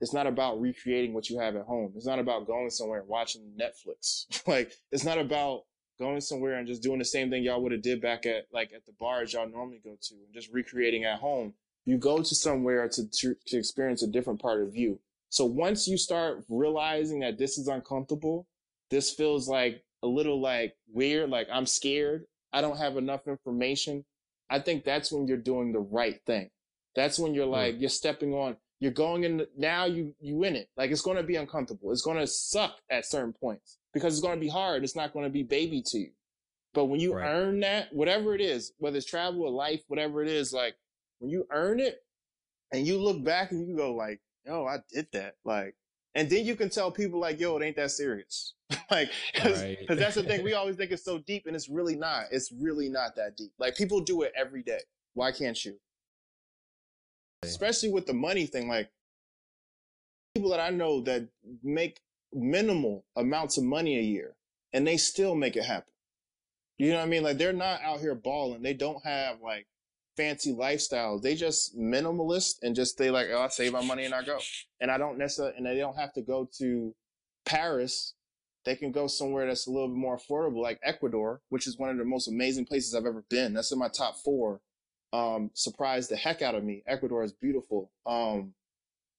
[0.00, 1.92] it's not about recreating what you have at home.
[1.96, 4.26] It's not about going somewhere and watching Netflix.
[4.46, 5.64] like it's not about
[5.98, 8.72] going somewhere and just doing the same thing y'all would have did back at like
[8.74, 11.52] at the bars y'all normally go to and just recreating at home.
[11.84, 15.00] You go to somewhere to, to to experience a different part of you.
[15.28, 18.46] So once you start realizing that this is uncomfortable,
[18.90, 24.04] this feels like a little like weird, like I'm scared, I don't have enough information.
[24.50, 26.50] I think that's when you're doing the right thing.
[26.94, 27.52] That's when you're hmm.
[27.52, 31.16] like you're stepping on you're going in now you you in it like it's going
[31.16, 34.48] to be uncomfortable it's going to suck at certain points because it's going to be
[34.48, 36.10] hard it's not going to be baby to you
[36.74, 37.28] but when you Right.
[37.28, 40.74] earn that whatever it is whether it's travel or life whatever it is like
[41.20, 42.00] when you earn it
[42.72, 45.76] and you look back and you go like yo i did that like
[46.14, 48.54] and then you can tell people like yo it ain't that serious.
[48.90, 49.78] Like because Right.
[49.88, 52.24] that's the thing we always think it's so deep and it's really not.
[52.30, 53.52] It's really not that deep.
[53.58, 54.80] Like people do it every day.
[55.14, 55.78] Why can't you?
[57.42, 58.90] Especially with the money thing like
[60.34, 61.28] people that i know that
[61.62, 62.00] make
[62.32, 64.34] minimal amounts of money a year
[64.72, 65.92] and they still make it happen.
[66.78, 67.22] You know what i mean?
[67.22, 68.62] Like they're not out here balling.
[68.62, 69.66] They don't have like
[70.16, 71.22] fancy lifestyles.
[71.22, 74.38] They just minimalist and just they like, oh, I save my money and I go.
[74.80, 76.94] And I don't necessarily, and they don't have to go to
[77.44, 78.14] Paris.
[78.64, 81.90] They can go somewhere that's a little bit more affordable, like Ecuador, which is one
[81.90, 83.54] of the most amazing places I've ever been.
[83.54, 84.60] That's in my top four.
[85.12, 86.82] Um, surprised the heck out of me.
[86.86, 87.90] Ecuador is beautiful.
[88.06, 88.54] Um,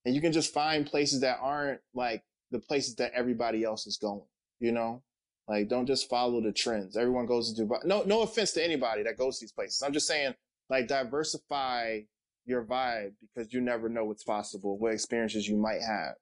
[0.04, 3.96] and you can just find places that aren't like the places that everybody else is
[3.96, 4.26] going,
[4.60, 5.02] you know?
[5.46, 6.96] Like, don't just follow the trends.
[6.96, 7.84] Everyone goes to Dubai.
[7.84, 9.82] No, no offense to anybody that goes to these places.
[9.82, 10.34] I'm just saying,
[10.70, 12.00] like, diversify
[12.46, 16.14] your vibe because you never know what's possible, what experiences you might have.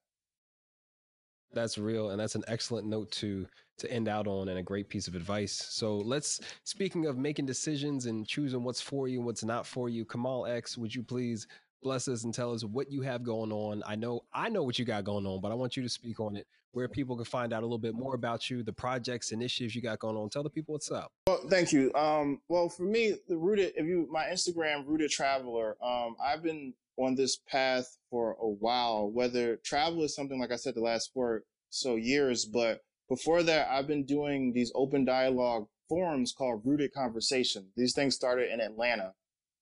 [1.53, 3.45] That's real, and that's an excellent note to
[3.77, 5.53] to end out on, and a great piece of advice.
[5.69, 6.39] So let's.
[6.63, 10.77] Speaking of making decisions and choosing what's for you, what's not for you, Kamal X,
[10.77, 11.47] would you please
[11.83, 13.83] bless us and tell us what you have going on?
[13.85, 16.19] I know I know what you got going on, but I want you to speak
[16.19, 19.31] on it where people can find out a little bit more about you, the projects,
[19.31, 20.29] initiatives you got going on.
[20.29, 21.11] Tell the people what's up.
[21.27, 21.93] Well, thank you.
[21.93, 26.73] Um, well, for me, the rooted, if you, my Instagram, rooted traveler, um, I've been
[26.97, 31.11] on this path for a while, whether travel is something, like I said, the last
[31.13, 36.93] four so years, but before that, I've been doing these open dialogue forums called Rooted
[36.93, 37.67] Conversation.
[37.75, 39.13] These things started in Atlanta.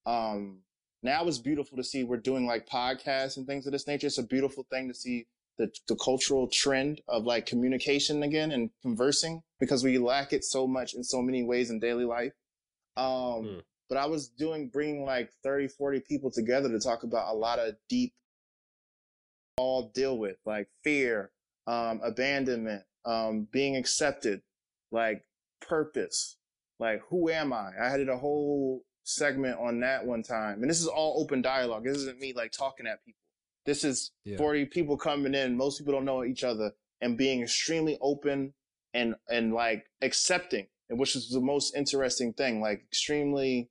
[0.06, 0.60] Um,
[1.04, 4.08] now it's beautiful to see we're doing like podcasts and things of this nature.
[4.08, 5.26] It's a beautiful thing to see
[5.58, 10.68] the, the cultural trend of like communication again and conversing because we lack it so
[10.68, 12.34] much in so many ways in daily life.
[12.98, 13.62] Um, mm.
[13.90, 17.60] But I was doing, bringing like 30, 40 people together to talk about a lot
[17.60, 18.14] of deep,
[19.58, 21.32] all deal with like fear,
[21.68, 24.42] um, abandonment, um, being accepted,
[24.92, 25.26] like
[25.68, 26.38] purpose,
[26.80, 27.72] like who am I?
[27.80, 30.62] I had it a whole segment on that one time.
[30.62, 31.84] And this is all open dialogue.
[31.84, 33.20] This isn't me like talking at people.
[33.66, 34.38] This is yeah.
[34.38, 35.56] 40 people coming in.
[35.58, 36.72] Most people don't know each other
[37.02, 38.54] and being extremely open
[38.94, 43.70] and, and like accepting, which is the most interesting thing, like extremely,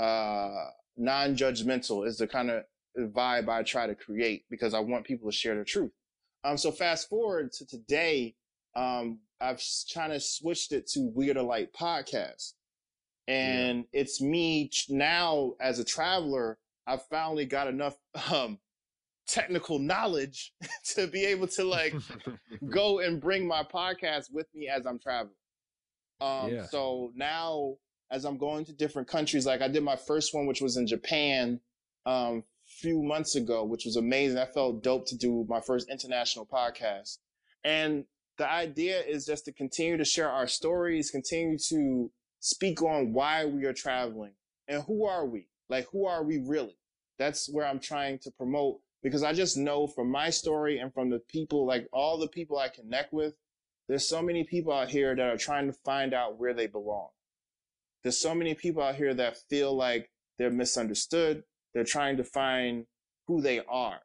[0.00, 0.50] uh,
[0.96, 2.64] non-judgmental is the kind of
[2.98, 5.92] vibe I try to create because I want people to share their truth.
[6.44, 8.34] Um, so fast forward to today,
[8.74, 9.62] um, I've
[9.94, 12.52] kind of switched it to Weirder Light podcast.
[13.28, 14.00] And yeah.
[14.00, 17.96] it's me now as a traveler, I've finally got enough,
[18.32, 18.58] um,
[19.26, 20.52] technical knowledge
[20.94, 21.94] to be able to like
[22.70, 25.34] go and bring my podcast with me as I'm traveling.
[26.20, 26.66] Um, yeah.
[26.66, 27.76] so now
[28.10, 30.86] as I'm going to different countries, like I did my first one, which was in
[30.86, 31.60] Japan,
[32.04, 34.38] um, few months ago, which was amazing.
[34.38, 37.18] I felt dope to do my first international podcast.
[37.64, 38.04] And
[38.38, 42.10] the idea is just to continue to share our stories, continue to
[42.42, 44.32] speak on why we are traveling
[44.66, 45.46] and who are we?
[45.68, 46.76] Like, who are we really?
[47.16, 51.08] That's where I'm trying to promote because I just know from my story and from
[51.08, 53.34] the people, like all the people I connect with,
[53.88, 57.10] there's so many people out here that are trying to find out where they belong.
[58.02, 61.44] There's so many people out here that feel like they're misunderstood.
[61.74, 62.86] They're trying to find
[63.28, 64.00] who they are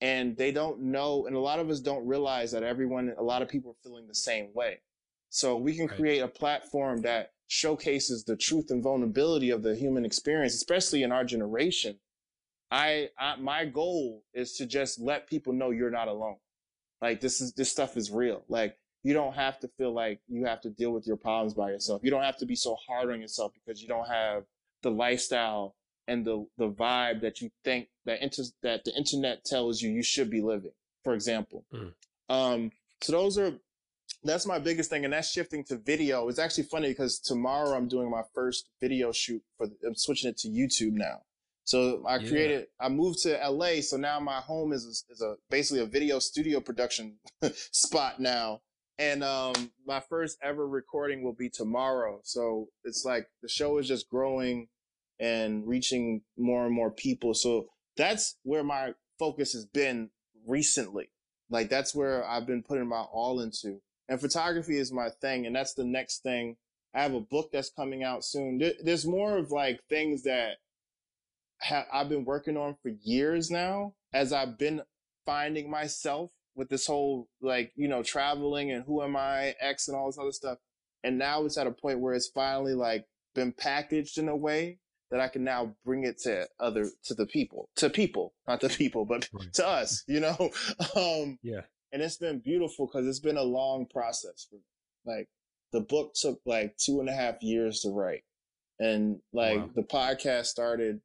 [0.00, 1.26] and they don't know.
[1.26, 4.08] And a lot of us don't realize that everyone, a lot of people are feeling
[4.08, 4.80] the same way.
[5.28, 5.96] So we can right.
[5.96, 11.12] create a platform that showcases the truth and vulnerability of the human experience, especially in
[11.12, 11.98] our generation
[12.72, 16.36] I, I my goal is to just let people know you're not alone.
[17.02, 18.44] Like this is this stuff is real.
[18.48, 21.68] Like you don't have to feel like you have to deal with your problems by
[21.68, 22.00] yourself.
[22.02, 24.44] You don't have to be so hard on yourself because you don't have
[24.82, 25.76] the lifestyle
[26.08, 30.02] and the the vibe that you think that inter- that the internet tells you you
[30.02, 30.72] should be living.
[31.04, 31.92] For example, mm.
[32.30, 32.70] um,
[33.02, 33.52] so those are
[34.24, 36.28] that's my biggest thing, and that's shifting to video.
[36.28, 39.68] It's actually funny because tomorrow I'm doing my first video shoot for.
[39.86, 41.22] I'm switching it to YouTube now.
[41.64, 42.28] So I yeah.
[42.28, 43.80] created, I moved to LA.
[43.80, 47.18] So now my home is a, is a basically a video studio production
[47.70, 48.60] spot now.
[48.98, 52.20] And um, my first ever recording will be tomorrow.
[52.24, 54.68] So it's like the show is just growing
[55.18, 57.34] and reaching more and more people.
[57.34, 57.66] So
[57.96, 60.10] that's where my focus has been
[60.46, 61.10] recently.
[61.48, 63.80] Like that's where I've been putting my all into.
[64.08, 65.46] And photography is my thing.
[65.46, 66.56] And that's the next thing.
[66.94, 68.60] I have a book that's coming out soon.
[68.82, 70.56] There's more of like things that
[71.62, 74.82] ha- I've been working on for years now as I've been
[75.24, 79.96] finding myself with this whole like, you know, traveling and who am I, X and
[79.96, 80.58] all this other stuff.
[81.02, 84.78] And now it's at a point where it's finally like been packaged in a way
[85.10, 88.68] that I can now bring it to other, to the people, to people, not the
[88.68, 89.52] people, but right.
[89.54, 90.36] to us, you know?
[90.96, 91.62] um, yeah.
[91.92, 94.62] And it's been beautiful because it's been a long process for me.
[95.04, 95.28] Like
[95.72, 98.24] the book took like two and a half years to write.
[98.78, 99.70] And like wow.
[99.74, 101.00] the podcast started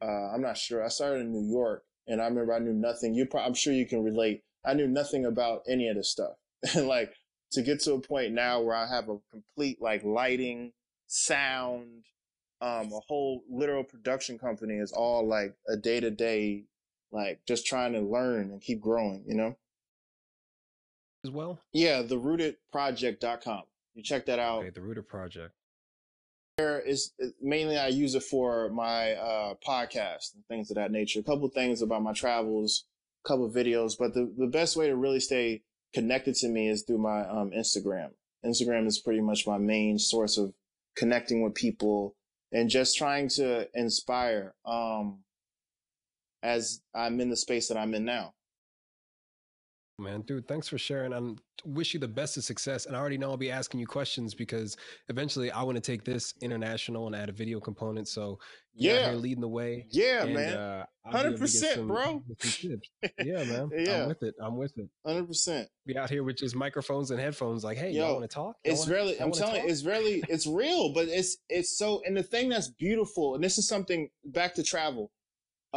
[0.00, 0.84] uh, I'm not sure.
[0.84, 3.14] I started in New York and I remember I knew nothing.
[3.14, 4.42] You, I'm sure you can relate.
[4.64, 6.34] I knew nothing about any of this stuff.
[6.74, 7.12] and like
[7.52, 10.72] to get to a point now where I have a complete like lighting,
[11.06, 12.04] sound,
[12.60, 16.64] um, a whole literal production company is all like a day to day,
[17.12, 19.56] like just trying to learn and keep growing, you know?
[21.28, 21.60] As well?
[21.74, 23.62] Yeah, the rootedproject.com.
[23.94, 24.60] You check that out.
[24.60, 25.52] Okay, the Rooted Project.
[26.56, 31.20] There is mainly I use it for my uh, podcast and things of that nature.
[31.20, 32.84] A couple things about my travels,
[33.26, 35.60] a couple videos, but the, the best way to really stay
[35.92, 38.12] connected to me is through my um, Instagram.
[38.42, 40.54] Instagram is pretty much my main source of
[40.96, 42.16] connecting with people
[42.52, 45.18] and just trying to inspire um,
[46.42, 48.32] as I'm in the space that I'm in now.
[50.00, 51.12] Man, dude, thanks for sharing.
[51.12, 51.20] I
[51.64, 52.86] wish you the best of success.
[52.86, 54.76] And I already know I'll be asking you questions because
[55.08, 58.06] eventually I want to take this international and add a video component.
[58.06, 58.38] So
[58.74, 59.86] yeah, leading the way.
[59.90, 62.22] Yeah, and, man, uh, hundred uh, percent, bro.
[63.24, 63.70] yeah, man.
[63.76, 64.34] yeah, I'm with it.
[64.40, 64.88] I'm with it.
[65.04, 65.68] Hundred percent.
[65.84, 67.64] Be out here with just microphones and headphones.
[67.64, 68.56] Like, hey, Yo, y'all want to talk?
[68.64, 69.20] Y'all it's wanna, really.
[69.20, 70.92] I'm telling you, it's really, it's real.
[70.92, 72.02] But it's, it's so.
[72.06, 75.10] And the thing that's beautiful, and this is something back to travel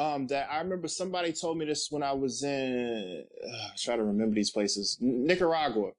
[0.01, 4.03] um, that I remember somebody told me this when I was in, uh, try to
[4.03, 5.91] remember these places, Nicaragua.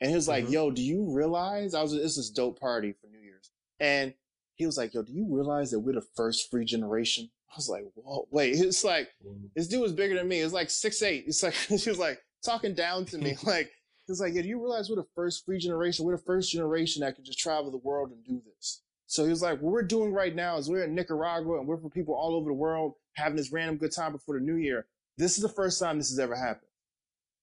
[0.00, 0.52] And he was like, mm-hmm.
[0.52, 3.50] yo, do you realize I was, this is dope party for New Year's.
[3.78, 4.14] And
[4.54, 7.30] he was like, yo, do you realize that we're the first free generation?
[7.50, 9.46] I was like, whoa, wait, it's like, mm-hmm.
[9.54, 10.40] this dude was bigger than me.
[10.40, 11.24] It's like six, eight.
[11.28, 13.36] It's like, he was like talking down to me.
[13.44, 13.70] like,
[14.06, 16.04] he's like, yeah, do you realize we're the first free generation?
[16.04, 18.82] We're the first generation that can just travel the world and do this.
[19.06, 21.78] So he was like, what we're doing right now is we're in Nicaragua and we're
[21.78, 24.86] for people all over the world having this random good time before the new year.
[25.16, 26.70] This is the first time this has ever happened.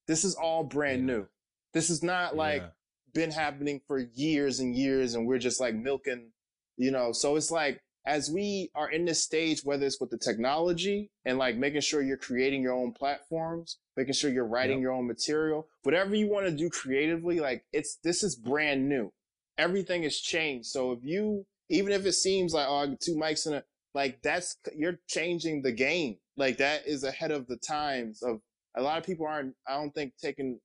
[0.08, 1.16] This is all brand yeah.
[1.16, 1.28] new.
[1.74, 2.70] This is not like yeah.
[3.14, 6.32] been happening for years and years and we're just like milking,
[6.78, 7.12] you know.
[7.12, 11.38] So it's like as we are in this stage, whether it's with the technology and
[11.38, 14.84] like making sure you're creating your own platforms, making sure you're writing yep.
[14.84, 19.12] your own material, whatever you want to do creatively, like it's this is brand new.
[19.58, 20.68] Everything has changed.
[20.68, 23.64] So if you even if it seems like oh two mics in a
[23.96, 26.18] like that's you're changing the game.
[26.38, 28.42] Like that is ahead of the times of
[28.78, 30.60] a lot of people aren't I don't think taking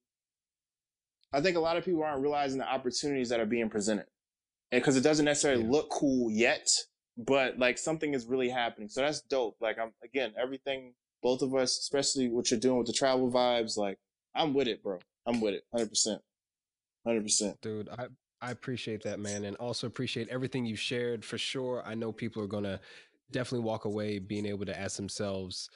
[1.32, 4.06] I think a lot of people aren't realizing the opportunities that are being presented.
[4.72, 5.70] And cuz it doesn't necessarily yeah.
[5.70, 6.68] look cool yet,
[7.16, 8.88] but like something is really happening.
[8.88, 9.56] So that's dope.
[9.60, 13.76] Like I'm again, everything both of us, especially what you're doing with the travel vibes,
[13.76, 13.98] like
[14.34, 14.98] I'm with it, bro.
[15.24, 15.64] I'm with it.
[15.72, 16.18] 100%.
[17.06, 17.60] 100%.
[17.60, 18.08] Dude, I
[18.42, 21.24] I appreciate that, man, and also appreciate everything you shared.
[21.24, 22.80] For sure, I know people are gonna
[23.32, 25.70] definitely walk away being able to ask themselves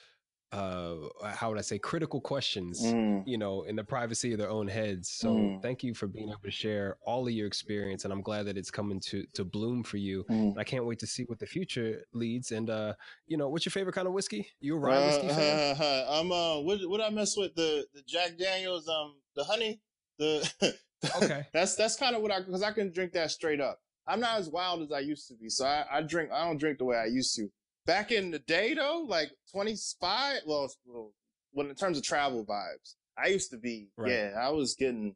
[0.51, 0.95] uh
[1.33, 3.23] how would i say critical questions mm.
[3.25, 5.61] you know in the privacy of their own heads so mm.
[5.61, 8.55] thank you for being able to share all of your experience and i'm glad that
[8.55, 10.55] it's coming to to bloom for you mm.
[10.57, 12.93] i can't wait to see what the future leads and uh
[13.25, 15.75] you know what's your favorite kind of whiskey you a rye uh, whiskey fan?
[15.81, 19.81] Uh, i'm uh what what i mess with the the jack daniels um the honey
[20.19, 20.47] the
[21.17, 24.19] okay that's that's kind of what i because i can drink that straight up I'm
[24.19, 25.49] not as wild as I used to be.
[25.49, 27.49] So I, I drink, I don't drink the way I used to.
[27.85, 31.11] Back in the day though, like 25, well, well,
[31.51, 34.11] when in terms of travel vibes, I used to be, right.
[34.11, 35.15] yeah, I was getting,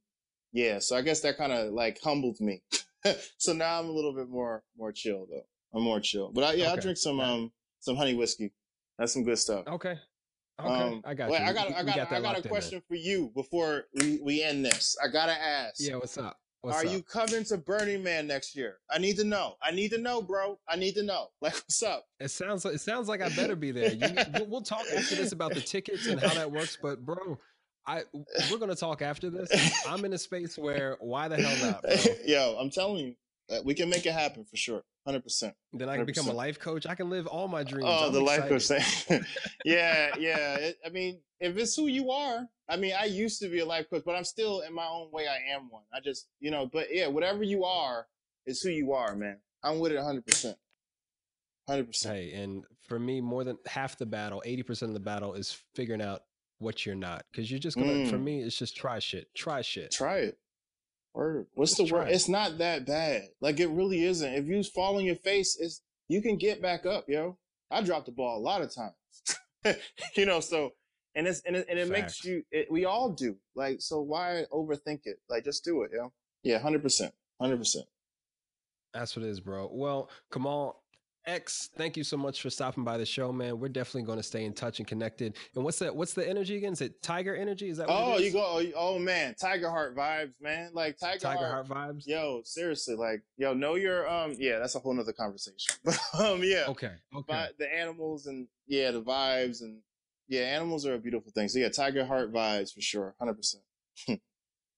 [0.54, 0.80] yeah.
[0.80, 2.62] So I guess that kind of like humbled me.
[3.38, 5.46] so now I'm a little bit more, more chill though.
[5.74, 6.74] I'm more chill, but I, yeah, okay.
[6.74, 8.54] I drink some, um, some honey whiskey.
[8.98, 9.66] That's some good stuff.
[9.68, 9.98] Okay.
[10.60, 11.46] Okay, um, I got wait, you.
[11.46, 14.66] I got, I got, got I got a question for you before we, we end
[14.66, 14.98] this.
[15.02, 15.76] I gotta ask.
[15.80, 16.38] Yeah, what's up?
[16.62, 16.92] What's Are up?
[16.92, 18.78] you coming to Burning Man next year?
[18.92, 19.56] I need to know.
[19.64, 20.60] I need to know, bro.
[20.68, 21.28] I need to know.
[21.42, 22.06] Like, what's up?
[22.20, 22.66] It sounds.
[22.66, 23.94] It sounds like I better be there.
[23.94, 26.78] You, we'll talk after this about the tickets and how that works.
[26.82, 27.38] But, bro,
[27.88, 28.04] I
[28.52, 29.50] we're gonna talk after this.
[29.88, 31.82] I'm in a space where why the hell not?
[31.84, 31.92] Bro?
[32.26, 33.16] Yo, I'm telling you,
[33.50, 34.84] uh, we can make it happen for sure.
[35.10, 35.56] Hundred percent.
[35.74, 36.06] Then I can 100%.
[36.06, 36.86] become a life coach.
[36.86, 37.90] I can live all my dreams.
[37.90, 38.70] Oh, I'm the excited.
[38.70, 39.28] life coach
[39.66, 40.56] yeah, yeah.
[40.58, 43.66] It, I mean, if it's who you are, I mean, I used to be a
[43.66, 45.26] life coach, but I'm still in my own way.
[45.28, 45.82] I am one.
[45.92, 48.06] I just, you know, but yeah, whatever you are
[48.46, 49.40] is who you are, man.
[49.64, 50.28] I'm with it 100.
[50.28, 50.58] percent
[51.68, 52.06] 100%.
[52.06, 56.04] Hey, and for me, more than half the battle, 80% of the battle is figuring
[56.04, 56.22] out
[56.60, 57.26] what you're not.
[57.36, 58.10] Cause you're just gonna, mm.
[58.12, 59.34] for me, it's just try shit.
[59.34, 59.90] Try shit.
[59.90, 60.38] Try it.
[61.14, 62.08] Or what's Let's the word?
[62.08, 62.14] It.
[62.14, 63.24] It's not that bad.
[63.42, 64.34] Like it really isn't.
[64.34, 67.38] If you fall on your face, it's, you can get back up, yo.
[67.72, 69.78] I dropped the ball a lot of times.
[70.16, 70.72] you know, so
[71.16, 72.44] and it's and it, and it makes you.
[72.52, 73.36] It, we all do.
[73.56, 75.18] Like, so why overthink it?
[75.30, 75.92] Like, just do it.
[75.94, 76.08] Yeah,
[76.44, 77.86] yeah, hundred percent, hundred percent.
[78.94, 79.70] That's what it is, bro.
[79.72, 80.79] Well, Kamal
[81.30, 83.60] X, thank you so much for stopping by the show, man.
[83.60, 85.36] We're definitely going to stay in touch and connected.
[85.56, 85.96] And what's that?
[85.96, 86.74] What's the energy again?
[86.74, 87.70] Is it Tiger Energy?
[87.70, 87.86] Is that?
[87.88, 88.44] oh, you go.
[88.44, 90.72] Oh, oh, man, Tiger Heart vibes, man.
[90.74, 92.08] Like Tiger, Tiger Heart, Heart vibes.
[92.08, 94.34] Yo, seriously, like yo, know your um.
[94.40, 95.76] Yeah, that's a whole nother conversation.
[95.84, 96.66] But um, yeah.
[96.68, 96.94] Okay.
[97.16, 97.48] Okay.
[97.60, 99.82] the animals and yeah, the vibes and
[100.28, 101.48] yeah, animals are a beautiful thing.
[101.48, 103.64] So yeah, Tiger Heart vibes for sure, hundred percent.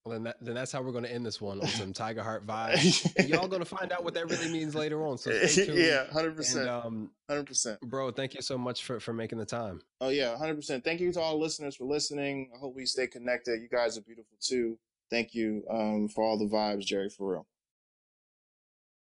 [0.04, 2.24] Well, then, that, then that's how we're going to end this one on some Tiger
[2.24, 3.28] Heart vibes.
[3.28, 5.16] Y'all going to find out what that really means later on.
[5.16, 5.30] So
[5.72, 8.10] yeah, hundred percent, um, hundred percent, bro.
[8.10, 9.80] Thank you so much for for making the time.
[10.00, 10.82] Oh yeah, hundred percent.
[10.82, 12.50] Thank you to all listeners for listening.
[12.54, 13.62] I hope we stay connected.
[13.62, 14.76] You guys are beautiful too.
[15.08, 17.08] Thank you um, for all the vibes, Jerry.
[17.08, 17.46] For real.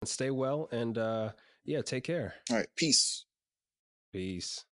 [0.03, 1.31] Stay well and uh,
[1.63, 2.33] yeah, take care.
[2.49, 3.25] All right, peace.
[4.11, 4.65] Peace.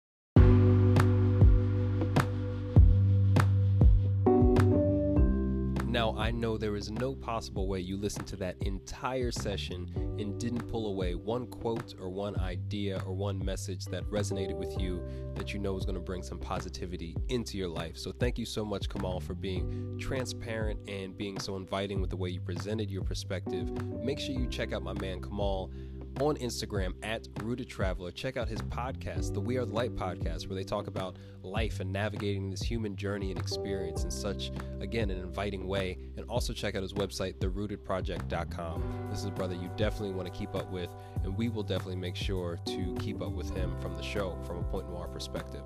[5.94, 9.88] Now, I know there is no possible way you listened to that entire session
[10.18, 14.76] and didn't pull away one quote or one idea or one message that resonated with
[14.80, 15.00] you
[15.36, 17.96] that you know is going to bring some positivity into your life.
[17.96, 22.16] So, thank you so much, Kamal, for being transparent and being so inviting with the
[22.16, 23.70] way you presented your perspective.
[24.02, 25.70] Make sure you check out my man, Kamal
[26.20, 28.10] on Instagram at Rooted Traveler.
[28.10, 31.80] Check out his podcast, the We Are the Light podcast, where they talk about life
[31.80, 35.98] and navigating this human journey and experience in such, again, an inviting way.
[36.16, 39.08] And also check out his website, therootedproject.com.
[39.10, 40.90] This is a brother you definitely want to keep up with,
[41.24, 44.58] and we will definitely make sure to keep up with him from the show from
[44.58, 45.62] a Point Noir perspective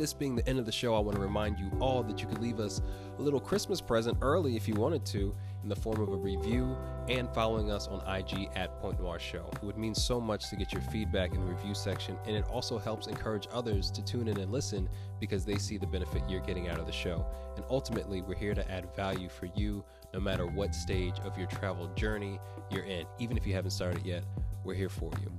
[0.00, 2.26] this being the end of the show, I want to remind you all that you
[2.26, 2.80] could leave us
[3.18, 6.76] a little Christmas present early if you wanted to in the form of a review
[7.08, 9.50] and following us on IG at Point Noir Show.
[9.54, 12.44] It would mean so much to get your feedback in the review section, and it
[12.50, 14.88] also helps encourage others to tune in and listen
[15.18, 17.26] because they see the benefit you're getting out of the show.
[17.56, 21.46] And ultimately, we're here to add value for you no matter what stage of your
[21.46, 23.06] travel journey you're in.
[23.18, 24.24] Even if you haven't started yet,
[24.64, 25.32] we're here for you.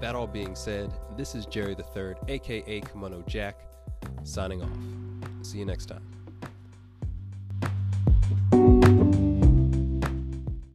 [0.00, 3.60] That all being said, this is Jerry the Third, aka Kimono Jack,
[4.24, 4.70] signing off.
[5.42, 6.19] See you next time.